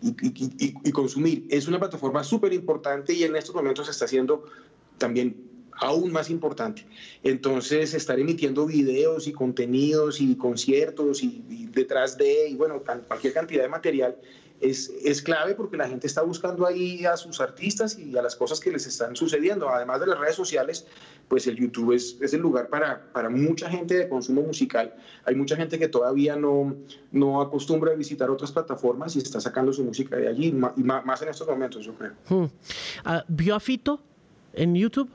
y, 0.00 0.92
consumir. 0.92 1.46
Es 1.48 1.68
una 1.68 1.78
plataforma 1.78 2.24
súper 2.24 2.52
importante 2.52 3.12
y 3.12 3.24
en 3.24 3.36
estos 3.36 3.54
momentos 3.54 3.86
se 3.86 3.92
está 3.92 4.04
haciendo 4.04 4.44
también 4.98 5.48
aún 5.72 6.12
más 6.12 6.30
importante. 6.30 6.86
Entonces, 7.22 7.94
estar 7.94 8.18
emitiendo 8.18 8.66
videos 8.66 9.26
y 9.26 9.32
contenidos 9.32 10.20
y 10.20 10.36
conciertos 10.36 11.22
y, 11.22 11.68
detrás 11.72 12.16
de, 12.16 12.54
bueno, 12.56 12.82
cualquier 13.06 13.32
cantidad 13.32 13.62
de 13.62 13.68
material 13.68 14.16
es, 14.60 14.90
es, 15.04 15.22
clave 15.22 15.54
porque 15.54 15.76
la 15.76 15.88
gente 15.88 16.06
está 16.06 16.22
buscando 16.22 16.66
ahí 16.66 17.04
a 17.04 17.16
sus 17.16 17.40
artistas 17.40 17.98
y 17.98 18.16
a 18.16 18.22
las 18.22 18.34
cosas 18.36 18.60
que 18.60 18.70
les 18.70 18.86
están 18.86 19.14
sucediendo. 19.14 19.68
Además 19.68 20.00
de 20.00 20.06
las 20.06 20.18
redes 20.18 20.34
sociales, 20.34 20.86
pues 21.28 21.46
el 21.46 21.56
YouTube 21.56 21.92
es, 21.92 22.16
es 22.20 22.34
el 22.34 22.40
lugar 22.40 22.68
para, 22.68 23.12
para, 23.12 23.28
mucha 23.28 23.70
gente 23.70 23.94
de 23.94 24.08
consumo 24.08 24.42
musical. 24.42 24.94
Hay 25.24 25.34
mucha 25.34 25.56
gente 25.56 25.78
que 25.78 25.88
todavía 25.88 26.36
no, 26.36 26.76
no 27.12 27.40
acostumbra 27.40 27.92
a 27.92 27.94
visitar 27.94 28.30
otras 28.30 28.52
plataformas 28.52 29.14
y 29.16 29.20
está 29.20 29.40
sacando 29.40 29.72
su 29.72 29.84
música 29.84 30.16
de 30.16 30.28
allí, 30.28 30.48
y 30.48 30.82
más, 30.82 31.22
en 31.22 31.28
estos 31.28 31.46
momentos, 31.46 31.84
yo 31.84 31.94
creo. 31.94 32.12
Hmm. 32.28 32.46
Ah, 33.04 33.24
¿Vio 33.28 33.54
a 33.54 33.60
Fito 33.60 34.00
en 34.54 34.74
YouTube? 34.74 35.10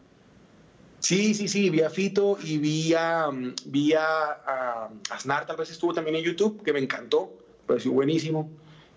Sí, 0.99 1.33
sí, 1.33 1.49
sí, 1.49 1.69
vi 1.69 1.81
a 1.81 1.89
Fito 1.89 2.37
y 2.41 2.57
vi 2.59 2.93
a, 2.93 3.29
vi 3.65 3.91
a, 3.93 4.89
Aznar, 5.09 5.45
tal 5.45 5.57
vez 5.57 5.69
estuvo 5.69 5.93
también 5.93 6.15
en 6.15 6.23
YouTube, 6.23 6.63
que 6.63 6.71
me 6.71 6.79
encantó, 6.79 7.33
pareció 7.67 7.91
buenísimo. 7.91 8.49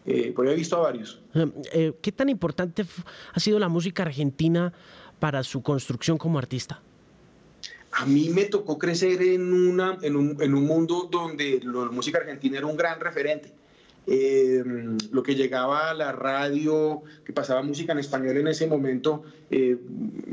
Eh, 0.07 0.33
pues 0.35 0.49
he 0.51 0.55
visto 0.55 0.77
a 0.77 0.81
varios. 0.81 1.21
Eh, 1.73 1.93
¿Qué 2.01 2.13
tan 2.13 2.29
importante 2.29 2.85
ha 3.33 3.41
sido 3.41 3.59
la 3.59 3.69
música 3.69 4.05
argentina 4.05 4.73
para 5.19 5.43
su 5.43 5.63
construcción 5.63 6.17
como 6.17 6.39
artista? 6.39 6.81
A 7.91 8.07
mí 8.07 8.29
me 8.29 8.45
tocó 8.45 8.79
crecer 8.79 9.21
en, 9.23 9.53
una, 9.53 9.99
en, 10.03 10.17
un, 10.17 10.37
en 10.41 10.55
un 10.55 10.65
mundo 10.65 11.09
donde 11.11 11.61
la 11.63 11.91
música 11.91 12.19
argentina 12.19 12.59
era 12.59 12.67
un 12.67 12.77
gran 12.77 13.01
referente. 13.01 13.53
Em, 14.09 14.97
lo 15.11 15.21
que 15.25 15.35
llegaba 15.35 15.91
a 15.91 15.95
la 15.95 16.13
radio, 16.13 17.03
que 17.25 17.33
pasaba 17.33 17.61
música 17.63 17.91
en 17.91 17.99
español 17.99 18.37
en 18.37 18.47
ese 18.47 18.69
momento, 18.69 19.25
eh, 19.51 19.77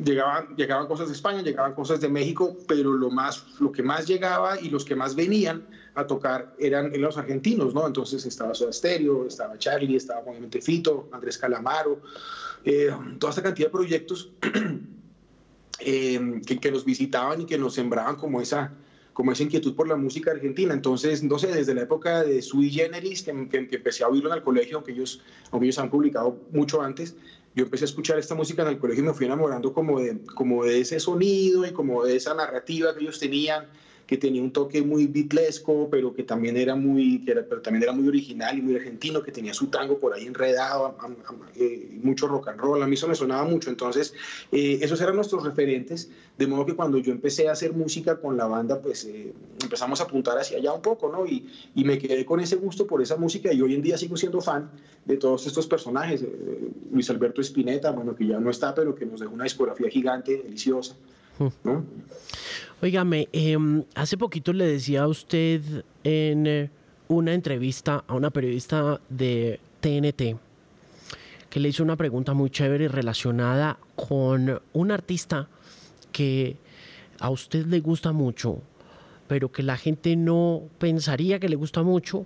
llegaban, 0.03 0.47
llegaban 0.55 0.85
cosas 0.85 1.07
de 1.07 1.15
España, 1.15 1.41
llegaban 1.41 1.73
cosas 1.73 1.99
de 1.99 2.07
México, 2.07 2.55
pero 2.67 2.93
lo, 2.93 3.09
más, 3.09 3.43
lo 3.59 3.71
que 3.71 3.81
más 3.81 4.05
llegaba 4.05 4.59
y 4.59 4.69
los 4.69 4.85
que 4.85 4.95
más 4.95 5.15
venían 5.15 5.63
a 5.95 6.05
tocar 6.05 6.49
eran, 6.59 6.91
los 7.01 7.17
argentinos, 7.17 7.73
¿no? 7.73 7.87
Entonces 7.87 8.23
estaba 8.25 8.53
Soda 8.53 8.71
Stereo, 8.71 9.25
estaba 9.25 9.57
Charlie, 9.57 9.95
estaba 9.95 10.19
obviamente 10.19 10.61
Fito, 10.61 11.07
Andrés 11.09 11.39
Calamaro, 11.39 11.99
eh, 12.63 12.91
toda 13.17 13.31
esta 13.31 13.41
cantidad 13.41 13.67
de 13.67 13.71
proyectos 13.71 14.29
eh, 15.79 16.41
que, 16.45 16.59
que 16.59 16.71
nos 16.71 16.85
visitaban 16.85 17.41
y 17.41 17.45
que 17.47 17.57
nos 17.57 17.73
sembraban 17.73 18.17
como 18.17 18.39
esa 18.39 18.71
como 19.13 19.31
esa 19.31 19.43
inquietud 19.43 19.75
por 19.75 19.87
la 19.87 19.95
música 19.95 20.31
argentina. 20.31 20.73
Entonces, 20.73 21.23
no 21.23 21.39
sé, 21.39 21.47
desde 21.47 21.73
la 21.73 21.83
época 21.83 22.23
de 22.23 22.41
Sui 22.41 22.69
Generis, 22.69 23.23
que, 23.23 23.47
que, 23.49 23.75
empecé 23.75 24.03
a 24.03 24.07
oírlo 24.07 24.29
en 24.29 24.37
el 24.37 24.43
colegio, 24.43 24.77
aunque 24.77 24.91
ellos, 24.91 25.21
aunque 25.51 25.67
ellos 25.67 25.79
han 25.79 25.89
publicado 25.89 26.37
mucho 26.51 26.81
antes, 26.81 27.15
yo 27.55 27.65
empecé 27.65 27.85
a 27.85 27.87
escuchar 27.87 28.17
esta 28.17 28.33
música 28.35 28.63
en 28.63 28.69
el 28.69 28.79
colegio 28.79 29.03
y 29.03 29.07
me 29.07 29.13
fui 29.13 29.27
enamorando 29.27 29.73
como 29.73 29.99
de, 29.99 30.19
como 30.35 30.65
de 30.65 30.81
ese 30.81 30.99
sonido 30.99 31.65
y 31.65 31.71
como 31.71 32.03
de 32.03 32.15
esa 32.15 32.33
narrativa 32.33 32.93
que 32.95 33.01
ellos 33.01 33.19
tenían 33.19 33.67
que 34.05 34.17
tenía 34.17 34.41
un 34.41 34.51
toque 34.51 34.81
muy 34.81 35.07
bitlesco, 35.07 35.87
pero 35.89 36.13
que 36.13 36.23
también 36.23 36.57
era 36.57 36.75
muy, 36.75 37.23
era, 37.25 37.43
pero 37.47 37.61
también 37.61 37.83
era 37.83 37.93
muy 37.93 38.07
original 38.07 38.57
y 38.57 38.61
muy 38.61 38.75
argentino, 38.75 39.23
que 39.23 39.31
tenía 39.31 39.53
su 39.53 39.67
tango 39.67 39.97
por 39.97 40.13
ahí 40.13 40.25
enredado, 40.25 40.95
eh, 41.55 41.99
mucho 42.01 42.27
rock 42.27 42.49
and 42.49 42.59
roll, 42.59 42.83
a 42.83 42.87
mí 42.87 42.95
eso 42.95 43.07
me 43.07 43.15
sonaba 43.15 43.45
mucho, 43.45 43.69
entonces 43.69 44.13
eh, 44.51 44.79
esos 44.81 44.99
eran 44.99 45.15
nuestros 45.15 45.43
referentes, 45.43 46.09
de 46.37 46.47
modo 46.47 46.65
que 46.65 46.75
cuando 46.75 46.97
yo 46.97 47.11
empecé 47.11 47.47
a 47.47 47.53
hacer 47.53 47.73
música 47.73 48.17
con 48.17 48.35
la 48.35 48.45
banda, 48.45 48.81
pues 48.81 49.05
eh, 49.05 49.33
empezamos 49.61 50.01
a 50.01 50.03
apuntar 50.03 50.37
hacia 50.37 50.57
allá 50.57 50.73
un 50.73 50.81
poco, 50.81 51.09
¿no? 51.09 51.25
Y, 51.25 51.47
y, 51.73 51.83
me 51.85 51.97
quedé 51.97 52.25
con 52.25 52.39
ese 52.39 52.55
gusto 52.57 52.85
por 52.87 53.01
esa 53.01 53.15
música 53.15 53.53
y 53.53 53.61
hoy 53.61 53.75
en 53.75 53.81
día 53.81 53.97
sigo 53.97 54.17
siendo 54.17 54.41
fan 54.41 54.69
de 55.05 55.17
todos 55.17 55.47
estos 55.47 55.67
personajes, 55.67 56.25
Luis 56.91 57.09
Alberto 57.09 57.41
Spinetta, 57.41 57.91
bueno, 57.91 58.15
que 58.15 58.27
ya 58.27 58.39
no 58.39 58.49
está, 58.49 58.73
pero 58.73 58.95
que 58.95 59.05
nos 59.05 59.19
dejó 59.19 59.33
una 59.33 59.43
discografía 59.43 59.89
gigante, 59.89 60.41
deliciosa, 60.43 60.95
¿no? 61.63 61.83
Óigame, 62.83 63.29
em, 63.31 63.85
hace 63.95 64.17
poquito 64.17 64.51
le 64.51 64.67
decía 64.67 65.03
a 65.03 65.07
usted 65.07 65.61
en 66.03 66.45
eh, 66.45 66.69
una 67.07 67.33
entrevista 67.33 68.03
a 68.05 68.13
una 68.13 68.29
periodista 68.29 68.99
de 69.07 69.61
TNT 69.79 70.37
que 71.49 71.59
le 71.61 71.69
hizo 71.69 71.81
una 71.81 71.95
pregunta 71.95 72.33
muy 72.33 72.49
chévere 72.49 72.89
relacionada 72.89 73.79
con 73.95 74.61
un 74.73 74.91
artista 74.91 75.47
que 76.11 76.57
a 77.21 77.29
usted 77.29 77.67
le 77.67 77.79
gusta 77.79 78.11
mucho, 78.11 78.61
pero 79.29 79.49
que 79.49 79.63
la 79.63 79.77
gente 79.77 80.17
no 80.17 80.63
pensaría 80.77 81.39
que 81.39 81.47
le 81.47 81.55
gusta 81.55 81.83
mucho. 81.83 82.25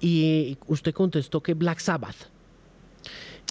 Y 0.00 0.56
usted 0.66 0.94
contestó 0.94 1.42
que 1.42 1.52
Black 1.52 1.80
Sabbath. 1.80 2.30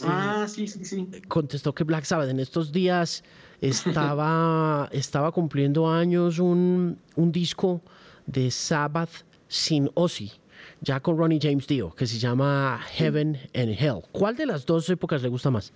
Ah, 0.01 0.47
sí, 0.49 0.67
sí, 0.67 0.83
sí. 0.83 1.07
Contestó 1.27 1.75
que 1.75 1.83
Black 1.83 2.05
Sabbath 2.05 2.29
en 2.29 2.39
estos 2.39 2.71
días 2.71 3.23
estaba, 3.69 4.89
estaba 4.91 5.31
cumpliendo 5.31 5.89
años 5.89 6.39
un, 6.39 6.97
un 7.15 7.31
disco 7.31 7.81
de 8.25 8.51
Sabbath 8.51 9.25
sin 9.47 9.89
Ozzy, 9.93 10.31
ya 10.81 10.99
con 10.99 11.17
Ronnie 11.17 11.39
James 11.41 11.67
Dio, 11.67 11.93
que 11.95 12.05
se 12.05 12.19
llama 12.19 12.79
Heaven 12.95 13.37
and 13.53 13.75
Hell. 13.79 14.01
¿Cuál 14.11 14.35
de 14.35 14.45
las 14.45 14.65
dos 14.65 14.89
épocas 14.89 15.21
le 15.21 15.29
gusta 15.29 15.49
más? 15.49 15.71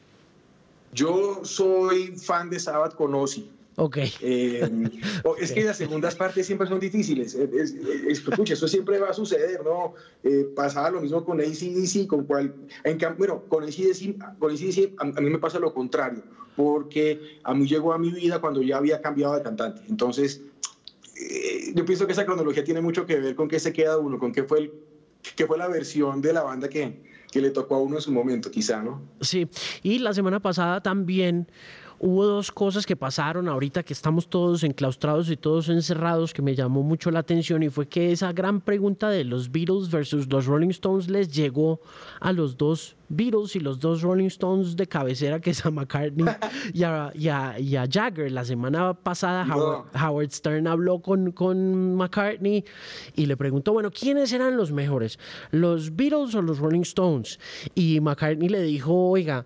Yo 0.93 1.41
soy 1.43 2.15
fan 2.17 2.49
de 2.49 2.59
Sabbath 2.59 2.95
con 2.95 3.13
Ozzy. 3.13 3.49
Ok. 3.79 3.97
Eh, 4.21 4.67
es 5.39 5.51
que 5.51 5.63
las 5.63 5.77
segundas 5.77 6.15
partes 6.15 6.47
siempre 6.47 6.67
son 6.67 6.79
difíciles. 6.79 7.35
Es, 7.35 7.75
escucha, 8.07 8.53
eso 8.53 8.67
siempre 8.67 8.97
va 8.97 9.09
a 9.09 9.13
suceder, 9.13 9.63
¿no? 9.63 9.93
Eh, 10.23 10.47
pasaba 10.55 10.89
lo 10.89 11.01
mismo 11.01 11.23
con 11.23 11.39
ACDC, 11.39 12.07
con 12.07 12.25
cual. 12.25 12.55
En, 12.83 12.97
bueno, 13.19 13.43
con 13.47 13.63
ACDC, 13.63 14.17
con 14.39 14.51
ACDC 14.51 14.93
a, 14.97 15.03
a, 15.03 15.21
mí 15.21 15.29
me 15.29 15.37
pasa 15.37 15.59
lo 15.59 15.75
contrario, 15.75 16.23
porque 16.55 17.39
a 17.43 17.53
mí 17.53 17.67
llegó 17.67 17.93
a 17.93 17.99
mi 17.99 18.09
vida 18.09 18.41
cuando 18.41 18.63
ya 18.63 18.77
había 18.77 18.99
cambiado 18.99 19.35
de 19.35 19.43
cantante. 19.43 19.83
Entonces, 19.87 20.41
eh, 21.15 21.71
yo 21.75 21.85
pienso 21.85 22.07
que 22.07 22.13
esa 22.13 22.25
cronología 22.25 22.63
tiene 22.63 22.81
mucho 22.81 23.05
que 23.05 23.19
ver 23.19 23.35
con 23.35 23.47
qué 23.47 23.59
se 23.59 23.73
queda 23.73 23.99
uno, 23.99 24.17
con 24.17 24.31
qué 24.31 24.43
fue, 24.43 24.59
el, 24.59 24.73
qué 25.35 25.45
fue 25.45 25.59
la 25.59 25.67
versión 25.67 26.19
de 26.19 26.33
la 26.33 26.41
banda 26.41 26.67
que, 26.67 27.03
que 27.31 27.41
le 27.41 27.51
tocó 27.51 27.75
a 27.75 27.79
uno 27.79 27.97
en 27.97 28.01
su 28.01 28.11
momento, 28.11 28.49
quizá, 28.49 28.81
¿no? 28.81 29.01
Sí, 29.21 29.47
y 29.83 29.99
la 29.99 30.13
semana 30.13 30.39
pasada 30.39 30.81
también 30.81 31.47
hubo 31.99 32.25
dos 32.25 32.51
cosas 32.51 32.85
que 32.85 32.95
pasaron 32.95 33.47
ahorita 33.47 33.83
que 33.83 33.93
estamos 33.93 34.27
todos 34.29 34.63
enclaustrados 34.63 35.29
y 35.29 35.37
todos 35.37 35.69
encerrados 35.69 36.33
que 36.33 36.41
me 36.41 36.55
llamó 36.55 36.83
mucho 36.83 37.11
la 37.11 37.19
atención 37.19 37.63
y 37.63 37.69
fue 37.69 37.87
que 37.87 38.11
esa 38.11 38.31
gran 38.33 38.61
pregunta 38.61 39.09
de 39.09 39.23
los 39.23 39.51
Beatles 39.51 39.89
versus 39.89 40.27
los 40.27 40.45
Rolling 40.45 40.69
Stones 40.69 41.09
les 41.09 41.31
llegó 41.31 41.79
a 42.19 42.31
los 42.33 42.57
dos 42.57 42.95
Beatles 43.09 43.55
y 43.55 43.59
los 43.59 43.79
dos 43.79 44.01
Rolling 44.01 44.27
Stones 44.27 44.75
de 44.75 44.87
cabecera 44.87 45.39
que 45.39 45.51
es 45.51 45.65
a 45.65 45.71
McCartney 45.71 46.25
y 46.73 46.83
a, 46.83 47.11
y 47.15 47.29
a, 47.29 47.59
y 47.59 47.75
a 47.75 47.87
Jagger. 47.89 48.31
La 48.31 48.45
semana 48.45 48.93
pasada 48.93 49.45
Howard, 49.45 49.87
Howard, 49.95 50.31
Stern 50.31 50.67
habló 50.67 50.99
con, 50.99 51.31
con 51.31 51.95
McCartney 51.95 52.65
y 53.15 53.25
le 53.25 53.37
preguntó, 53.37 53.73
bueno, 53.73 53.91
¿quiénes 53.91 54.33
eran 54.33 54.57
los 54.57 54.71
mejores? 54.71 55.19
¿Los 55.51 55.95
Beatles 55.95 56.35
o 56.35 56.41
los 56.41 56.59
Rolling 56.59 56.81
Stones? 56.81 57.39
Y 57.75 57.99
McCartney 58.01 58.49
le 58.49 58.61
dijo, 58.61 58.93
oiga, 59.09 59.45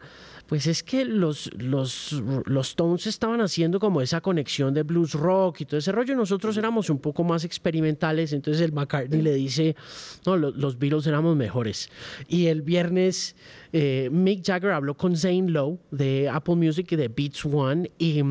pues 0.51 0.67
es 0.67 0.83
que 0.83 1.05
los, 1.05 1.49
los, 1.57 2.21
los 2.43 2.67
Stones 2.67 3.07
estaban 3.07 3.39
haciendo 3.39 3.79
como 3.79 4.01
esa 4.01 4.19
conexión 4.19 4.73
de 4.73 4.83
blues 4.83 5.13
rock 5.13 5.61
y 5.61 5.65
todo 5.65 5.77
ese 5.77 5.93
rollo. 5.93 6.13
Nosotros 6.13 6.57
éramos 6.57 6.89
un 6.89 6.99
poco 6.99 7.23
más 7.23 7.45
experimentales. 7.45 8.33
Entonces 8.33 8.61
el 8.61 8.73
McCartney 8.73 9.21
le 9.21 9.33
dice, 9.33 9.77
no, 10.25 10.35
los, 10.35 10.53
los 10.57 10.77
Beatles 10.77 11.07
éramos 11.07 11.37
mejores. 11.37 11.89
Y 12.27 12.47
el 12.47 12.63
viernes 12.63 13.37
eh, 13.71 14.09
Mick 14.11 14.45
Jagger 14.45 14.71
habló 14.71 14.97
con 14.97 15.15
Zane 15.15 15.49
Lowe 15.49 15.79
de 15.91 16.27
Apple 16.27 16.55
Music 16.55 16.91
y 16.91 16.95
de 16.97 17.07
Beats 17.07 17.45
One 17.45 17.89
y, 17.97 18.21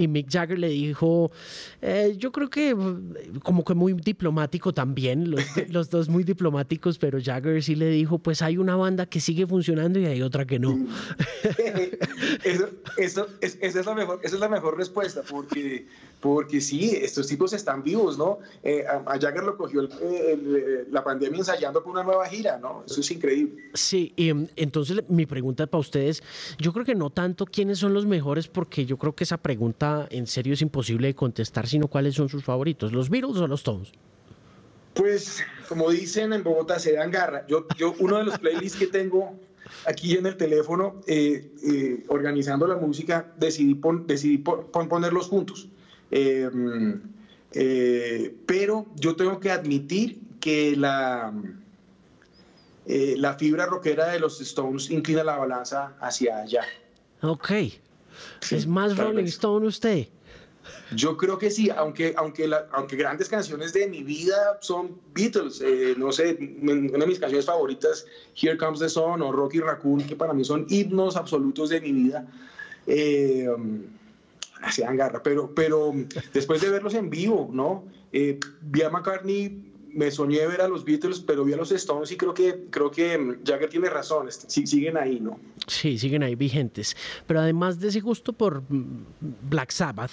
y 0.00 0.08
Mick 0.08 0.30
Jagger 0.30 0.58
le 0.58 0.68
dijo, 0.68 1.30
eh, 1.82 2.14
yo 2.16 2.32
creo 2.32 2.48
que 2.48 2.74
como 3.42 3.64
que 3.64 3.74
muy 3.74 3.92
diplomático 3.92 4.72
también, 4.72 5.30
los, 5.30 5.42
los, 5.68 5.90
dos 5.90 6.08
muy 6.08 6.24
diplomáticos, 6.24 6.98
pero 6.98 7.18
Jagger 7.22 7.62
sí 7.62 7.74
le 7.74 7.90
dijo, 7.90 8.18
pues 8.18 8.40
hay 8.40 8.56
una 8.56 8.76
banda 8.76 9.06
que 9.06 9.20
sigue 9.20 9.46
funcionando 9.46 9.98
y 9.98 10.06
hay 10.06 10.22
otra 10.22 10.46
que 10.46 10.58
no. 10.58 10.70
eso, 12.44 12.68
eso, 12.96 13.26
es, 13.40 13.58
esa, 13.60 13.80
es 13.80 13.86
la 13.86 13.94
mejor, 13.94 14.20
esa 14.22 14.36
es 14.36 14.40
la 14.40 14.48
mejor 14.48 14.78
respuesta, 14.78 15.22
porque, 15.28 15.86
porque 16.20 16.60
sí, 16.60 16.96
estos 16.96 17.26
tipos 17.26 17.52
están 17.52 17.82
vivos, 17.82 18.16
¿no? 18.16 18.38
Eh, 18.62 18.84
a, 18.86 19.12
a, 19.12 19.20
Jagger 19.20 19.44
lo 19.44 19.56
cogió 19.56 19.82
el, 19.82 19.90
el, 20.02 20.86
la 20.90 21.04
pandemia 21.04 21.38
ensayando 21.38 21.82
por 21.82 21.92
una 21.92 22.02
nueva 22.02 22.26
gira, 22.26 22.58
¿no? 22.58 22.84
Eso 22.86 23.00
es 23.00 23.10
increíble. 23.10 23.70
Sí, 23.74 24.14
y 24.16 24.30
entonces 24.56 25.04
mi 25.08 25.26
pregunta 25.26 25.66
para 25.66 25.80
ustedes, 25.80 26.22
yo 26.58 26.72
creo 26.72 26.86
que 26.86 26.94
no 26.94 27.10
tanto 27.10 27.44
quiénes 27.44 27.78
son 27.78 27.92
los 27.92 28.06
mejores, 28.06 28.48
porque 28.48 28.86
yo 28.86 28.96
creo 28.96 29.14
que 29.14 29.24
esa 29.24 29.36
pregunta 29.36 29.89
en 30.10 30.26
serio 30.26 30.54
es 30.54 30.62
imposible 30.62 31.08
de 31.08 31.14
contestar, 31.14 31.66
sino 31.66 31.88
cuáles 31.88 32.14
son 32.14 32.28
sus 32.28 32.44
favoritos, 32.44 32.92
los 32.92 33.08
Beatles 33.08 33.36
o 33.38 33.46
los 33.46 33.60
Stones. 33.60 33.92
Pues, 34.94 35.42
como 35.68 35.90
dicen 35.90 36.32
en 36.32 36.42
Bogotá, 36.42 36.78
se 36.78 36.92
dan 36.92 37.10
garra. 37.10 37.46
Yo, 37.46 37.66
yo 37.76 37.94
uno 38.00 38.18
de 38.18 38.24
los 38.24 38.38
playlists 38.38 38.78
que 38.78 38.86
tengo 38.86 39.38
aquí 39.86 40.16
en 40.16 40.26
el 40.26 40.36
teléfono, 40.36 41.00
eh, 41.06 41.52
eh, 41.64 42.04
organizando 42.08 42.66
la 42.66 42.76
música, 42.76 43.32
decidí, 43.36 43.74
pon, 43.74 44.06
decidí 44.06 44.38
pon, 44.38 44.88
ponerlos 44.88 45.28
juntos. 45.28 45.68
Eh, 46.10 46.50
pero 48.46 48.86
yo 48.96 49.16
tengo 49.16 49.40
que 49.40 49.50
admitir 49.50 50.20
que 50.40 50.76
la 50.76 51.32
la 52.86 53.34
fibra 53.34 53.66
rockera 53.66 54.08
de 54.08 54.18
los 54.18 54.40
Stones 54.40 54.90
inclina 54.90 55.22
la 55.22 55.36
balanza 55.36 55.94
hacia 56.00 56.38
allá. 56.38 56.64
Ok. 57.22 57.52
¿Es 58.50 58.66
más 58.66 58.96
Rolling 58.96 59.24
Stone 59.24 59.66
usted? 59.66 60.08
Yo 60.94 61.16
creo 61.16 61.38
que 61.38 61.50
sí, 61.50 61.70
aunque, 61.70 62.14
aunque, 62.16 62.46
la, 62.46 62.66
aunque 62.72 62.96
grandes 62.96 63.28
canciones 63.28 63.72
de 63.72 63.86
mi 63.88 64.02
vida 64.02 64.58
son 64.60 64.98
Beatles. 65.14 65.60
Eh, 65.60 65.94
no 65.96 66.12
sé, 66.12 66.36
una 66.60 66.98
de 66.98 67.06
mis 67.06 67.18
canciones 67.18 67.46
favoritas, 67.46 68.06
Here 68.40 68.56
Comes 68.56 68.80
the 68.80 68.88
Sun 68.88 69.22
o 69.22 69.32
Rocky 69.32 69.60
Raccoon, 69.60 70.02
que 70.02 70.16
para 70.16 70.32
mí 70.32 70.44
son 70.44 70.66
himnos 70.68 71.16
absolutos 71.16 71.70
de 71.70 71.80
mi 71.80 71.92
vida. 71.92 72.26
Eh, 72.86 73.48
se 74.70 74.82
garra, 74.82 75.22
pero, 75.22 75.54
pero 75.54 75.94
después 76.34 76.60
de 76.60 76.70
verlos 76.70 76.94
en 76.94 77.08
vivo, 77.08 77.48
¿no? 77.52 77.84
Eh, 78.12 78.38
vi 78.60 78.82
a 78.82 78.90
McCartney 78.90 79.69
me 79.92 80.10
soñé 80.10 80.46
ver 80.46 80.60
a 80.60 80.68
los 80.68 80.84
Beatles, 80.84 81.20
pero 81.20 81.44
vi 81.44 81.52
a 81.52 81.56
los 81.56 81.72
Stones 81.72 82.10
y 82.12 82.16
creo 82.16 82.34
que, 82.34 82.66
creo 82.70 82.90
que 82.90 83.38
Jagger 83.44 83.68
tiene 83.68 83.88
razón, 83.88 84.28
sí, 84.30 84.66
siguen 84.66 84.96
ahí, 84.96 85.20
¿no? 85.20 85.38
Sí, 85.66 85.98
siguen 85.98 86.22
ahí 86.22 86.34
vigentes. 86.34 86.96
Pero 87.26 87.40
además 87.40 87.80
de 87.80 87.88
ese 87.88 88.00
gusto 88.00 88.32
por 88.32 88.62
Black 88.68 89.70
Sabbath, 89.70 90.10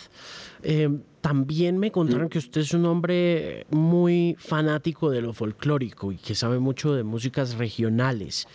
eh, 0.64 0.90
también 1.22 1.78
me 1.78 1.92
contaron 1.92 2.26
mm. 2.26 2.30
que 2.30 2.38
usted 2.38 2.62
es 2.62 2.74
un 2.74 2.86
hombre 2.86 3.66
muy 3.70 4.36
fanático 4.40 5.10
de 5.10 5.22
lo 5.22 5.34
folclórico 5.34 6.12
y 6.12 6.18
que 6.18 6.36
sabe 6.36 6.60
mucho 6.60 6.94
de 6.94 7.04
músicas 7.04 7.56
regionales, 7.56 8.48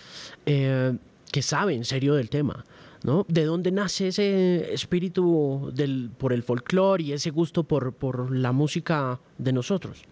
eh, 0.46 0.96
que 1.30 1.42
sabe 1.42 1.74
en 1.74 1.84
serio 1.84 2.14
del 2.14 2.30
tema. 2.30 2.64
¿No? 3.04 3.26
¿De 3.28 3.44
dónde 3.44 3.72
nace 3.72 4.06
ese 4.06 4.72
espíritu 4.72 5.72
del, 5.74 6.08
por 6.16 6.32
el 6.32 6.44
folclore 6.44 7.02
y 7.02 7.12
ese 7.12 7.30
gusto 7.30 7.64
por, 7.64 7.92
por 7.92 8.30
la 8.30 8.52
música 8.52 9.18
de 9.38 9.52
nosotros? 9.52 10.04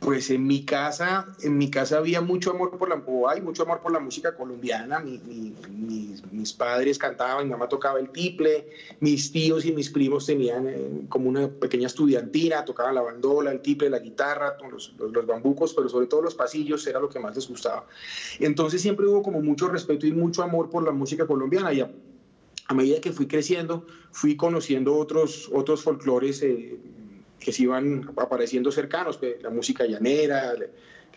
Pues 0.00 0.30
en 0.30 0.46
mi 0.46 0.64
casa, 0.64 1.26
en 1.40 1.56
mi 1.56 1.70
casa 1.70 1.96
había 1.98 2.20
mucho 2.20 2.50
amor 2.50 2.76
por 2.76 2.88
la, 2.88 3.02
hay 3.30 3.40
mucho 3.40 3.62
amor 3.62 3.80
por 3.80 3.92
la 3.92 3.98
música 3.98 4.36
colombiana. 4.36 5.00
Mi, 5.00 5.18
mi, 5.18 5.54
mis, 6.30 6.52
padres 6.52 6.98
cantaban, 6.98 7.46
mi 7.46 7.50
mamá 7.50 7.68
tocaba 7.68 7.98
el 7.98 8.10
tiple, 8.10 8.68
mis 9.00 9.32
tíos 9.32 9.64
y 9.64 9.72
mis 9.72 9.90
primos 9.90 10.26
tenían 10.26 10.68
eh, 10.68 11.06
como 11.08 11.28
una 11.28 11.48
pequeña 11.48 11.86
estudiantina, 11.86 12.64
tocaban 12.64 12.94
la 12.94 13.00
bandola, 13.00 13.50
el 13.50 13.60
tiple, 13.60 13.88
la 13.88 13.98
guitarra, 13.98 14.56
los, 14.70 14.94
bambucos, 15.26 15.72
pero 15.72 15.88
sobre 15.88 16.06
todo 16.06 16.22
los 16.22 16.34
pasillos 16.34 16.86
era 16.86 17.00
lo 17.00 17.08
que 17.08 17.18
más 17.18 17.34
les 17.34 17.48
gustaba. 17.48 17.86
Entonces 18.38 18.82
siempre 18.82 19.06
hubo 19.06 19.22
como 19.22 19.40
mucho 19.40 19.68
respeto 19.68 20.06
y 20.06 20.12
mucho 20.12 20.42
amor 20.42 20.68
por 20.68 20.84
la 20.84 20.92
música 20.92 21.26
colombiana. 21.26 21.72
Y 21.72 21.80
a, 21.80 21.90
a 22.68 22.74
medida 22.74 23.00
que 23.00 23.12
fui 23.12 23.26
creciendo, 23.26 23.86
fui 24.12 24.36
conociendo 24.36 24.94
otros, 24.94 25.50
otros 25.52 25.82
folclores. 25.82 26.42
Eh, 26.42 26.78
que 27.38 27.52
se 27.52 27.64
iban 27.64 28.10
apareciendo 28.16 28.72
cercanos, 28.72 29.18
pues, 29.18 29.42
la 29.42 29.50
música 29.50 29.84
llanera, 29.84 30.54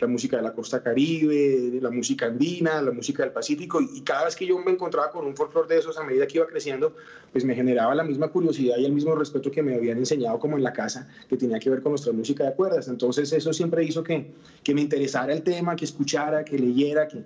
la 0.00 0.06
música 0.06 0.36
de 0.36 0.42
la 0.42 0.52
costa 0.52 0.82
caribe, 0.82 1.78
la 1.80 1.90
música 1.90 2.26
andina, 2.26 2.80
la 2.80 2.90
música 2.90 3.22
del 3.22 3.32
Pacífico, 3.32 3.80
y 3.80 4.00
cada 4.00 4.24
vez 4.24 4.36
que 4.36 4.46
yo 4.46 4.58
me 4.58 4.70
encontraba 4.70 5.10
con 5.10 5.26
un 5.26 5.36
folclore 5.36 5.68
de 5.68 5.78
esos 5.78 5.98
a 5.98 6.04
medida 6.04 6.26
que 6.26 6.38
iba 6.38 6.46
creciendo, 6.46 6.94
pues 7.32 7.44
me 7.44 7.54
generaba 7.54 7.94
la 7.94 8.04
misma 8.04 8.28
curiosidad 8.28 8.78
y 8.78 8.86
el 8.86 8.92
mismo 8.92 9.14
respeto 9.14 9.50
que 9.50 9.62
me 9.62 9.74
habían 9.74 9.98
enseñado 9.98 10.38
como 10.38 10.56
en 10.56 10.62
la 10.62 10.72
casa, 10.72 11.08
que 11.28 11.36
tenía 11.36 11.58
que 11.58 11.70
ver 11.70 11.82
con 11.82 11.92
nuestra 11.92 12.12
música 12.12 12.44
de 12.44 12.54
cuerdas. 12.54 12.88
Entonces 12.88 13.32
eso 13.32 13.52
siempre 13.52 13.84
hizo 13.84 14.02
que, 14.02 14.32
que 14.62 14.74
me 14.74 14.80
interesara 14.80 15.32
el 15.32 15.42
tema, 15.42 15.76
que 15.76 15.84
escuchara, 15.84 16.44
que 16.44 16.58
leyera, 16.58 17.06
que, 17.08 17.24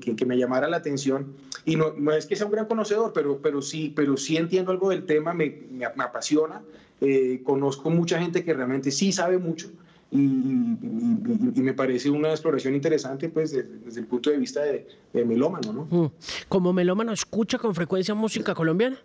que, 0.00 0.16
que, 0.16 0.26
me 0.26 0.38
llamara 0.38 0.68
la 0.68 0.78
atención. 0.78 1.34
Y 1.64 1.76
no, 1.76 1.92
no, 1.96 2.12
es 2.12 2.26
que 2.26 2.36
sea 2.36 2.46
un 2.46 2.52
gran 2.52 2.66
conocedor, 2.66 3.12
pero, 3.12 3.40
pero, 3.42 3.60
sí, 3.60 3.92
pero 3.94 4.16
sí 4.16 4.36
entiendo 4.36 4.70
algo 4.70 4.90
del 4.90 5.04
tema, 5.04 5.34
me, 5.34 5.62
me, 5.70 5.86
me 5.94 6.04
apasiona. 6.04 6.62
Eh, 7.00 7.42
conozco 7.44 7.90
mucha 7.90 8.18
gente 8.20 8.44
que 8.44 8.54
realmente 8.54 8.90
sí 8.90 9.12
sabe 9.12 9.38
mucho 9.38 9.70
y, 10.10 10.18
y, 10.18 11.52
y, 11.56 11.60
me 11.60 11.74
parece 11.74 12.08
una 12.08 12.30
exploración 12.30 12.74
interesante 12.74 13.28
pues 13.28 13.50
desde, 13.50 13.68
desde 13.84 14.00
el 14.00 14.06
punto 14.06 14.30
de 14.30 14.38
vista 14.38 14.62
de, 14.62 14.86
de 15.12 15.24
melómano. 15.24 15.72
¿no? 15.72 15.84
Mm. 15.90 16.10
¿Como 16.48 16.72
melómano 16.72 17.12
escucha 17.12 17.58
con 17.58 17.74
frecuencia 17.74 18.14
música 18.14 18.54
colombiana? 18.54 18.96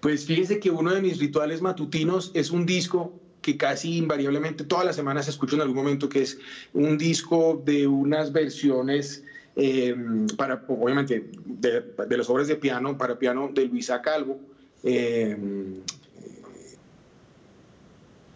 Pues 0.00 0.24
fíjese 0.24 0.58
que 0.58 0.70
uno 0.70 0.94
de 0.94 1.02
mis 1.02 1.18
rituales 1.18 1.60
matutinos 1.60 2.30
es 2.34 2.50
un 2.50 2.64
disco 2.64 3.12
que 3.42 3.58
casi 3.58 3.98
invariablemente 3.98 4.64
todas 4.64 4.86
las 4.86 4.96
semanas 4.96 5.28
escucho 5.28 5.56
en 5.56 5.62
algún 5.62 5.76
momento, 5.76 6.08
que 6.08 6.22
es 6.22 6.38
un 6.72 6.96
disco 6.96 7.62
de 7.64 7.86
unas 7.86 8.32
versiones 8.32 9.24
eh, 9.56 9.94
para, 10.36 10.64
obviamente, 10.68 11.30
de, 11.44 11.82
de, 12.08 12.16
las 12.16 12.30
obras 12.30 12.48
de 12.48 12.56
piano, 12.56 12.96
para 12.96 13.18
piano 13.18 13.50
de 13.52 13.66
Luisa 13.66 14.00
Calvo. 14.00 14.40
Eh, 14.82 15.36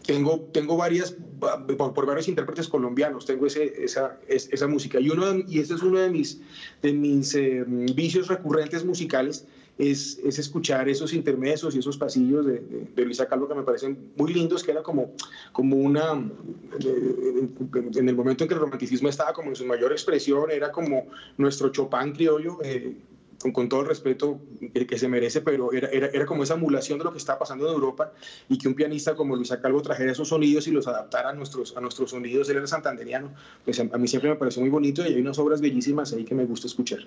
tengo, 0.07 0.49
tengo 0.53 0.77
varias, 0.77 1.17
por, 1.41 2.07
varios 2.07 2.29
intérpretes 2.29 2.69
colombianos, 2.69 3.27
tengo 3.27 3.47
ese, 3.47 3.85
esa, 3.85 4.19
esa 4.29 4.67
música. 4.67 5.01
Y, 5.01 5.11
uno, 5.11 5.25
y 5.49 5.61
ese 5.61 5.75
es 5.75 5.83
uno 5.83 5.99
de 5.99 6.11
mis, 6.11 6.41
de 6.83 6.93
mis 6.93 7.35
eh, 7.35 7.65
vicios 7.67 8.29
recurrentes 8.29 8.85
musicales, 8.85 9.47
es, 9.79 10.19
es 10.23 10.39
escuchar 10.39 10.89
esos 10.89 11.15
intermedios 11.15 11.75
y 11.75 11.79
esos 11.79 11.97
pasillos 11.97 12.45
de, 12.45 12.61
de, 12.95 13.05
Luisa 13.05 13.27
Calvo 13.27 13.49
que 13.49 13.55
me 13.55 13.63
parecen 13.63 14.13
muy 14.17 14.33
lindos, 14.33 14.63
que 14.63 14.71
era 14.71 14.83
como, 14.83 15.13
como 15.53 15.77
una, 15.77 16.13
en 16.13 18.09
el 18.09 18.15
momento 18.15 18.45
en 18.45 18.49
que 18.49 18.55
el 18.55 18.61
romanticismo 18.61 19.09
estaba 19.09 19.33
como 19.33 19.49
en 19.49 19.57
su 19.57 19.65
mayor 19.65 19.93
expresión, 19.93 20.51
era 20.51 20.71
como 20.71 21.07
nuestro 21.39 21.71
Chopin 21.71 22.13
criollo. 22.13 22.59
Eh, 22.63 22.95
con, 23.53 23.69
todo 23.69 23.81
el 23.81 23.87
respeto 23.87 24.41
que, 24.73 24.99
se 24.99 25.09
merece, 25.09 25.41
pero 25.41 25.73
era, 25.73 25.89
era, 25.89 26.09
era, 26.09 26.27
como 26.27 26.45
esa 26.45 26.55
emulación 26.55 26.99
de 26.99 27.05
lo 27.05 27.13
que 27.13 27.19
está 27.19 27.39
pasando 27.39 27.67
en 27.67 27.75
Europa 27.75 28.13
y 28.49 28.59
que 28.59 28.69
un 28.69 28.75
pianista 28.75 29.15
como 29.15 29.35
Luis 29.35 29.53
Calvo 29.61 29.83
trajera 29.83 30.13
esos 30.13 30.29
sonidos 30.29 30.69
y 30.69 30.71
los 30.71 30.87
adaptara 30.87 31.31
a 31.31 31.33
nuestros, 31.33 31.77
a 31.77 31.81
nuestros 31.81 32.11
sonidos, 32.11 32.49
él 32.51 32.59
era 32.59 32.67
santanderiano, 32.67 33.33
pues 33.65 33.81
a, 33.81 33.85
mí 33.85 34.09
siempre 34.09 34.31
me 34.31 34.37
pareció 34.37 34.61
muy 34.61 34.71
bonito 34.71 35.03
y 35.03 35.15
hay 35.15 35.21
unas 35.21 35.39
obras 35.39 35.61
bellísimas 35.61 36.13
ahí 36.13 36.25
que 36.25 36.35
me 36.35 36.45
gusta 36.45 36.67
escuchar. 36.67 37.01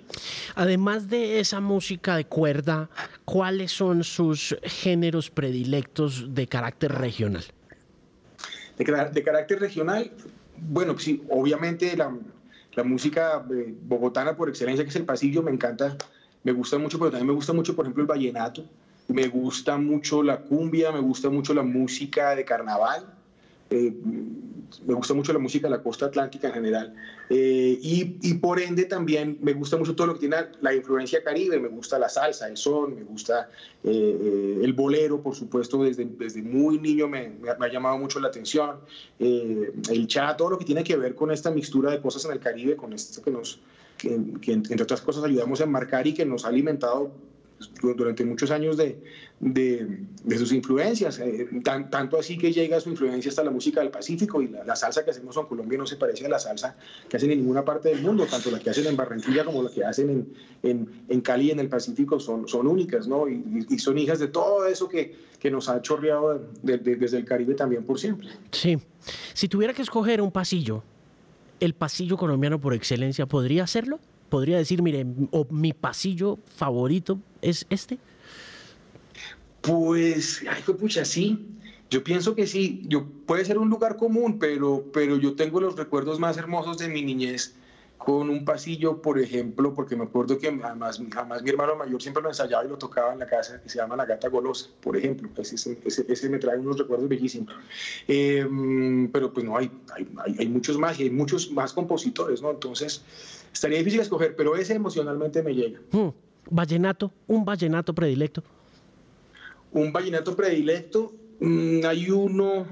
Además 0.56 1.10
de 1.10 1.40
esa 1.40 1.60
música 1.60 2.18
de 2.18 2.26
cuerda, 2.26 2.90
¿cuáles 3.24 3.72
son 3.72 4.04
sus 4.04 4.56
géneros 4.64 5.30
predilectos 5.30 6.34
de 6.34 6.48
carácter 6.48 6.92
regional? 6.94 7.44
De, 8.78 8.84
de 9.14 9.24
carácter 9.24 9.60
regional, 9.60 10.12
bueno, 10.58 10.98
sí, 11.00 11.24
obviamente 11.30 11.96
la, 11.96 12.14
la 12.76 12.84
música 12.84 13.46
eh, 13.52 13.74
bogotana 13.82 14.36
por 14.36 14.50
excelencia, 14.50 14.84
que 14.84 14.90
es 14.90 14.96
el 14.96 15.06
pasillo, 15.06 15.42
me 15.42 15.52
encanta 15.52 15.98
me 16.46 16.52
gusta 16.52 16.78
mucho, 16.78 17.00
pero 17.00 17.10
también 17.10 17.28
me 17.28 17.34
gusta 17.34 17.54
mucho, 17.54 17.76
por 17.76 17.86
ejemplo, 17.86 18.04
el 18.04 18.08
vallenato, 18.08 18.64
me 19.08 19.28
gusta 19.28 19.78
mucho 19.78 20.22
la 20.22 20.42
cumbia, 20.42 20.92
me 20.92 21.00
gusta 21.00 21.30
mucho 21.30 21.56
la 21.56 21.64
música 21.64 22.36
de 22.36 22.46
carnaval, 22.46 23.04
eh, 23.72 23.92
me 24.86 24.94
gusta 24.94 25.16
mucho 25.16 25.34
la 25.34 25.40
música 25.40 25.68
de 25.68 25.76
la 25.76 25.82
costa 25.82 26.06
atlántica 26.06 26.50
en 26.50 26.54
general. 26.54 26.96
Eh, 27.32 27.80
y, 27.82 28.18
y, 28.22 28.36
por 28.36 28.60
ende 28.60 28.86
también 28.86 29.40
me 29.42 29.54
gusta 29.54 29.76
mucho 29.76 29.96
todo 29.96 30.06
lo 30.06 30.14
que 30.14 30.20
tiene 30.20 30.36
la 30.62 30.72
influencia 30.72 31.24
caribe, 31.24 31.60
me 31.60 31.68
gusta 31.68 31.98
la 31.98 32.10
salsa, 32.10 32.48
el 32.48 32.58
son, 32.58 32.94
me 32.94 33.02
gusta 33.02 33.50
eh, 33.84 34.60
el 34.62 34.74
bolero, 34.74 35.24
por 35.24 35.34
supuesto, 35.34 35.82
desde, 35.84 36.06
desde 36.06 36.44
muy 36.44 36.78
niño 36.78 37.08
me, 37.08 37.32
ha 37.60 37.68
llamado 37.68 37.98
mucho 37.98 38.20
la 38.20 38.28
atención, 38.28 38.76
el 39.18 40.06
cha, 40.06 40.38
todo 40.38 40.52
lo 40.52 40.60
que 40.60 40.66
tiene 40.66 40.84
que 40.84 40.96
ver 40.96 41.16
con 41.16 41.32
esta 41.32 41.50
mixtura 41.50 41.90
de 41.90 42.02
cosas 42.02 42.24
en 42.26 42.34
el 42.34 42.40
Caribe, 42.40 42.76
con 42.76 42.94
esto 42.94 43.24
que 43.24 43.32
nos, 43.32 43.60
que, 43.98 44.14
entre 44.52 44.84
otras 44.84 45.02
cosas 45.02 45.24
ayudamos 45.24 45.62
a 45.62 45.64
enmarcar 45.64 46.06
y 46.08 46.14
que 46.14 46.26
nos 46.26 46.46
ha 46.46 46.50
alimentado 46.50 47.12
durante 47.82 48.26
muchos 48.26 48.52
años 48.52 48.76
de, 48.76 49.02
de, 49.40 50.38
sus 50.38 50.52
influencias, 50.52 51.20
eh, 51.20 51.48
tanto 51.64 52.20
así 52.20 52.38
que 52.38 52.52
llega 52.52 52.80
su 52.80 52.90
influencia 52.90 53.30
hasta 53.30 53.44
la 53.44 53.52
música 53.52 53.80
del 53.80 53.92
Pacífico 53.92 54.42
y 54.42 54.50
la, 54.50 54.76
salsa 54.76 55.06
que 55.06 55.12
hacemos 55.12 55.38
en 55.38 55.46
Colombia 55.46 55.78
no 55.78 55.88
se 55.88 55.96
parece 55.96 56.26
a 56.26 56.30
la 56.30 56.40
salsa 56.40 56.76
que 57.08 57.18
hacen 57.18 57.32
en 57.32 57.40
ninguna 57.40 57.64
parte 57.64 57.90
del 57.90 58.02
mundo, 58.02 58.26
tanto 58.26 58.52
la 58.52 58.60
que 58.60 58.70
hacen 58.70 58.86
en 58.88 58.98
Barranquilla 58.98 59.46
como 59.46 59.64
la 59.64 59.70
que 59.70 59.86
hacen 59.86 60.10
en, 60.10 60.34
en, 60.64 60.90
en 61.08 61.22
Cali 61.22 61.52
en 61.52 61.60
el 61.60 61.70
Pacífico 61.70 62.20
son, 62.20 62.48
son 62.48 62.68
únicas, 62.68 63.08
¿no? 63.08 63.30
Y, 63.30 63.66
y, 63.70 63.80
son 63.80 63.98
hijas 63.98 64.20
de 64.20 64.28
todo 64.28 64.68
eso 64.68 64.90
que, 64.90 65.16
que 65.40 65.50
nos 65.50 65.70
ha 65.70 65.82
chorreado 65.82 66.42
desde 66.62 67.18
el 67.18 67.26
Caribe 67.26 67.56
también 67.56 67.86
por 67.86 68.00
siempre. 68.00 68.28
Sí, 68.52 68.78
si 69.34 69.48
tuviera 69.48 69.74
que 69.74 69.82
escoger 69.82 70.22
un 70.22 70.32
pasillo 70.32 70.84
el 71.60 71.74
pasillo 71.74 72.18
colombiano 72.18 72.60
por 72.60 72.74
excelencia, 72.74 73.26
¿podría 73.26 73.64
hacerlo? 73.64 74.00
¿Podría 74.30 74.58
decir, 74.58 74.82
mire, 74.82 75.06
o 75.32 75.48
mi 75.50 75.74
pasillo 75.74 76.40
favorito 76.56 77.20
es 77.42 77.66
este? 77.70 77.98
Pues, 79.62 80.44
ay, 80.50 80.62
pucha, 80.74 81.06
sí. 81.06 81.46
Yo 81.90 82.04
pienso 82.04 82.36
que 82.36 82.48
sí. 82.48 82.84
Yo, 82.88 83.06
puede 83.26 83.46
ser 83.46 83.58
un 83.58 83.70
lugar 83.70 83.98
común, 83.98 84.40
pero, 84.40 84.86
pero 84.94 85.18
yo 85.18 85.36
tengo 85.36 85.62
los 85.62 85.76
recuerdos 85.76 86.20
más 86.20 86.38
hermosos 86.38 86.78
de 86.78 86.90
mi 86.90 87.02
niñez 87.02 87.56
con 88.06 88.30
un 88.30 88.46
pasillo, 88.46 89.02
por 89.02 89.18
ejemplo, 89.18 89.74
porque 89.74 89.96
me 89.96 90.04
acuerdo 90.04 90.38
que 90.38 90.50
además, 90.50 91.02
además 91.16 91.42
mi 91.42 91.50
hermano 91.50 91.76
mayor 91.76 92.00
siempre 92.00 92.22
lo 92.22 92.30
ensayaba 92.30 92.64
y 92.64 92.68
lo 92.68 92.78
tocaba 92.78 93.12
en 93.12 93.18
la 93.18 93.26
casa, 93.26 93.60
que 93.60 93.68
se 93.68 93.80
llama 93.80 93.96
La 93.96 94.06
Gata 94.06 94.30
Golosa, 94.30 94.70
por 94.80 94.96
ejemplo. 94.96 95.28
Ese, 95.36 95.80
ese, 95.84 96.30
me 96.30 96.38
trae 96.38 96.60
unos 96.60 96.78
recuerdos 96.78 97.10
bellísimos. 97.10 97.56
Em, 98.08 99.12
pero 99.12 99.34
pues 99.34 99.44
no, 99.44 99.58
hay, 99.58 99.72
hay, 99.96 100.36
hay, 100.38 100.48
muchos 100.48 100.78
más 100.78 101.00
y 101.00 101.04
hay 101.06 101.10
muchos 101.10 101.50
más 101.52 101.74
compositores, 101.74 102.44
¿no? 102.44 102.52
Entonces, 102.52 103.04
estaría 103.52 103.80
difícil 103.80 104.02
escoger, 104.02 104.36
pero 104.36 104.56
ese 104.56 104.76
emocionalmente 104.76 105.42
me 105.42 105.56
llega. 105.56 105.80
Hmm. 105.92 106.10
Vallenato, 106.52 107.12
un 107.26 107.44
vallenato 107.44 107.96
predilecto. 107.96 108.44
Un 109.72 109.92
vallenato 109.92 110.36
predilecto, 110.36 111.12
mm, 111.40 111.84
hay 111.84 112.12
uno 112.12 112.68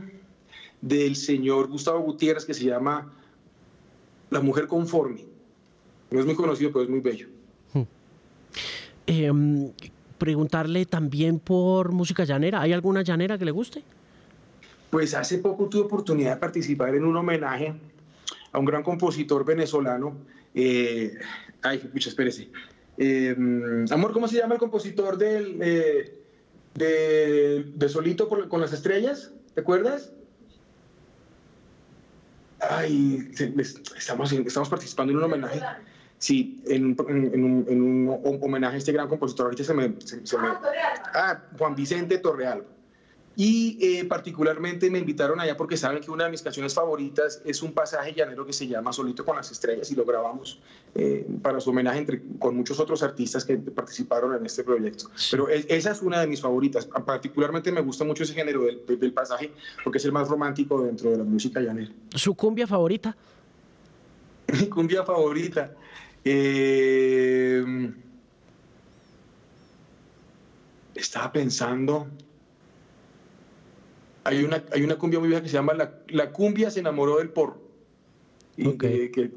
del 0.79 1.15
señor 1.15 1.69
Gustavo 1.69 2.01
Gutiérrez 2.01 2.45
que 2.45 2.53
se 2.53 2.65
llama 2.65 3.11
la 4.33 4.41
mujer 4.41 4.67
conforme. 4.67 5.25
No 6.09 6.19
es 6.19 6.25
muy 6.25 6.35
conocido, 6.35 6.71
pero 6.71 6.83
es 6.83 6.89
muy 6.89 6.99
bello. 6.99 7.27
Hmm. 7.73 7.83
Em, 9.05 9.71
preguntarle 10.17 10.85
también 10.85 11.39
por 11.39 11.91
música 11.91 12.25
llanera. 12.25 12.61
¿Hay 12.61 12.73
alguna 12.73 13.03
llanera 13.03 13.37
que 13.37 13.45
le 13.45 13.51
guste? 13.51 13.83
Pues 14.89 15.13
hace 15.13 15.37
poco 15.37 15.69
tuve 15.69 15.83
oportunidad 15.83 16.35
de 16.35 16.39
participar 16.39 16.95
en 16.95 17.05
un 17.05 17.15
homenaje 17.15 17.73
a 18.51 18.59
un 18.59 18.65
gran 18.65 18.83
compositor 18.83 19.45
venezolano. 19.45 20.15
Eh, 20.53 21.15
ay, 21.61 21.77
pucha, 21.79 22.09
espérese. 22.09 22.49
Em, 22.97 23.85
amor, 23.91 24.13
¿cómo 24.13 24.27
se 24.27 24.37
llama 24.37 24.55
el 24.55 24.59
compositor 24.59 25.17
del, 25.17 25.57
eh, 25.61 26.19
de, 26.75 27.89
Solito 27.89 28.27
con 28.27 28.61
las 28.61 28.73
estrellas? 28.73 29.31
¿Te 29.53 29.61
acuerdas? 29.61 30.11
Ay, 32.69 33.31
estamos, 33.97 34.31
estamos 34.31 34.69
participando 34.69 35.11
en 35.11 35.17
un 35.17 35.23
homenaje. 35.23 35.61
Sí, 36.17 36.63
en, 36.67 36.95
en, 37.09 37.43
un, 37.43 37.65
en, 37.67 37.81
un, 37.81 38.39
homenaje 38.41 38.75
a 38.75 38.77
este 38.77 38.93
gran 38.93 39.07
compositor. 39.09 39.47
Ahorita 39.47 39.63
se 39.63 39.73
me. 39.73 39.93
Se, 40.03 40.37
me 40.37 40.47
ah, 41.13 41.41
Juan 41.57 41.75
Vicente 41.75 42.17
Torreal. 42.17 42.63
Y 43.35 43.79
eh, 43.81 44.05
particularmente 44.05 44.91
me 44.91 44.99
invitaron 44.99 45.39
allá 45.39 45.57
porque 45.57 45.75
saben 45.75 46.01
que 46.01 46.11
una 46.11 46.25
de 46.25 46.31
mis 46.31 46.43
canciones 46.43 46.73
favoritas 46.73 47.41
es 47.45 47.63
un 47.63 47.73
pasaje 47.73 48.13
llanero 48.13 48.45
que 48.45 48.53
se 48.53 48.67
llama 48.67 48.93
Solito 48.93 49.25
con 49.25 49.35
las 49.35 49.51
Estrellas 49.51 49.89
y 49.91 49.95
lo 49.95 50.05
grabamos 50.05 50.59
eh, 50.93 51.25
para 51.41 51.59
su 51.59 51.71
homenaje 51.71 51.97
entre, 51.97 52.21
con 52.37 52.55
muchos 52.55 52.79
otros 52.79 53.01
artistas 53.01 53.43
que 53.43 53.57
participaron 53.57 54.35
en 54.35 54.45
este 54.45 54.63
proyecto. 54.63 55.09
Pero 55.31 55.49
esa 55.49 55.91
es 55.91 56.01
una 56.03 56.21
de 56.21 56.27
mis 56.27 56.41
favoritas. 56.41 56.85
Particularmente 56.85 57.71
me 57.71 57.81
gusta 57.81 58.03
mucho 58.03 58.23
ese 58.23 58.35
género 58.35 58.63
del, 58.63 58.85
del, 58.85 59.13
pasaje 59.13 59.51
porque 59.83 59.97
es 59.97 60.05
el 60.05 60.11
más 60.11 60.27
romántico 60.27 60.83
dentro 60.83 61.09
de 61.09 61.17
la 61.17 61.23
música 61.23 61.59
llanera. 61.59 61.91
¿Su 62.13 62.35
cumbia 62.35 62.67
favorita? 62.67 63.15
Mi 64.59 64.67
cumbia 64.67 65.03
favorita. 65.03 65.73
Eh, 66.23 67.91
estaba 70.93 71.31
pensando 71.31 72.07
hay 74.23 74.43
una, 74.43 74.63
hay 74.71 74.83
una 74.83 74.95
cumbia 74.95 75.19
muy 75.19 75.29
vieja 75.29 75.41
que 75.41 75.49
se 75.49 75.55
llama 75.55 75.73
La, 75.73 75.99
la 76.09 76.31
cumbia 76.31 76.71
se 76.71 76.79
enamoró 76.79 77.17
del 77.17 77.29
porro. 77.29 77.61
Y 78.55 78.77
que, 78.77 79.11
que, 79.11 79.31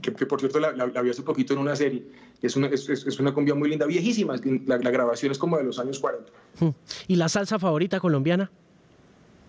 que, 0.00 0.26
por 0.26 0.40
cierto 0.40 0.60
la, 0.60 0.72
la, 0.72 1.02
vi 1.02 1.10
hace 1.10 1.22
poquito 1.22 1.54
en 1.54 1.60
una 1.60 1.74
serie. 1.74 2.04
Es 2.42 2.54
una, 2.54 2.68
es, 2.68 2.88
es 2.88 3.18
una 3.18 3.32
cumbia 3.32 3.54
muy 3.54 3.70
linda, 3.70 3.86
viejísima. 3.86 4.36
La, 4.66 4.76
grabación 4.78 5.32
es 5.32 5.38
como 5.38 5.56
de 5.56 5.64
los 5.64 5.78
años 5.78 5.98
40. 5.98 6.30
Hmm. 6.60 6.68
¿Y 7.08 7.16
la 7.16 7.28
salsa 7.28 7.58
favorita 7.58 7.98
colombiana? 7.98 8.50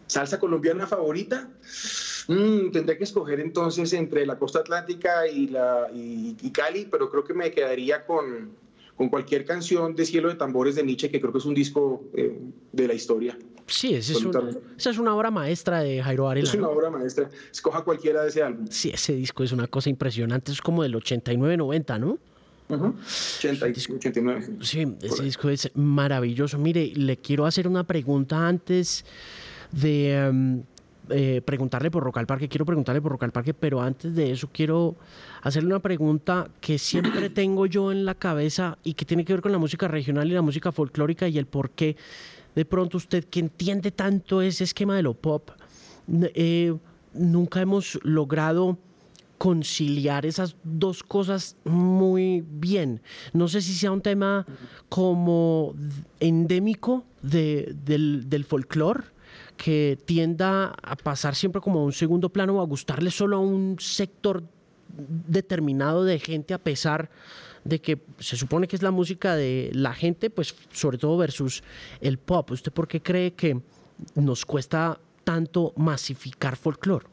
¿Salsa 0.07 0.39
colombiana 0.39 0.87
favorita? 0.87 1.49
Mm, 2.29 2.71
tendría 2.71 2.97
que 2.97 3.03
escoger 3.03 3.41
entonces 3.41 3.91
entre 3.93 4.25
la 4.25 4.39
costa 4.39 4.59
atlántica 4.59 5.27
y, 5.27 5.47
la, 5.47 5.87
y 5.93 6.49
Cali, 6.51 6.87
pero 6.89 7.09
creo 7.09 7.25
que 7.25 7.33
me 7.33 7.51
quedaría 7.51 8.05
con, 8.05 8.51
con 8.97 9.09
cualquier 9.09 9.45
canción 9.45 9.95
de 9.95 10.05
Cielo 10.05 10.27
de 10.27 10.35
Tambores 10.35 10.75
de 10.75 10.83
Nietzsche, 10.83 11.11
que 11.11 11.21
creo 11.21 11.31
que 11.31 11.37
es 11.37 11.45
un 11.45 11.53
disco 11.53 12.03
eh, 12.15 12.35
de 12.71 12.87
la 12.87 12.95
historia. 12.95 13.37
Sí, 13.67 13.93
ese 13.93 14.13
es 14.13 14.25
esa 14.77 14.89
es 14.89 14.97
una 14.97 15.13
obra 15.13 15.29
maestra 15.29 15.81
de 15.81 16.01
Jairo 16.01 16.23
Varela. 16.23 16.47
Es 16.47 16.55
una 16.55 16.69
obra 16.69 16.89
maestra. 16.89 17.29
Escoja 17.51 17.83
cualquiera 17.83 18.23
de 18.23 18.29
ese 18.29 18.41
álbum. 18.41 18.65
Sí, 18.69 18.89
ese 18.89 19.13
disco 19.13 19.43
es 19.43 19.51
una 19.51 19.67
cosa 19.67 19.89
impresionante. 19.89 20.53
Es 20.53 20.61
como 20.61 20.83
del 20.83 20.95
89-90, 20.95 21.99
¿no? 21.99 22.17
Uh 22.69 22.93
89. 23.39 24.57
Sí, 24.61 24.95
ese 25.01 25.23
disco 25.23 25.49
es 25.49 25.71
maravilloso. 25.75 26.57
Mire, 26.57 26.91
le 26.95 27.17
quiero 27.17 27.45
hacer 27.45 27.67
una 27.67 27.83
pregunta 27.85 28.47
antes 28.47 29.05
de 29.71 30.13
em, 30.13 30.63
eh, 31.09 31.41
preguntarle 31.43 31.89
por 31.91 32.03
Rock 32.03 32.17
al 32.17 32.27
Parque. 32.27 32.49
Quiero 32.49 32.65
preguntarle 32.65 33.01
por 33.01 33.13
Rock 33.13 33.23
al 33.23 33.31
Parque, 33.31 33.53
pero 33.53 33.81
antes 33.81 34.13
de 34.13 34.31
eso 34.31 34.49
quiero 34.51 34.95
hacerle 35.41 35.69
una 35.69 35.79
pregunta 35.79 36.49
que 36.59 36.77
siempre 36.77 37.29
tengo 37.29 37.65
yo 37.65 37.91
en 37.91 38.03
la 38.03 38.15
cabeza 38.15 38.77
y 38.83 38.93
que 38.93 39.05
tiene 39.05 39.23
que 39.23 39.33
ver 39.33 39.41
con 39.41 39.51
la 39.51 39.57
música 39.57 39.87
regional 39.87 40.27
y 40.29 40.33
la 40.33 40.41
música 40.41 40.71
folclórica 40.71 41.27
y 41.27 41.37
el 41.37 41.45
por 41.45 41.69
qué 41.69 41.95
de 42.57 42.65
pronto 42.65 42.97
usted 42.97 43.23
que 43.25 43.39
entiende 43.39 43.91
tanto 43.91 44.41
ese 44.41 44.63
esquema 44.63 44.95
de 44.95 45.03
lo 45.03 45.13
pop, 45.13 45.51
eh, 46.33 46.75
nunca 47.13 47.61
hemos 47.61 47.99
logrado 48.01 48.79
conciliar 49.37 50.25
esas 50.25 50.55
dos 50.63 51.03
cosas 51.03 51.55
muy 51.65 52.43
bien. 52.49 53.03
No 53.31 53.47
sé 53.47 53.61
si 53.61 53.75
sea 53.75 53.91
un 53.91 54.01
tema 54.01 54.47
como 54.89 55.75
endémico 56.19 57.05
del, 57.21 58.27
del 58.27 58.43
folclore, 58.43 59.03
que 59.55 59.99
tienda 60.05 60.73
a 60.81 60.95
pasar 60.95 61.35
siempre 61.35 61.61
como 61.61 61.81
a 61.81 61.83
un 61.83 61.93
segundo 61.93 62.29
plano 62.29 62.55
o 62.55 62.61
a 62.61 62.65
gustarle 62.65 63.11
solo 63.11 63.37
a 63.37 63.39
un 63.39 63.75
sector 63.77 64.43
determinado 65.27 66.03
de 66.05 66.17
gente 66.17 66.55
a 66.55 66.57
pesar 66.57 67.11
de 67.67 67.79
que 67.79 67.99
se 68.19 68.37
supone 68.37 68.67
que 68.67 68.75
es 68.75 68.81
la 68.81 68.91
música 68.91 69.35
de 69.35 69.69
la 69.73 69.93
gente, 69.93 70.29
pues 70.29 70.55
sobre 70.71 70.97
todo 70.97 71.17
versus 71.17 71.63
el 72.01 72.17
pop. 72.17 72.51
¿Usted 72.51 72.71
por 72.71 72.87
qué 72.87 73.01
cree 73.01 73.33
que 73.33 73.59
nos 74.15 74.45
cuesta 74.45 74.99
tanto 75.23 75.73
masificar 75.75 76.55
folclore? 76.55 77.05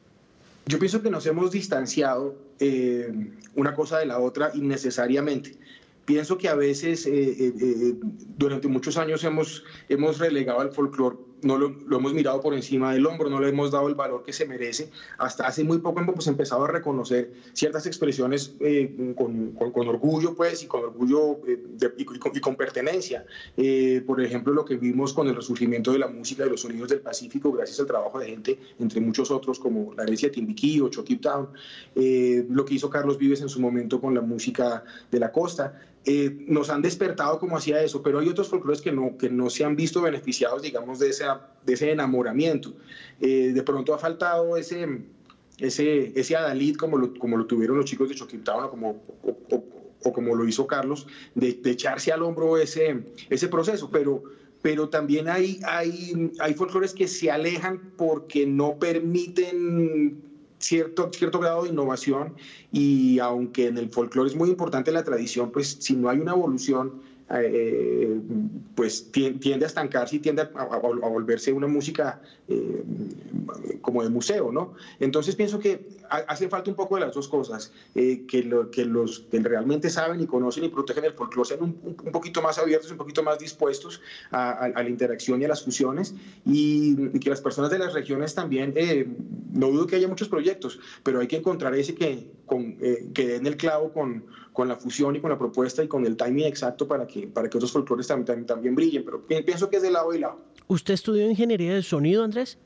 Yo 0.67 0.79
pienso 0.79 1.03
que 1.03 1.11
nos 1.11 1.27
hemos 1.27 1.51
distanciado 1.51 2.37
eh, 2.59 3.13
una 3.55 3.75
cosa 3.75 3.99
de 3.99 4.07
la 4.07 4.19
otra 4.19 4.51
innecesariamente. 4.55 5.57
Pienso 6.05 6.39
que 6.39 6.49
a 6.49 6.55
veces 6.55 7.07
eh, 7.07 7.13
eh, 7.13 7.95
durante 8.37 8.69
muchos 8.69 8.97
años 8.97 9.25
hemos, 9.25 9.65
hemos 9.89 10.19
relegado 10.19 10.61
al 10.61 10.71
folclore 10.71 11.17
no 11.45 11.59
lo, 11.59 11.97
hemos 11.97 12.15
mirado 12.15 12.41
por 12.41 12.55
encima 12.55 12.93
del 12.93 13.07
hombro, 13.07 13.31
no 13.31 13.41
le 13.41 13.49
hemos 13.49 13.71
dado 13.71 13.89
el 13.89 13.95
valor 13.95 14.23
que 14.23 14.33
se 14.33 14.47
merece. 14.47 14.91
Hasta 15.19 15.47
hace 15.47 15.65
muy 15.65 15.79
poco 15.79 16.01
hemos 16.01 16.27
empezado 16.27 16.65
a 16.65 16.69
reconocer 16.69 17.33
ciertas 17.53 17.87
expresiones 17.87 18.55
eh, 18.61 19.15
con, 19.17 19.53
con, 19.53 19.89
orgullo, 19.89 20.35
pues, 20.35 20.63
y 20.63 20.67
con 20.67 20.85
orgullo 20.85 21.41
eh, 21.47 21.63
y, 21.99 22.41
con, 22.41 22.57
pertenencia. 22.57 23.27
Eh, 23.57 24.03
por 24.07 24.21
ejemplo, 24.21 24.53
lo 24.53 24.65
que 24.65 24.77
vimos 24.77 25.13
con 25.13 25.29
el 25.29 25.37
resurgimiento 25.37 25.93
de 25.93 25.99
la 25.99 26.09
música 26.09 26.45
de 26.45 26.51
los 26.51 26.63
sonidos 26.63 26.89
del 26.89 27.01
Pacífico, 27.01 27.53
gracias 27.53 27.81
al 27.81 27.87
trabajo 27.87 28.19
de 28.19 28.27
gente, 28.27 28.59
entre 28.79 29.01
muchos 29.01 29.31
otros, 29.31 29.59
como 29.59 29.93
la 29.95 30.05
de 30.05 30.15
Timbiquí 30.31 30.81
o 30.81 30.89
Chucky 30.89 31.17
Town, 31.17 31.49
lo 31.95 32.65
que 32.65 32.75
hizo 32.75 32.89
Carlos 32.89 33.19
Vives 33.19 33.41
en 33.41 33.49
su 33.49 33.61
momento 33.61 34.01
con 34.01 34.15
la 34.15 34.21
música 34.21 34.85
de 35.11 35.19
la 35.19 35.33
costa. 35.33 35.81
Eh, 36.07 36.45
nos 36.49 36.69
han 36.69 36.83
despertado 36.83 37.39
como 37.39 37.57
hacía 37.57 37.83
eso, 37.83 38.03
pero 38.03 38.19
hay 38.19 38.29
otros 38.29 38.49
folclores 38.49 38.83
que 38.83 38.93
no, 38.93 39.17
que 39.17 39.31
no 39.31 39.49
se 39.49 39.65
han 39.65 39.75
visto 39.75 40.03
beneficiados, 40.03 40.61
digamos, 40.61 40.99
de, 40.99 41.09
ese, 41.09 41.25
de 41.65 41.73
ese 41.73 41.91
enamoramiento. 41.91 42.75
Eh, 43.21 43.53
de 43.55 43.63
pronto 43.63 43.95
ha 43.95 43.99
faltado 43.99 44.59
ese, 44.59 44.87
ese, 45.59 46.13
ese 46.19 46.37
adalid 46.37 46.77
como 46.77 46.99
lo, 46.99 47.15
como 47.15 47.39
lo 47.39 47.47
tuvieron 47.47 47.79
los 47.79 47.87
chicos 47.87 48.11
de 48.11 48.17
Choquintao, 48.17 48.71
como, 48.71 49.03
o, 50.03 50.13
como 50.13 50.35
lo 50.35 50.47
hizo 50.47 50.67
Carlos, 50.67 51.07
de, 51.35 51.59
echarse 51.65 52.13
al 52.13 52.23
hombro 52.23 52.59
ese, 52.59 53.03
ese 53.31 53.49
proceso, 53.49 53.91
pero 53.91 54.23
pero 54.61 54.89
también 54.89 55.29
hay, 55.29 55.61
hay, 55.67 56.33
hay 56.41 56.55
folclores 56.55 56.95
que 56.95 57.07
se 57.07 57.31
alejan 57.31 57.93
porque 57.99 58.47
no 58.47 58.79
permiten 58.79 60.23
cierto, 60.65 61.11
cierto 61.17 61.39
grado 61.41 61.63
de 61.63 61.69
innovación 61.71 62.35
y 62.71 63.19
aunque 63.21 63.67
en 63.67 63.79
el 63.79 63.91
folclore 63.91 64.29
es 64.29 64.35
muy 64.37 64.49
importante 64.51 64.93
la 64.93 65.03
tradición, 65.03 65.51
pues 65.51 65.77
si 65.81 65.95
no 65.95 66.09
hay 66.09 66.19
una 66.19 66.33
evolución, 66.33 66.95
eh, 67.31 68.21
pues 68.75 69.11
tiende 69.11 69.65
a 69.65 69.67
estancarse 69.67 70.17
y 70.17 70.19
tiende 70.19 70.43
a, 70.43 70.79
volverse 70.79 71.53
una 71.53 71.67
música 71.67 72.21
eh, 72.49 72.85
como 73.81 74.03
de 74.03 74.11
museo, 74.11 74.53
¿no? 74.53 74.75
Entonces 75.01 75.35
pienso 75.35 75.59
que 75.59 75.89
hace 76.11 76.51
falta 76.51 76.69
un 76.71 76.77
poco 76.77 76.97
de 76.97 77.01
las 77.01 77.15
dos 77.15 77.29
cosas, 77.29 77.73
eh, 77.95 78.27
que, 78.29 78.43
lo, 78.43 78.71
que 78.71 78.85
los 78.85 79.21
que 79.31 79.39
realmente 79.41 79.89
saben 79.89 80.21
y 80.21 80.27
conocen 80.27 80.65
y 80.65 80.69
protegen 80.69 81.07
el 81.07 81.15
folclore 81.15 81.49
sean 81.49 81.63
un, 81.63 81.95
poquito 82.13 82.43
más 82.43 82.59
abiertos, 82.59 82.91
un 82.91 82.99
poquito 82.99 83.23
más 83.23 83.39
dispuestos 83.39 84.03
a, 84.31 84.69
la 84.75 84.89
interacción 84.89 85.41
y 85.41 85.47
a 85.47 85.49
las 85.49 85.65
fusiones 85.65 86.15
y, 86.45 87.19
que 87.21 87.31
las 87.31 87.41
personas 87.41 87.71
de 87.71 87.79
las 87.79 87.95
regiones 87.95 88.35
también, 88.35 88.75
no 89.53 89.69
dudo 89.69 89.87
que 89.87 89.97
haya 89.97 90.09
muchos 90.09 90.29
proyectos, 90.29 90.79
pero 91.03 91.21
hay 91.21 91.27
que 91.27 91.37
encontrar 91.37 91.75
ese 91.75 91.95
que, 91.95 92.29
con, 92.45 92.77
que 93.15 93.29
den 93.29 93.47
el 93.47 93.57
clavo 93.57 93.93
con 93.95 94.25
con 94.55 94.69
la 94.69 94.77
fusión 94.77 95.17
y 95.17 95.21
con 95.21 95.31
la 95.31 95.37
propuesta 95.37 95.83
y 95.83 95.89
con 95.89 96.07
el 96.07 96.17
timing 96.17 96.47
exacto 96.47 96.87
para 96.87 97.07
que, 97.07 97.27
para 97.27 97.51
que 97.51 97.59
otros 97.59 97.73
folclores 97.73 98.07
también, 98.07 98.47
también, 98.47 98.75
brillen, 98.75 99.05
pero 99.05 99.21
pienso 99.27 99.69
que 99.69 99.77
es 99.77 99.83
de 99.83 99.91
lado 99.91 100.15
y 100.15 100.21
lado. 100.21 100.39
¿Usted 100.69 100.95
estudió 100.95 101.29
ingeniería 101.29 101.75
de 101.75 101.83
sonido, 101.83 102.23
Andrés? 102.23 102.57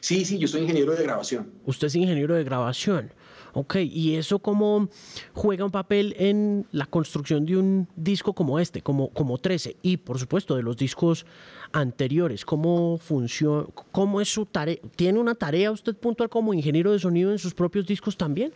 Sí, 0.00 0.24
sí, 0.24 0.38
yo 0.38 0.48
soy 0.48 0.62
ingeniero 0.62 0.94
de 0.96 1.02
grabación. 1.02 1.52
Usted 1.66 1.88
es 1.88 1.94
ingeniero 1.94 2.34
de 2.34 2.44
grabación. 2.44 3.12
Ok, 3.52 3.76
¿y 3.76 4.14
eso 4.14 4.38
cómo 4.38 4.88
juega 5.34 5.66
un 5.66 5.70
papel 5.70 6.14
en 6.18 6.66
la 6.72 6.86
construcción 6.86 7.44
de 7.44 7.58
un 7.58 7.88
disco 7.94 8.32
como 8.32 8.58
este, 8.58 8.80
como, 8.80 9.10
como 9.10 9.36
13? 9.36 9.76
Y 9.82 9.98
por 9.98 10.18
supuesto 10.18 10.56
de 10.56 10.62
los 10.62 10.78
discos 10.78 11.26
anteriores, 11.72 12.46
¿cómo 12.46 12.96
funciona? 12.96 13.66
¿Cómo 13.92 14.22
es 14.22 14.32
su 14.32 14.46
tarea? 14.46 14.76
¿Tiene 14.96 15.18
una 15.18 15.34
tarea 15.34 15.72
usted 15.72 15.94
puntual 15.94 16.30
como 16.30 16.54
ingeniero 16.54 16.92
de 16.92 17.00
sonido 17.00 17.32
en 17.32 17.38
sus 17.38 17.52
propios 17.52 17.86
discos 17.86 18.16
también? 18.16 18.54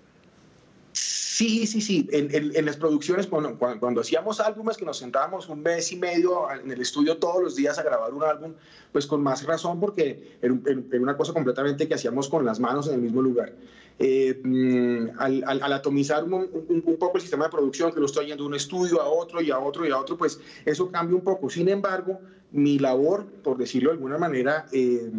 Sí, 1.34 1.66
sí, 1.66 1.80
sí. 1.80 2.08
En, 2.12 2.64
las 2.64 2.76
producciones, 2.76 3.26
cuando, 3.26 3.58
cuando, 3.58 4.00
hacíamos 4.00 4.38
álbumes 4.38 4.76
que 4.76 4.84
nos 4.84 4.98
sentábamos 4.98 5.48
un 5.48 5.62
mes 5.62 5.90
y 5.90 5.96
medio 5.96 6.48
en 6.48 6.70
el 6.70 6.80
estudio 6.80 7.16
todos 7.16 7.42
los 7.42 7.56
días 7.56 7.76
a 7.76 7.82
grabar 7.82 8.14
un 8.14 8.22
álbum, 8.22 8.52
pues 8.92 9.04
con 9.04 9.20
más 9.20 9.44
razón 9.44 9.80
porque 9.80 10.38
era, 10.40 10.54
una 11.00 11.16
cosa 11.16 11.32
completamente 11.32 11.88
que 11.88 11.94
hacíamos 11.94 12.28
con 12.28 12.44
las 12.44 12.60
manos 12.60 12.86
en 12.86 12.94
el 12.94 13.00
mismo 13.00 13.20
lugar. 13.20 13.52
Eh, 13.98 14.40
mm, 14.44 15.18
al, 15.18 15.72
atomizar 15.72 16.22
un, 16.22 16.96
poco 17.00 17.16
el 17.16 17.22
sistema 17.22 17.46
de 17.46 17.50
producción, 17.50 17.90
que 17.92 17.98
lo 17.98 18.06
estoy 18.06 18.26
yendo 18.26 18.44
de 18.44 18.48
un 18.50 18.54
estudio 18.54 19.02
a 19.02 19.08
otro 19.08 19.42
y 19.42 19.50
a 19.50 19.58
otro 19.58 19.84
y 19.84 19.90
a 19.90 19.98
otro, 19.98 20.16
pues 20.16 20.38
eso 20.64 20.88
cambia 20.92 21.16
un 21.16 21.24
poco. 21.24 21.50
Sin 21.50 21.68
embargo, 21.68 22.20
mi 22.52 22.78
labor, 22.78 23.26
por 23.42 23.58
decirlo 23.58 23.90
de 23.90 23.96
alguna 23.96 24.18
manera, 24.18 24.66
eh, 24.70 25.10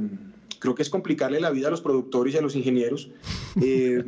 creo 0.59 0.75
que 0.75 0.81
es 0.81 0.89
complicarle 0.89 1.39
la 1.39 1.51
vida 1.51 1.67
a 1.67 1.71
los 1.71 1.81
productores 1.81 2.33
y 2.33 2.37
a 2.37 2.41
los 2.41 2.55
ingenieros, 2.55 3.09
eh, 3.61 4.03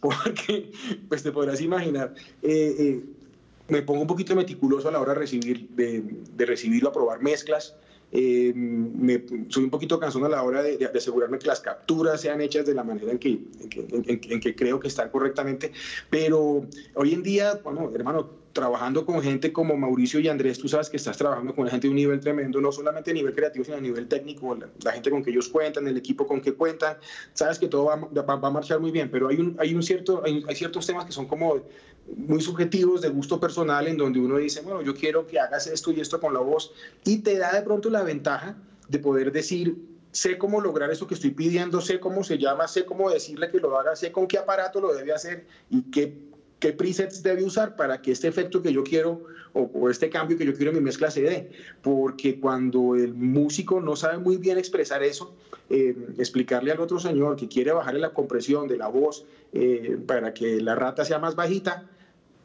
porque, 0.00 0.72
pues 1.08 1.22
te 1.22 1.32
podrás 1.32 1.60
imaginar, 1.60 2.14
eh, 2.42 2.74
eh, 2.78 3.00
me 3.68 3.82
pongo 3.82 4.02
un 4.02 4.06
poquito 4.06 4.34
meticuloso 4.34 4.88
a 4.88 4.92
la 4.92 5.00
hora 5.00 5.14
de, 5.14 5.20
recibir, 5.20 5.68
de, 5.70 6.02
de 6.36 6.46
recibirlo, 6.46 6.88
aprobar 6.88 7.22
mezclas, 7.22 7.74
me, 8.12 9.24
soy 9.48 9.64
un 9.64 9.70
poquito 9.70 10.00
cansón 10.00 10.24
a 10.24 10.28
la 10.28 10.42
hora 10.42 10.62
de, 10.62 10.84
asegurarme 10.84 11.38
que 11.38 11.46
las 11.46 11.60
capturas 11.60 12.20
sean 12.20 12.40
hechas 12.40 12.66
de 12.66 12.74
la 12.74 12.82
manera 12.82 13.12
en 13.12 13.18
que, 13.18 13.38
en 13.70 14.40
que, 14.40 14.56
creo 14.56 14.80
que 14.80 14.88
están 14.88 15.10
correctamente. 15.10 15.70
Pero 16.10 16.66
hoy 16.94 17.14
en 17.14 17.22
día, 17.22 17.60
bueno, 17.62 17.92
hermano, 17.94 18.39
trabajando 18.52 19.06
con 19.06 19.22
gente 19.22 19.52
como 19.52 19.76
Mauricio 19.76 20.20
y 20.20 20.28
Andrés, 20.28 20.58
tú 20.58 20.68
sabes 20.68 20.90
que 20.90 20.96
estás 20.96 21.16
trabajando 21.16 21.54
con 21.54 21.68
gente 21.68 21.86
de 21.86 21.90
un 21.90 21.96
nivel 21.96 22.20
tremendo, 22.20 22.60
no 22.60 22.72
solamente 22.72 23.10
a 23.10 23.14
nivel 23.14 23.34
creativo, 23.34 23.64
sino 23.64 23.76
a 23.76 23.80
nivel 23.80 24.08
técnico, 24.08 24.56
la, 24.82 24.92
gente 24.92 25.10
con 25.10 25.22
que 25.22 25.30
ellos 25.30 25.48
cuentan, 25.48 25.86
el 25.86 25.96
equipo 25.96 26.26
con 26.26 26.40
que 26.40 26.52
cuentan, 26.54 26.96
sabes 27.32 27.58
que 27.58 27.68
todo 27.68 27.84
va, 27.84 27.96
va, 27.96 28.48
a 28.48 28.50
marchar 28.50 28.80
muy 28.80 28.90
bien, 28.90 29.10
pero 29.10 29.28
hay, 29.28 29.36
un, 29.36 29.56
hay, 29.58 29.74
un 29.74 29.82
cierto, 29.82 30.22
hay, 30.24 30.42
ciertos 30.54 30.86
temas 30.86 31.04
que 31.04 31.12
son 31.12 31.26
como 31.26 31.62
muy 32.16 32.40
subjetivos, 32.40 33.00
de 33.00 33.08
gusto 33.08 33.38
personal, 33.38 33.86
en 33.86 33.96
donde 33.96 34.18
uno 34.18 34.36
dice, 34.38 34.62
bueno, 34.62 34.82
yo 34.82 34.94
quiero 34.94 35.26
que 35.26 35.38
hagas 35.38 35.66
esto 35.66 35.92
y 35.92 36.00
esto 36.00 36.20
con 36.20 36.34
la 36.34 36.40
voz, 36.40 36.72
y 37.04 37.18
te 37.18 37.38
da 37.38 37.52
de 37.52 37.62
pronto 37.62 37.88
la 37.88 38.02
ventaja 38.02 38.56
de 38.88 38.98
poder 38.98 39.30
decir, 39.30 39.76
sé 40.10 40.38
cómo 40.38 40.60
lograr 40.60 40.90
eso 40.90 41.06
que 41.06 41.14
estoy 41.14 41.30
pidiendo, 41.30 41.80
sé 41.80 42.00
cómo 42.00 42.24
se 42.24 42.36
llama, 42.36 42.66
sé 42.66 42.84
cómo 42.84 43.10
decirle 43.10 43.48
que 43.48 43.58
lo 43.58 43.78
haga, 43.78 43.94
sé 43.94 44.10
con 44.10 44.26
qué 44.26 44.38
aparato 44.38 44.80
lo 44.80 44.92
debe 44.92 45.12
hacer 45.12 45.46
y 45.70 45.82
qué 45.82 46.29
qué 46.60 46.72
presets 46.72 47.22
debe 47.22 47.42
usar 47.42 47.74
para 47.74 48.00
que 48.00 48.12
este 48.12 48.28
efecto 48.28 48.62
que 48.62 48.72
yo 48.72 48.84
quiero 48.84 49.22
o, 49.52 49.90
este 49.90 50.10
cambio 50.10 50.38
que 50.38 50.46
yo 50.46 50.54
quiero 50.54 50.70
en 50.70 50.76
mi 50.76 50.82
mezcla 50.82 51.10
se 51.10 51.22
dé. 51.22 51.50
Porque 51.82 52.38
cuando 52.38 52.94
el 52.94 53.14
músico 53.14 53.80
no 53.80 53.96
sabe 53.96 54.18
muy 54.18 54.36
bien 54.36 54.58
expresar 54.58 55.02
eso, 55.02 55.34
eh, 55.68 55.96
explicarle 56.18 56.70
al 56.70 56.80
otro 56.80 57.00
señor 57.00 57.36
que 57.36 57.48
quiere 57.48 57.72
bajarle 57.72 58.00
la 58.00 58.10
compresión 58.10 58.68
de 58.68 58.76
la 58.76 58.88
voz 58.88 59.24
eh, 59.52 59.98
para 60.06 60.32
que 60.32 60.60
la 60.60 60.74
rata 60.76 61.04
sea 61.04 61.18
más 61.18 61.34
bajita, 61.34 61.88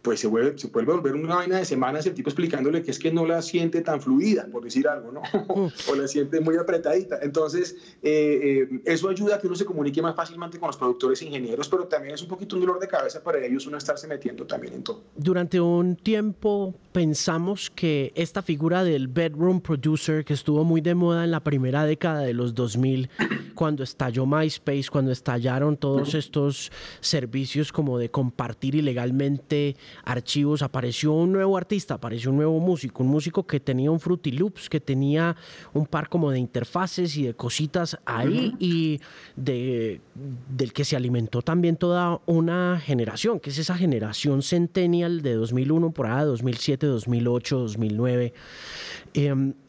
pues 0.06 0.20
se 0.20 0.28
vuelve, 0.28 0.56
se 0.56 0.68
vuelve 0.68 0.94
a 0.94 0.96
volver 0.98 1.16
una 1.16 1.38
vaina 1.38 1.58
de 1.58 1.66
semanas 1.66 2.06
el 2.06 2.14
tipo 2.14 2.30
explicándole 2.30 2.84
que 2.84 2.92
es 2.92 3.00
que 3.00 3.12
no 3.12 3.26
la 3.26 3.42
siente 3.42 3.82
tan 3.82 4.00
fluida, 4.00 4.48
por 4.52 4.64
decir 4.64 4.88
algo, 4.88 5.12
¿no? 5.12 5.24
O 5.90 5.96
la 5.96 6.08
siente 6.08 6.40
muy 6.40 6.58
apretadita. 6.58 7.18
Entonces, 7.24 7.76
eh, 8.04 8.68
eh, 8.72 8.82
eso 8.86 9.10
ayuda 9.10 9.36
a 9.36 9.40
que 9.40 9.48
uno 9.48 9.56
se 9.56 9.66
comunique 9.66 10.04
más 10.04 10.16
fácilmente 10.16 10.60
con 10.60 10.68
los 10.68 10.78
productores 10.78 11.24
e 11.24 11.26
ingenieros, 11.26 11.68
pero 11.68 11.88
también 11.88 12.14
es 12.14 12.22
un 12.22 12.28
poquito 12.28 12.56
un 12.56 12.62
dolor 12.62 12.80
de 12.80 12.88
cabeza 12.88 13.24
para 13.24 13.44
ellos 13.44 13.66
uno 13.66 13.78
estarse 13.78 14.08
metiendo 14.08 14.46
también 14.46 14.76
en 14.76 14.84
todo. 14.84 15.02
Durante 15.16 15.60
un 15.60 15.96
tiempo 15.96 16.76
pensamos 16.92 17.72
que 17.72 18.14
esta 18.14 18.44
figura 18.44 18.84
del 18.84 19.08
bedroom 19.08 19.60
producer, 19.60 20.24
que 20.24 20.34
estuvo 20.34 20.64
muy 20.64 20.82
de 20.82 20.94
moda 20.94 21.24
en 21.24 21.32
la 21.32 21.40
primera 21.40 21.84
década 21.84 22.22
de 22.22 22.34
los 22.34 22.54
2000, 22.54 23.10
cuando 23.56 23.82
estalló 23.82 24.28
MySpace, 24.28 24.86
cuando 24.92 25.12
estallaron 25.12 25.78
todos 25.78 26.14
estos 26.14 26.72
servicios 27.00 27.72
como 27.72 27.98
de 27.98 28.12
compartir 28.12 28.76
ilegalmente 28.76 29.76
archivos, 30.04 30.62
apareció 30.62 31.14
un 31.14 31.32
nuevo 31.32 31.58
artista, 31.58 31.96
apareció 31.96 32.32
un 32.32 32.38
nuevo 32.38 32.60
músico, 32.60 33.04
un 33.04 33.10
músico 33.10 33.46
que 33.46 33.60
tenía 33.60 33.92
un 33.92 34.00
Fruity 34.00 34.32
Loops, 34.32 34.70
que 34.70 34.80
tenía 34.80 35.36
un 35.74 35.86
par 35.86 36.10
como 36.10 36.32
de 36.32 36.40
interfaces 36.40 37.16
y 37.18 37.24
de 37.24 37.34
cositas 37.34 37.98
ahí 38.06 38.54
y 38.60 39.00
de, 39.36 40.02
del 40.50 40.74
que 40.74 40.86
se 40.86 40.96
alimentó 40.96 41.42
también 41.42 41.78
toda 41.78 42.22
una 42.26 42.80
generación, 42.84 43.40
que 43.40 43.50
es 43.50 43.58
esa 43.58 43.76
generación 43.76 44.42
centennial 44.42 45.22
de 45.22 45.34
2001 45.34 45.92
por 45.92 46.08
allá, 46.08 46.26
2007, 46.26 46.88
2008, 46.88 47.60
2009. 47.60 48.34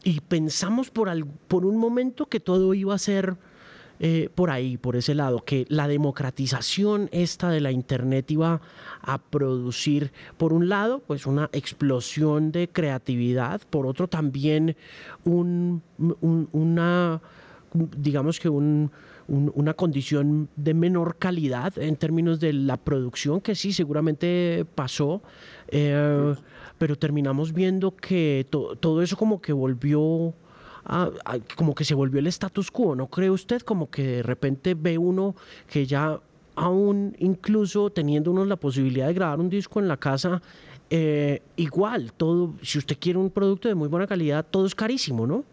y 0.05 0.21
pensamos 0.21 0.91
por, 0.91 1.27
por 1.49 1.65
un 1.65 1.77
momento 1.77 2.27
que 2.27 2.41
todo 2.41 2.75
iba 2.75 2.95
a 2.95 2.99
ser 2.99 3.37
eh, 4.01 4.29
por 4.35 4.51
ahí, 4.51 4.77
por 4.77 4.97
ese 4.97 5.15
lado, 5.15 5.45
que 5.45 5.67
la 5.69 5.89
democratización 5.89 7.09
esta 7.13 7.51
de 7.51 7.61
la 7.61 7.71
Internet 7.71 8.31
iba 8.31 8.61
a 9.03 9.19
producir, 9.19 10.13
por 10.37 10.53
un 10.53 10.69
lado, 10.69 11.03
pues 11.07 11.27
una 11.27 11.49
explosión 11.53 12.53
de 12.53 12.69
creatividad, 12.69 13.61
por 13.71 13.87
otro 13.87 14.09
también 14.09 14.77
un, 15.25 15.83
una 16.53 17.21
digamos 17.97 18.41
que 18.41 18.49
un, 18.49 18.91
una 19.29 19.75
condición 19.75 20.49
de 20.57 20.75
menor 20.75 21.17
calidad 21.17 21.77
en 21.79 21.97
términos 21.97 22.41
de 22.41 22.53
la 22.53 22.77
producción, 22.77 23.41
que 23.41 23.55
sí, 23.55 23.73
seguramente 23.73 24.65
pasó, 24.75 25.23
eh, 25.69 26.35
pero 26.79 26.97
terminamos 26.97 27.53
viendo 27.53 27.95
que 27.97 28.47
todo 28.51 29.03
eso 29.03 29.17
como 29.17 29.41
que 29.41 29.53
volvió... 29.53 30.35
como 31.57 31.75
que 31.75 31.85
se 31.85 31.95
volvió 31.95 32.21
el 32.21 32.27
status 32.29 32.71
quo, 32.71 32.95
¿no 32.95 33.09
cree 33.09 33.31
usted? 33.31 33.63
Como 33.63 33.91
que 33.91 34.03
de 34.03 34.23
repente 34.23 34.75
ve 34.75 34.99
uno 34.99 35.35
que 35.69 35.87
ya 35.87 36.21
aún 36.55 37.15
incluso 37.19 37.91
teniendo 37.91 38.31
uno 38.31 38.45
la 38.45 38.57
posibilidad 38.57 39.07
de 39.07 39.15
grabar 39.15 39.41
un 39.41 39.51
disco 39.51 39.81
en 39.81 39.89
la 39.89 39.97
casa, 39.97 40.41
eh, 40.91 41.43
igual, 41.57 42.13
todo, 42.13 42.55
si 42.63 42.79
usted 42.79 42.97
quiere 42.99 43.19
un 43.19 43.31
producto 43.31 43.69
de 43.69 43.75
muy 43.75 43.89
buena 43.89 44.07
calidad, 44.07 44.47
todo 44.49 44.67
es 44.67 44.75
carísimo, 44.75 45.27
¿no? 45.27 45.45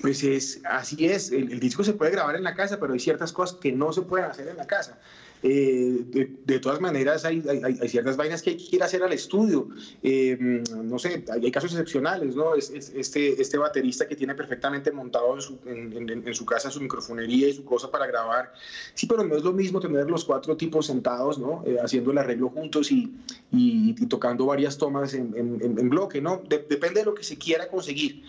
Pues 0.00 0.22
es, 0.22 0.60
así 0.64 1.06
es, 1.06 1.32
el, 1.32 1.58
disco 1.58 1.82
se 1.82 1.94
puede 1.94 2.12
grabar 2.12 2.36
en 2.36 2.44
la 2.44 2.54
casa, 2.54 2.78
pero 2.78 2.92
hay 2.92 3.00
ciertas 3.00 3.32
cosas 3.32 3.58
que 3.58 3.72
no 3.72 3.92
se 3.92 4.02
pueden 4.02 4.30
hacer 4.30 4.48
en 4.48 4.56
la 4.56 4.66
casa. 4.66 4.98
Eh, 5.42 6.28
de, 6.44 6.58
todas 6.60 6.80
maneras, 6.80 7.24
hay, 7.24 7.42
hay, 7.64 7.88
ciertas 7.88 8.16
vainas 8.16 8.42
que 8.42 8.50
hay 8.50 8.56
que 8.56 8.82
hacer 8.82 9.02
al 9.02 9.12
estudio. 9.12 9.68
Eh, 10.02 10.62
no 10.82 10.98
sé, 10.98 11.24
hay, 11.30 11.50
casos 11.50 11.72
excepcionales, 11.72 12.36
¿no? 12.36 12.54
Es, 12.54 12.70
este, 12.70 13.40
este 13.40 13.58
baterista 13.58 14.06
que 14.06 14.14
tiene 14.14 14.34
perfectamente 14.34 14.92
montado 14.92 15.34
en 15.34 15.40
su, 15.42 15.58
en, 15.66 16.34
su, 16.34 16.46
casa 16.46 16.70
su 16.70 16.80
microfonería 16.80 17.48
y 17.48 17.54
su 17.54 17.64
cosa 17.64 17.90
para 17.90 18.06
grabar. 18.06 18.52
Sí, 18.94 19.06
pero 19.06 19.24
no 19.24 19.36
es 19.36 19.42
lo 19.42 19.52
mismo 19.52 19.80
tener 19.80 20.08
los 20.08 20.24
cuatro 20.24 20.56
tipos 20.56 20.86
sentados, 20.86 21.38
¿no? 21.38 21.64
Eh, 21.66 21.78
haciendo 21.82 22.12
el 22.12 22.18
arreglo 22.18 22.48
juntos 22.50 22.92
y, 22.92 23.12
y, 23.50 23.94
tocando 24.06 24.46
varias 24.46 24.78
tomas 24.78 25.14
en, 25.14 25.88
bloque, 25.88 26.20
¿no? 26.20 26.42
depende 26.48 27.00
de 27.00 27.06
lo 27.06 27.14
que 27.14 27.24
se 27.24 27.36
quiera 27.36 27.68
conseguir. 27.68 28.22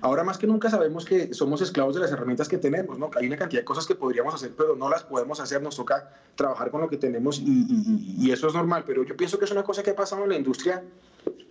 Ahora 0.00 0.22
más 0.22 0.38
que 0.38 0.46
nunca 0.46 0.70
sabemos 0.70 1.04
que 1.04 1.34
somos 1.34 1.60
esclavos 1.60 1.94
de 1.94 2.00
las 2.02 2.12
herramientas 2.12 2.48
que 2.48 2.58
tenemos, 2.58 2.98
¿no? 2.98 3.10
Hay 3.16 3.26
una 3.26 3.36
cantidad 3.36 3.62
de 3.62 3.64
cosas 3.64 3.86
que 3.86 3.96
podríamos 3.96 4.34
hacer, 4.34 4.52
pero 4.56 4.76
no 4.76 4.88
las 4.88 5.02
podemos 5.02 5.40
hacer 5.40 5.60
nos 5.60 5.76
toca 5.76 6.12
trabajar 6.36 6.70
con 6.70 6.80
lo 6.80 6.88
que 6.88 6.96
tenemos 6.96 7.42
y, 7.44 8.30
eso 8.30 8.48
es 8.48 8.54
normal, 8.54 8.84
pero 8.86 9.04
yo 9.04 9.16
pienso 9.16 9.38
que 9.38 9.44
es 9.44 9.50
una 9.50 9.62
cosa 9.62 9.82
que 9.82 9.90
ha 9.90 9.96
pasado 9.96 10.22
en 10.24 10.28
la 10.28 10.36
industria 10.36 10.84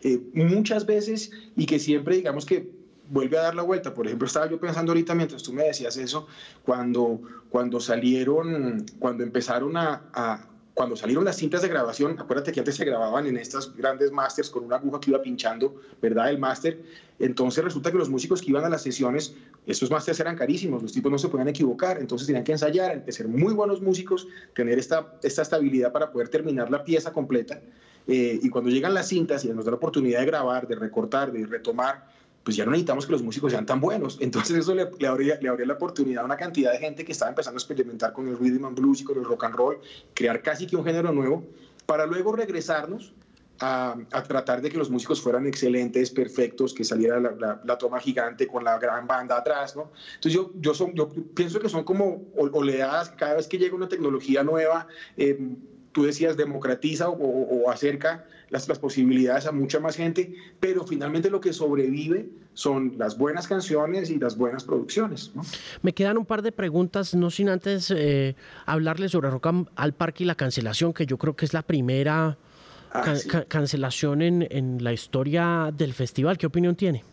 eh, 0.01 0.21
muchas 0.33 0.85
veces 0.85 1.31
y 1.55 1.65
que 1.65 1.79
siempre 1.79 2.15
digamos 2.15 2.45
que 2.45 2.71
vuelve 3.09 3.37
a 3.37 3.43
dar 3.43 3.55
la 3.55 3.63
vuelta. 3.63 3.93
Por 3.93 4.05
ejemplo, 4.05 4.27
estaba 4.27 4.49
yo 4.49 4.59
pensando 4.59 4.91
ahorita 4.91 5.15
mientras 5.15 5.43
tú 5.43 5.51
me 5.51 5.63
decías 5.63 5.97
eso, 5.97 6.27
cuando, 6.63 7.19
cuando 7.49 7.79
salieron, 7.79 8.85
cuando 8.99 9.23
empezaron 9.23 9.75
a 9.77 10.47
cuando 10.75 10.97
salieron 10.97 11.23
las 11.23 11.37
cintas 11.37 11.61
de 11.61 11.69
grabación, 11.69 12.19
acuérdate 12.19 12.51
que 12.51 12.59
antes 12.59 12.75
se 12.75 12.83
grababan 12.83 13.25
en 13.27 13.37
estas 13.37 13.73
grandes 13.73 14.11
masters 14.11 14.49
con 14.49 14.65
una 14.65 14.75
aguja 14.75 14.99
que 14.99 15.09
iba 15.09 15.21
pinchando, 15.21 15.73
¿verdad? 16.01 16.29
El 16.29 16.37
máster. 16.37 16.83
Entonces 17.17 17.63
resulta 17.63 17.91
que 17.91 17.97
los 17.97 18.09
músicos 18.09 18.41
que 18.41 18.51
iban 18.51 18.65
a 18.65 18.69
las 18.69 18.81
sesiones, 18.81 19.33
estos 19.65 19.89
másters 19.89 20.19
eran 20.19 20.35
carísimos, 20.35 20.83
los 20.83 20.91
tipos 20.91 21.09
no 21.09 21.17
se 21.17 21.29
podían 21.29 21.47
equivocar, 21.47 21.97
entonces 21.97 22.27
tenían 22.27 22.43
que 22.43 22.51
ensayar, 22.51 23.05
ser 23.07 23.29
muy 23.29 23.53
buenos 23.53 23.81
músicos, 23.81 24.27
tener 24.53 24.77
esta, 24.77 25.13
esta 25.23 25.43
estabilidad 25.43 25.93
para 25.93 26.11
poder 26.11 26.27
terminar 26.27 26.69
la 26.69 26.83
pieza 26.83 27.13
completa. 27.13 27.61
Eh, 28.05 28.37
y 28.43 28.49
cuando 28.49 28.69
llegan 28.69 28.93
las 28.93 29.07
cintas 29.07 29.45
y 29.45 29.47
nos 29.47 29.63
da 29.63 29.71
la 29.71 29.77
oportunidad 29.77 30.19
de 30.19 30.25
grabar, 30.25 30.67
de 30.67 30.75
recortar, 30.75 31.31
de 31.31 31.45
retomar, 31.45 32.05
pues 32.45 32.55
ya 32.55 32.63
no 32.63 32.71
necesitamos 32.71 33.07
que 33.07 33.11
los 33.11 33.23
músicos 33.23 33.51
sean 33.51 33.65
tan 33.65 33.81
buenos. 33.81 34.17
Entonces 34.21 34.55
eso 34.55 34.73
le, 34.73 34.87
le, 34.97 35.07
abría, 35.07 35.37
le 35.41 35.49
abría 35.49 35.65
la 35.65 35.73
oportunidad 35.73 36.21
a 36.21 36.25
una 36.25 36.37
cantidad 36.37 36.71
de 36.71 36.77
gente 36.77 37.03
que 37.03 37.11
estaba 37.11 37.29
empezando 37.29 37.57
a 37.57 37.59
experimentar 37.59 38.13
con 38.13 38.27
el 38.27 38.37
rhythm 38.37 38.65
and 38.65 38.79
blues 38.79 39.01
y 39.01 39.03
con 39.03 39.17
el 39.17 39.25
rock 39.25 39.43
and 39.45 39.55
roll, 39.55 39.79
crear 40.13 40.41
casi 40.41 40.67
que 40.67 40.77
un 40.77 40.85
género 40.85 41.11
nuevo, 41.11 41.43
para 41.87 42.05
luego 42.05 42.33
regresarnos 42.35 43.13
a, 43.59 43.97
a, 44.11 44.23
tratar 44.23 44.61
de 44.61 44.69
que 44.69 44.77
los 44.77 44.89
músicos 44.89 45.21
fueran 45.21 45.47
excelentes, 45.47 46.11
perfectos, 46.11 46.73
que 46.73 46.83
saliera 46.83 47.19
la, 47.19 47.61
la, 47.63 47.77
toma 47.77 47.99
gigante 47.99 48.47
con 48.47 48.63
la 48.63 48.77
gran 48.77 49.07
banda 49.07 49.37
atrás, 49.37 49.75
¿no? 49.75 49.91
Entonces 50.15 50.33
yo, 50.33 50.51
yo, 50.59 50.73
son, 50.73 50.93
yo 50.93 51.09
pienso 51.09 51.59
que 51.59 51.69
son 51.69 51.83
como 51.83 52.25
oleadas, 52.35 53.09
cada 53.11 53.35
vez 53.35 53.47
que 53.47 53.57
llega 53.57 53.75
una 53.75 53.87
tecnología 53.87 54.43
nueva, 54.43 54.87
eh, 55.17 55.39
tú 55.93 56.03
decías, 56.03 56.35
democratiza 56.35 57.09
o, 57.09 57.69
acerca 57.71 58.25
las, 58.49 58.67
las, 58.67 58.79
posibilidades 58.79 59.45
a 59.45 59.51
mucha 59.51 59.79
más 59.79 59.95
gente, 59.95 60.35
pero 60.59 60.85
finalmente 60.85 61.29
lo 61.29 61.39
que 61.41 61.53
sobrevive 61.53 62.29
son 62.53 62.93
las 62.97 63.17
buenas 63.17 63.47
canciones 63.47 64.09
y 64.09 64.17
las 64.17 64.37
buenas 64.37 64.63
producciones. 64.63 65.31
Me 65.81 65.93
quedan 65.93 66.17
un 66.17 66.25
par 66.25 66.41
de 66.41 66.51
preguntas, 66.51 67.13
no 67.13 67.29
sin 67.29 67.49
antes 67.49 67.91
eh, 67.95 68.35
hablarles 68.65 69.11
sobre 69.11 69.29
Rock 69.29 69.47
al 69.75 69.93
Parque 69.93 70.23
y 70.23 70.27
la 70.27 70.35
cancelación, 70.35 70.93
que 70.93 71.05
yo 71.05 71.17
creo 71.17 71.35
que 71.35 71.45
es 71.45 71.53
la 71.53 71.61
primera 71.61 72.37
ah, 72.91 73.13
cancelación 73.47 74.21
en, 74.21 74.47
en, 74.49 74.83
la 74.83 74.93
historia 74.93 75.71
del 75.75 75.93
festival. 75.93 76.37
¿Qué 76.37 76.47
opinión 76.47 76.75
tiene? 76.75 77.03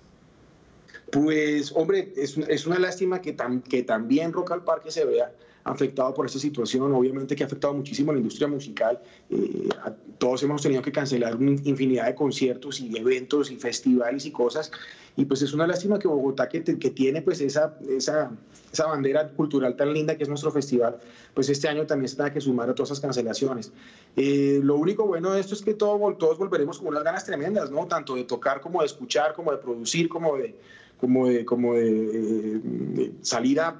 Pues, 1.10 1.72
hombre, 1.74 2.12
es, 2.16 2.38
es 2.38 2.66
una 2.66 2.78
lástima 2.78 3.20
que, 3.20 3.36
que 3.68 3.82
también 3.82 4.32
Rock 4.32 4.52
al 4.52 4.64
Parque 4.64 4.90
se 4.90 5.04
vea 5.04 5.32
afectado 5.64 6.12
por 6.14 6.26
esta 6.26 6.38
situación, 6.38 6.92
obviamente 6.92 7.36
que 7.36 7.42
ha 7.42 7.46
afectado 7.46 7.74
muchísimo 7.74 8.10
a 8.10 8.14
la 8.14 8.18
industria 8.20 8.48
musical. 8.48 9.00
Eh, 9.30 9.68
todos 10.18 10.42
hemos 10.42 10.62
tenido 10.62 10.82
que 10.82 10.92
cancelar 10.92 11.36
una 11.36 11.50
infinidad 11.50 12.06
de 12.06 12.14
conciertos 12.14 12.80
y 12.80 12.96
eventos 12.96 13.50
y 13.50 13.56
festivales 13.56 14.26
y 14.26 14.32
cosas. 14.32 14.70
Y 15.16 15.26
pues 15.26 15.42
es 15.42 15.52
una 15.52 15.66
lástima 15.66 15.98
que 15.98 16.08
Bogotá, 16.08 16.48
que, 16.48 16.62
que 16.62 16.90
tiene 16.90 17.20
pues 17.20 17.40
esa, 17.40 17.76
esa, 17.88 18.30
esa, 18.72 18.86
bandera 18.86 19.28
cultural 19.28 19.76
tan 19.76 19.92
linda 19.92 20.16
que 20.16 20.22
es 20.22 20.28
nuestro 20.28 20.50
festival, 20.50 20.96
pues 21.34 21.50
este 21.50 21.68
año 21.68 21.86
también 21.86 22.10
tenga 22.10 22.32
que 22.32 22.40
sumar 22.40 22.70
a 22.70 22.74
todas 22.74 22.90
esas 22.90 23.00
cancelaciones. 23.00 23.72
Eh, 24.16 24.60
lo 24.62 24.76
único 24.76 25.06
bueno 25.06 25.32
de 25.32 25.40
esto 25.40 25.54
es 25.54 25.60
que 25.60 25.74
todo, 25.74 26.14
todos 26.14 26.38
volveremos 26.38 26.78
con 26.78 26.88
unas 26.88 27.04
ganas 27.04 27.26
tremendas, 27.26 27.70
¿no? 27.70 27.86
Tanto 27.86 28.14
de 28.14 28.24
tocar 28.24 28.62
como 28.62 28.80
de 28.80 28.86
escuchar, 28.86 29.34
como 29.34 29.52
de 29.52 29.58
producir, 29.58 30.08
como 30.08 30.38
de, 30.38 30.56
como 30.98 31.28
de, 31.28 31.44
como 31.44 31.74
de, 31.74 32.60
de 32.62 33.12
salir 33.20 33.60
a, 33.60 33.76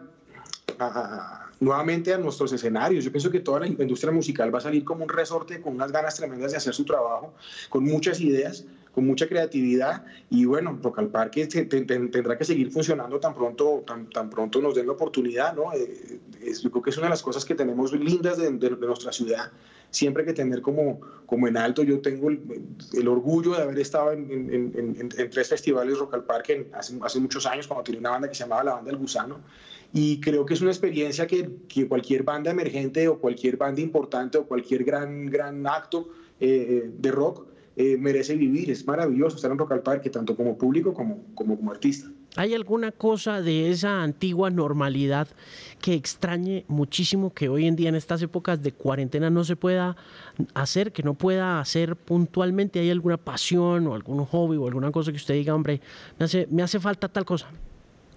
a 0.79 1.52
nuevamente 1.63 2.13
a 2.13 2.19
nuestros 2.19 2.53
escenarios. 2.53 3.05
Yo 3.05 3.13
pienso 3.13 3.31
que 3.31 3.39
toda 3.39 3.61
la 3.61 3.67
industria 3.69 4.13
musical 4.13 4.53
va 4.53 4.59
a 4.59 4.63
salir 4.63 4.85
como 4.85 5.05
un 5.05 5.09
resorte 5.09 5.61
con 5.61 5.75
unas 5.75 5.93
ganas 5.93 6.17
tremendas 6.17 6.51
de 6.51 6.57
hacer 6.57 6.75
su 6.75 6.85
trabajo, 6.85 7.35
con 7.69 7.85
muchas 7.85 8.21
ideas, 8.21 8.65
con 8.93 9.07
mucha 9.07 9.29
creatividad 9.29 10.05
y 10.29 10.45
bueno, 10.45 10.77
Rock 10.83 10.99
al 10.99 11.09
Parque 11.09 11.47
tendrá 11.47 12.37
que 12.37 12.45
seguir 12.45 12.73
funcionando 12.73 13.21
tan 13.21 13.33
pronto, 13.33 13.85
tan, 13.87 14.11
tan 14.11 14.29
pronto 14.29 14.61
nos 14.61 14.75
den 14.75 14.87
la 14.87 14.93
oportunidad, 14.93 15.55
¿no? 15.55 15.73
Eh, 15.73 16.21
yo 16.61 16.71
creo 16.71 16.83
que 16.83 16.91
es 16.91 16.97
una 16.99 17.07
de 17.07 17.11
las 17.11 17.23
cosas 17.23 17.45
que 17.45 17.55
tenemos 17.55 17.93
lindas 17.93 18.39
de, 18.39 18.51
nuestra 18.51 19.13
ciudad, 19.13 19.53
siempre 19.91 20.25
que 20.25 20.33
tener 20.33 20.63
como, 20.63 21.01
como 21.27 21.47
en 21.47 21.57
alto, 21.57 21.85
yo 21.85 22.01
tengo 22.01 22.29
el, 22.29 23.09
orgullo 23.09 23.53
de 23.53 23.63
haber 23.63 23.79
estado 23.79 24.11
en, 24.11 24.31
en, 24.31 25.31
tres 25.31 25.49
festivales 25.49 25.97
Rock 25.97 26.15
al 26.15 26.25
Parque 26.25 26.69
hace, 26.75 26.99
hace 27.03 27.21
muchos 27.21 27.47
años, 27.47 27.69
cuando 27.69 27.85
tenía 27.85 28.01
una 28.01 28.11
banda 28.11 28.29
que 28.29 28.35
se 28.35 28.43
llamaba 28.43 28.65
La 28.65 28.75
Banda 28.75 28.91
del 28.91 28.99
Gusano, 28.99 29.39
y 29.93 30.21
creo 30.21 30.47
que 30.47 30.55
es 30.55 30.61
una 30.63 30.71
experiencia 30.71 31.27
que, 31.27 31.51
cualquier 31.89 32.23
banda 32.23 32.51
emergente 32.51 33.09
o 33.09 33.19
cualquier 33.19 33.57
banda 33.57 33.81
importante 33.81 34.39
o 34.39 34.47
cualquier 34.47 34.85
gran, 34.85 35.27
gran 35.27 35.67
acto 35.67 36.09
eh, 36.41 36.91
de 36.97 37.11
rock 37.11 37.47
eh, 37.77 37.97
merece 37.99 38.37
vivir. 38.37 38.71
Es 38.71 38.87
maravilloso 38.87 39.37
estar 39.37 39.51
en 39.51 39.59
Rock 39.59 39.73
al 39.73 39.83
Parque, 39.83 40.11
tanto 40.11 40.37
como 40.37 40.59
público 40.59 40.93
como, 40.93 41.25
como, 41.35 41.57
como 41.57 41.71
artista. 41.71 42.11
¿Hay 42.37 42.55
alguna 42.55 42.93
cosa 42.93 43.43
de 43.43 43.71
esa 43.71 44.03
antigua 44.03 44.51
normalidad 44.51 45.29
que 45.81 45.95
extrañe 45.95 46.65
muchísimo 46.69 47.33
que 47.33 47.49
hoy 47.51 47.67
en 47.67 47.77
día 47.77 47.91
en 47.91 47.95
estas 47.95 48.23
épocas 48.23 48.63
de 48.63 48.73
cuarentena 48.73 49.29
no 49.29 49.45
se 49.45 49.57
pueda 49.57 49.97
hacer, 50.55 50.93
que 50.93 51.03
no 51.03 51.15
pueda 51.15 51.61
hacer 51.61 51.97
puntualmente? 51.97 52.79
¿Hay 52.79 52.91
alguna 52.91 53.19
pasión 53.19 53.87
o 53.87 53.95
algún 53.95 54.25
hobby 54.25 54.57
o 54.57 54.67
alguna 54.67 54.91
cosa 54.91 55.11
que 55.11 55.17
usted 55.17 55.35
diga, 55.35 55.55
hombre, 55.55 55.81
me 56.19 56.25
hace, 56.25 56.47
me 56.51 56.63
hace 56.63 56.81
falta 56.81 57.09
tal 57.09 57.27
cosa? 57.27 57.51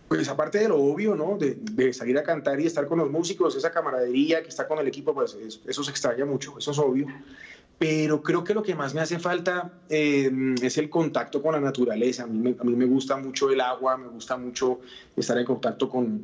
Pues 0.08 0.30
aparte 0.30 0.60
de 0.60 0.68
lo 0.68 0.78
obvio, 0.78 1.16
¿no? 1.16 1.38
De, 1.38 1.94
salir 1.94 2.18
a 2.18 2.24
cantar 2.24 2.60
y 2.60 2.68
estar 2.68 2.88
con 2.88 3.00
los 3.00 3.10
músicos, 3.10 3.56
esa 3.56 3.72
camaradería 3.72 4.44
que 4.44 4.50
está 4.50 4.68
con 4.68 4.78
el 4.80 4.88
equipo, 4.88 5.14
pues 5.14 5.36
eso, 5.66 5.84
se 5.84 5.92
extraña 5.92 6.26
mucho, 6.26 6.56
eso 6.58 6.72
es 6.72 6.80
obvio. 6.80 7.08
Pero 7.78 8.22
creo 8.22 8.44
que 8.44 8.54
lo 8.54 8.64
que 8.64 8.76
más 8.76 8.94
me 8.94 9.02
hace 9.02 9.20
falta 9.20 9.74
eh, 9.90 10.32
es 10.62 10.78
el 10.78 10.90
contacto 10.90 11.42
con 11.42 11.54
la 11.54 11.60
naturaleza. 11.60 12.24
a 12.24 12.28
mí 12.28 12.56
me 12.76 12.86
gusta 12.86 13.18
mucho 13.18 13.50
el 13.50 13.60
agua, 13.60 13.98
me 13.98 14.08
gusta 14.08 14.38
mucho 14.38 14.80
estar 15.18 15.38
en 15.38 15.46
contacto 15.46 15.90
con, 15.90 16.22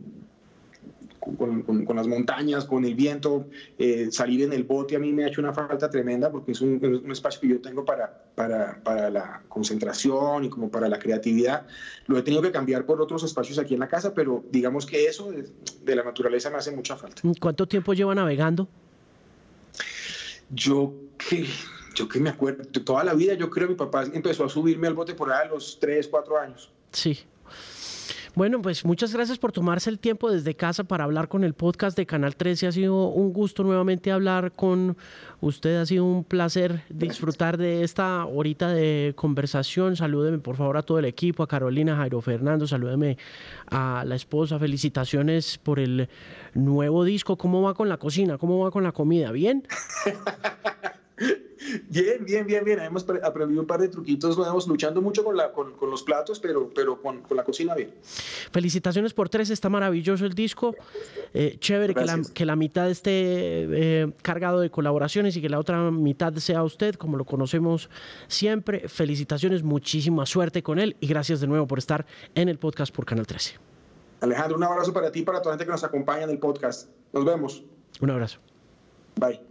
con, 1.22 1.86
con, 1.86 1.96
las 1.96 2.08
montañas, 2.08 2.66
con 2.66 2.84
el 2.84 2.96
viento, 2.96 3.48
eh, 3.78 4.08
salir 4.12 4.42
en 4.42 4.54
el 4.54 4.64
bote 4.64 4.96
a 4.96 5.00
mí 5.00 5.14
me 5.14 5.24
ha 5.24 5.28
hecho 5.28 5.40
una 5.40 5.54
falta 5.54 5.90
tremenda 5.90 6.32
porque 6.32 6.54
es 6.54 6.62
un, 6.62 6.84
un 6.84 7.12
espacio 7.12 7.40
que 7.40 7.48
yo 7.48 7.62
tengo 7.62 7.86
para, 7.86 8.24
para, 8.34 8.82
para, 8.84 9.10
la 9.10 9.44
concentración 9.48 10.46
y 10.46 10.50
como 10.50 10.70
para 10.70 10.90
la 10.90 10.98
creatividad. 10.98 11.68
Lo 12.08 12.18
he 12.18 12.24
tenido 12.24 12.42
que 12.42 12.52
cambiar 12.52 12.86
por 12.86 13.00
otros 13.02 13.24
espacios 13.24 13.60
aquí 13.60 13.76
en 13.76 13.82
la 13.82 13.88
casa, 13.88 14.14
pero 14.14 14.44
digamos 14.52 14.86
que 14.86 15.06
eso 15.06 15.32
de, 15.32 15.48
de 15.84 15.96
la 15.96 16.04
naturaleza 16.04 16.50
me 16.50 16.58
hace 16.58 16.72
mucha 16.72 16.98
falta. 16.98 17.22
¿Cuánto 17.40 17.68
tiempo 17.68 17.94
lleva 17.94 18.16
navegando? 18.16 18.68
Yo 20.50 20.94
que, 21.18 21.46
yo 21.94 22.10
que 22.10 22.20
me 22.20 22.32
acuerdo, 22.32 22.64
toda 22.84 23.04
la 23.04 23.14
vida 23.14 23.36
yo 23.36 23.50
creo 23.50 23.68
que 23.68 23.74
mi 23.74 23.78
papá 23.78 24.06
empezó 24.12 24.44
a 24.46 24.50
subirme 24.50 24.88
al 24.88 24.96
bote 24.96 25.14
por 25.14 25.32
ahí 25.32 25.48
a 25.48 25.52
los 25.52 25.80
3, 25.80 26.08
4 26.08 26.38
años. 26.40 26.72
Sí, 26.92 27.20
Bueno, 28.34 28.62
pues 28.62 28.86
muchas 28.86 29.14
gracias 29.14 29.38
por 29.38 29.52
tomarse 29.52 29.90
el 29.90 30.00
tiempo 30.00 30.32
desde 30.32 30.56
casa 30.56 30.86
para 30.86 31.04
hablar 31.04 31.28
con 31.28 31.44
el 31.44 31.54
podcast 31.54 31.98
de 31.98 32.06
Canal 32.06 32.38
13. 32.38 32.68
Ha 32.68 32.72
sido 32.72 33.08
un 33.10 33.34
gusto 33.34 33.62
nuevamente 33.62 34.10
hablar 34.10 34.54
con 34.54 34.96
usted. 35.42 35.76
Ha 35.76 35.86
sido 35.86 36.06
un 36.06 36.24
placer 36.24 36.82
disfrutar 36.90 37.58
de 37.58 37.84
esta 37.84 38.26
horita 38.26 38.70
de 38.70 39.12
conversación. 39.18 39.98
Salúdeme 39.98 40.38
por 40.38 40.56
favor 40.56 40.78
a 40.78 40.82
todo 40.84 41.00
el 41.00 41.06
equipo, 41.06 41.44
a 41.44 41.48
Carolina, 41.48 41.98
Jairo 41.98 42.22
Fernando, 42.22 42.66
salúdeme 42.66 43.18
a 43.70 44.06
la 44.08 44.16
esposa. 44.16 44.58
Felicitaciones 44.58 45.58
por 45.58 45.80
el 45.80 46.08
nuevo 46.54 47.04
disco. 47.04 47.38
¿Cómo 47.38 47.62
va 47.62 47.74
con 47.74 47.90
la 47.90 47.98
cocina? 47.98 48.38
¿Cómo 48.38 48.60
va 48.60 48.72
con 48.72 48.84
la 48.84 48.94
comida? 48.94 49.34
¿Bien? 49.34 49.68
Bien, 51.90 52.26
bien, 52.26 52.48
bien, 52.48 52.66
bien. 52.66 52.80
Hemos 52.80 53.06
aprendido 53.24 53.62
un 53.62 53.68
par 53.68 53.80
de 53.80 53.88
truquitos 53.88 54.38
nuevos, 54.38 54.68
luchando 54.68 55.02
mucho 55.02 55.24
con, 55.24 55.38
la, 55.38 55.52
con, 55.52 55.74
los 55.90 56.04
platos, 56.04 56.40
pero, 56.40 56.72
pero 56.74 57.02
con, 57.02 57.24
la 57.36 57.44
cocina 57.44 57.76
bien. 57.76 57.94
Felicitaciones 58.52 59.14
por 59.14 59.30
tres, 59.30 59.50
está 59.50 59.70
maravilloso 59.70 60.26
el 60.26 60.34
disco. 60.34 60.76
Eh, 61.34 61.58
chévere 61.60 61.94
que 61.94 62.06
la, 62.06 62.22
que 62.34 62.46
la, 62.46 62.56
mitad 62.56 62.90
esté 62.90 63.12
eh, 63.12 64.12
cargado 64.22 64.60
de 64.60 64.72
colaboraciones 64.72 65.38
y 65.38 65.42
que 65.42 65.50
la 65.50 65.60
otra 65.60 65.92
mitad 65.92 66.34
sea 66.36 66.64
usted, 66.64 66.96
como 66.96 67.18
lo 67.18 67.26
conocemos 67.26 67.90
siempre. 68.28 68.90
Felicitaciones, 68.90 69.64
muchísima 69.64 70.26
suerte 70.26 70.64
con 70.64 70.80
él 70.80 70.96
y 71.00 71.08
gracias 71.08 71.42
de 71.42 71.48
nuevo 71.48 71.68
por 71.68 71.78
estar 71.78 72.06
en 72.36 72.50
el 72.50 72.58
podcast 72.58 72.94
por 72.94 73.06
Canal 73.06 73.28
13. 73.28 73.56
Alejandro, 74.22 74.58
un 74.58 74.64
abrazo 74.64 74.94
para 74.94 75.12
ti 75.12 75.20
y 75.20 75.24
para 75.24 75.42
toda 75.42 75.56
la 75.56 75.58
gente 75.58 75.66
que 75.66 75.72
nos 75.72 75.84
acompaña 75.84 76.24
en 76.24 76.30
el 76.32 76.40
podcast. 76.40 76.90
Nos 77.14 77.26
vemos. 77.26 77.64
Un 78.00 78.10
abrazo. 78.10 78.40
Bye. 79.20 79.51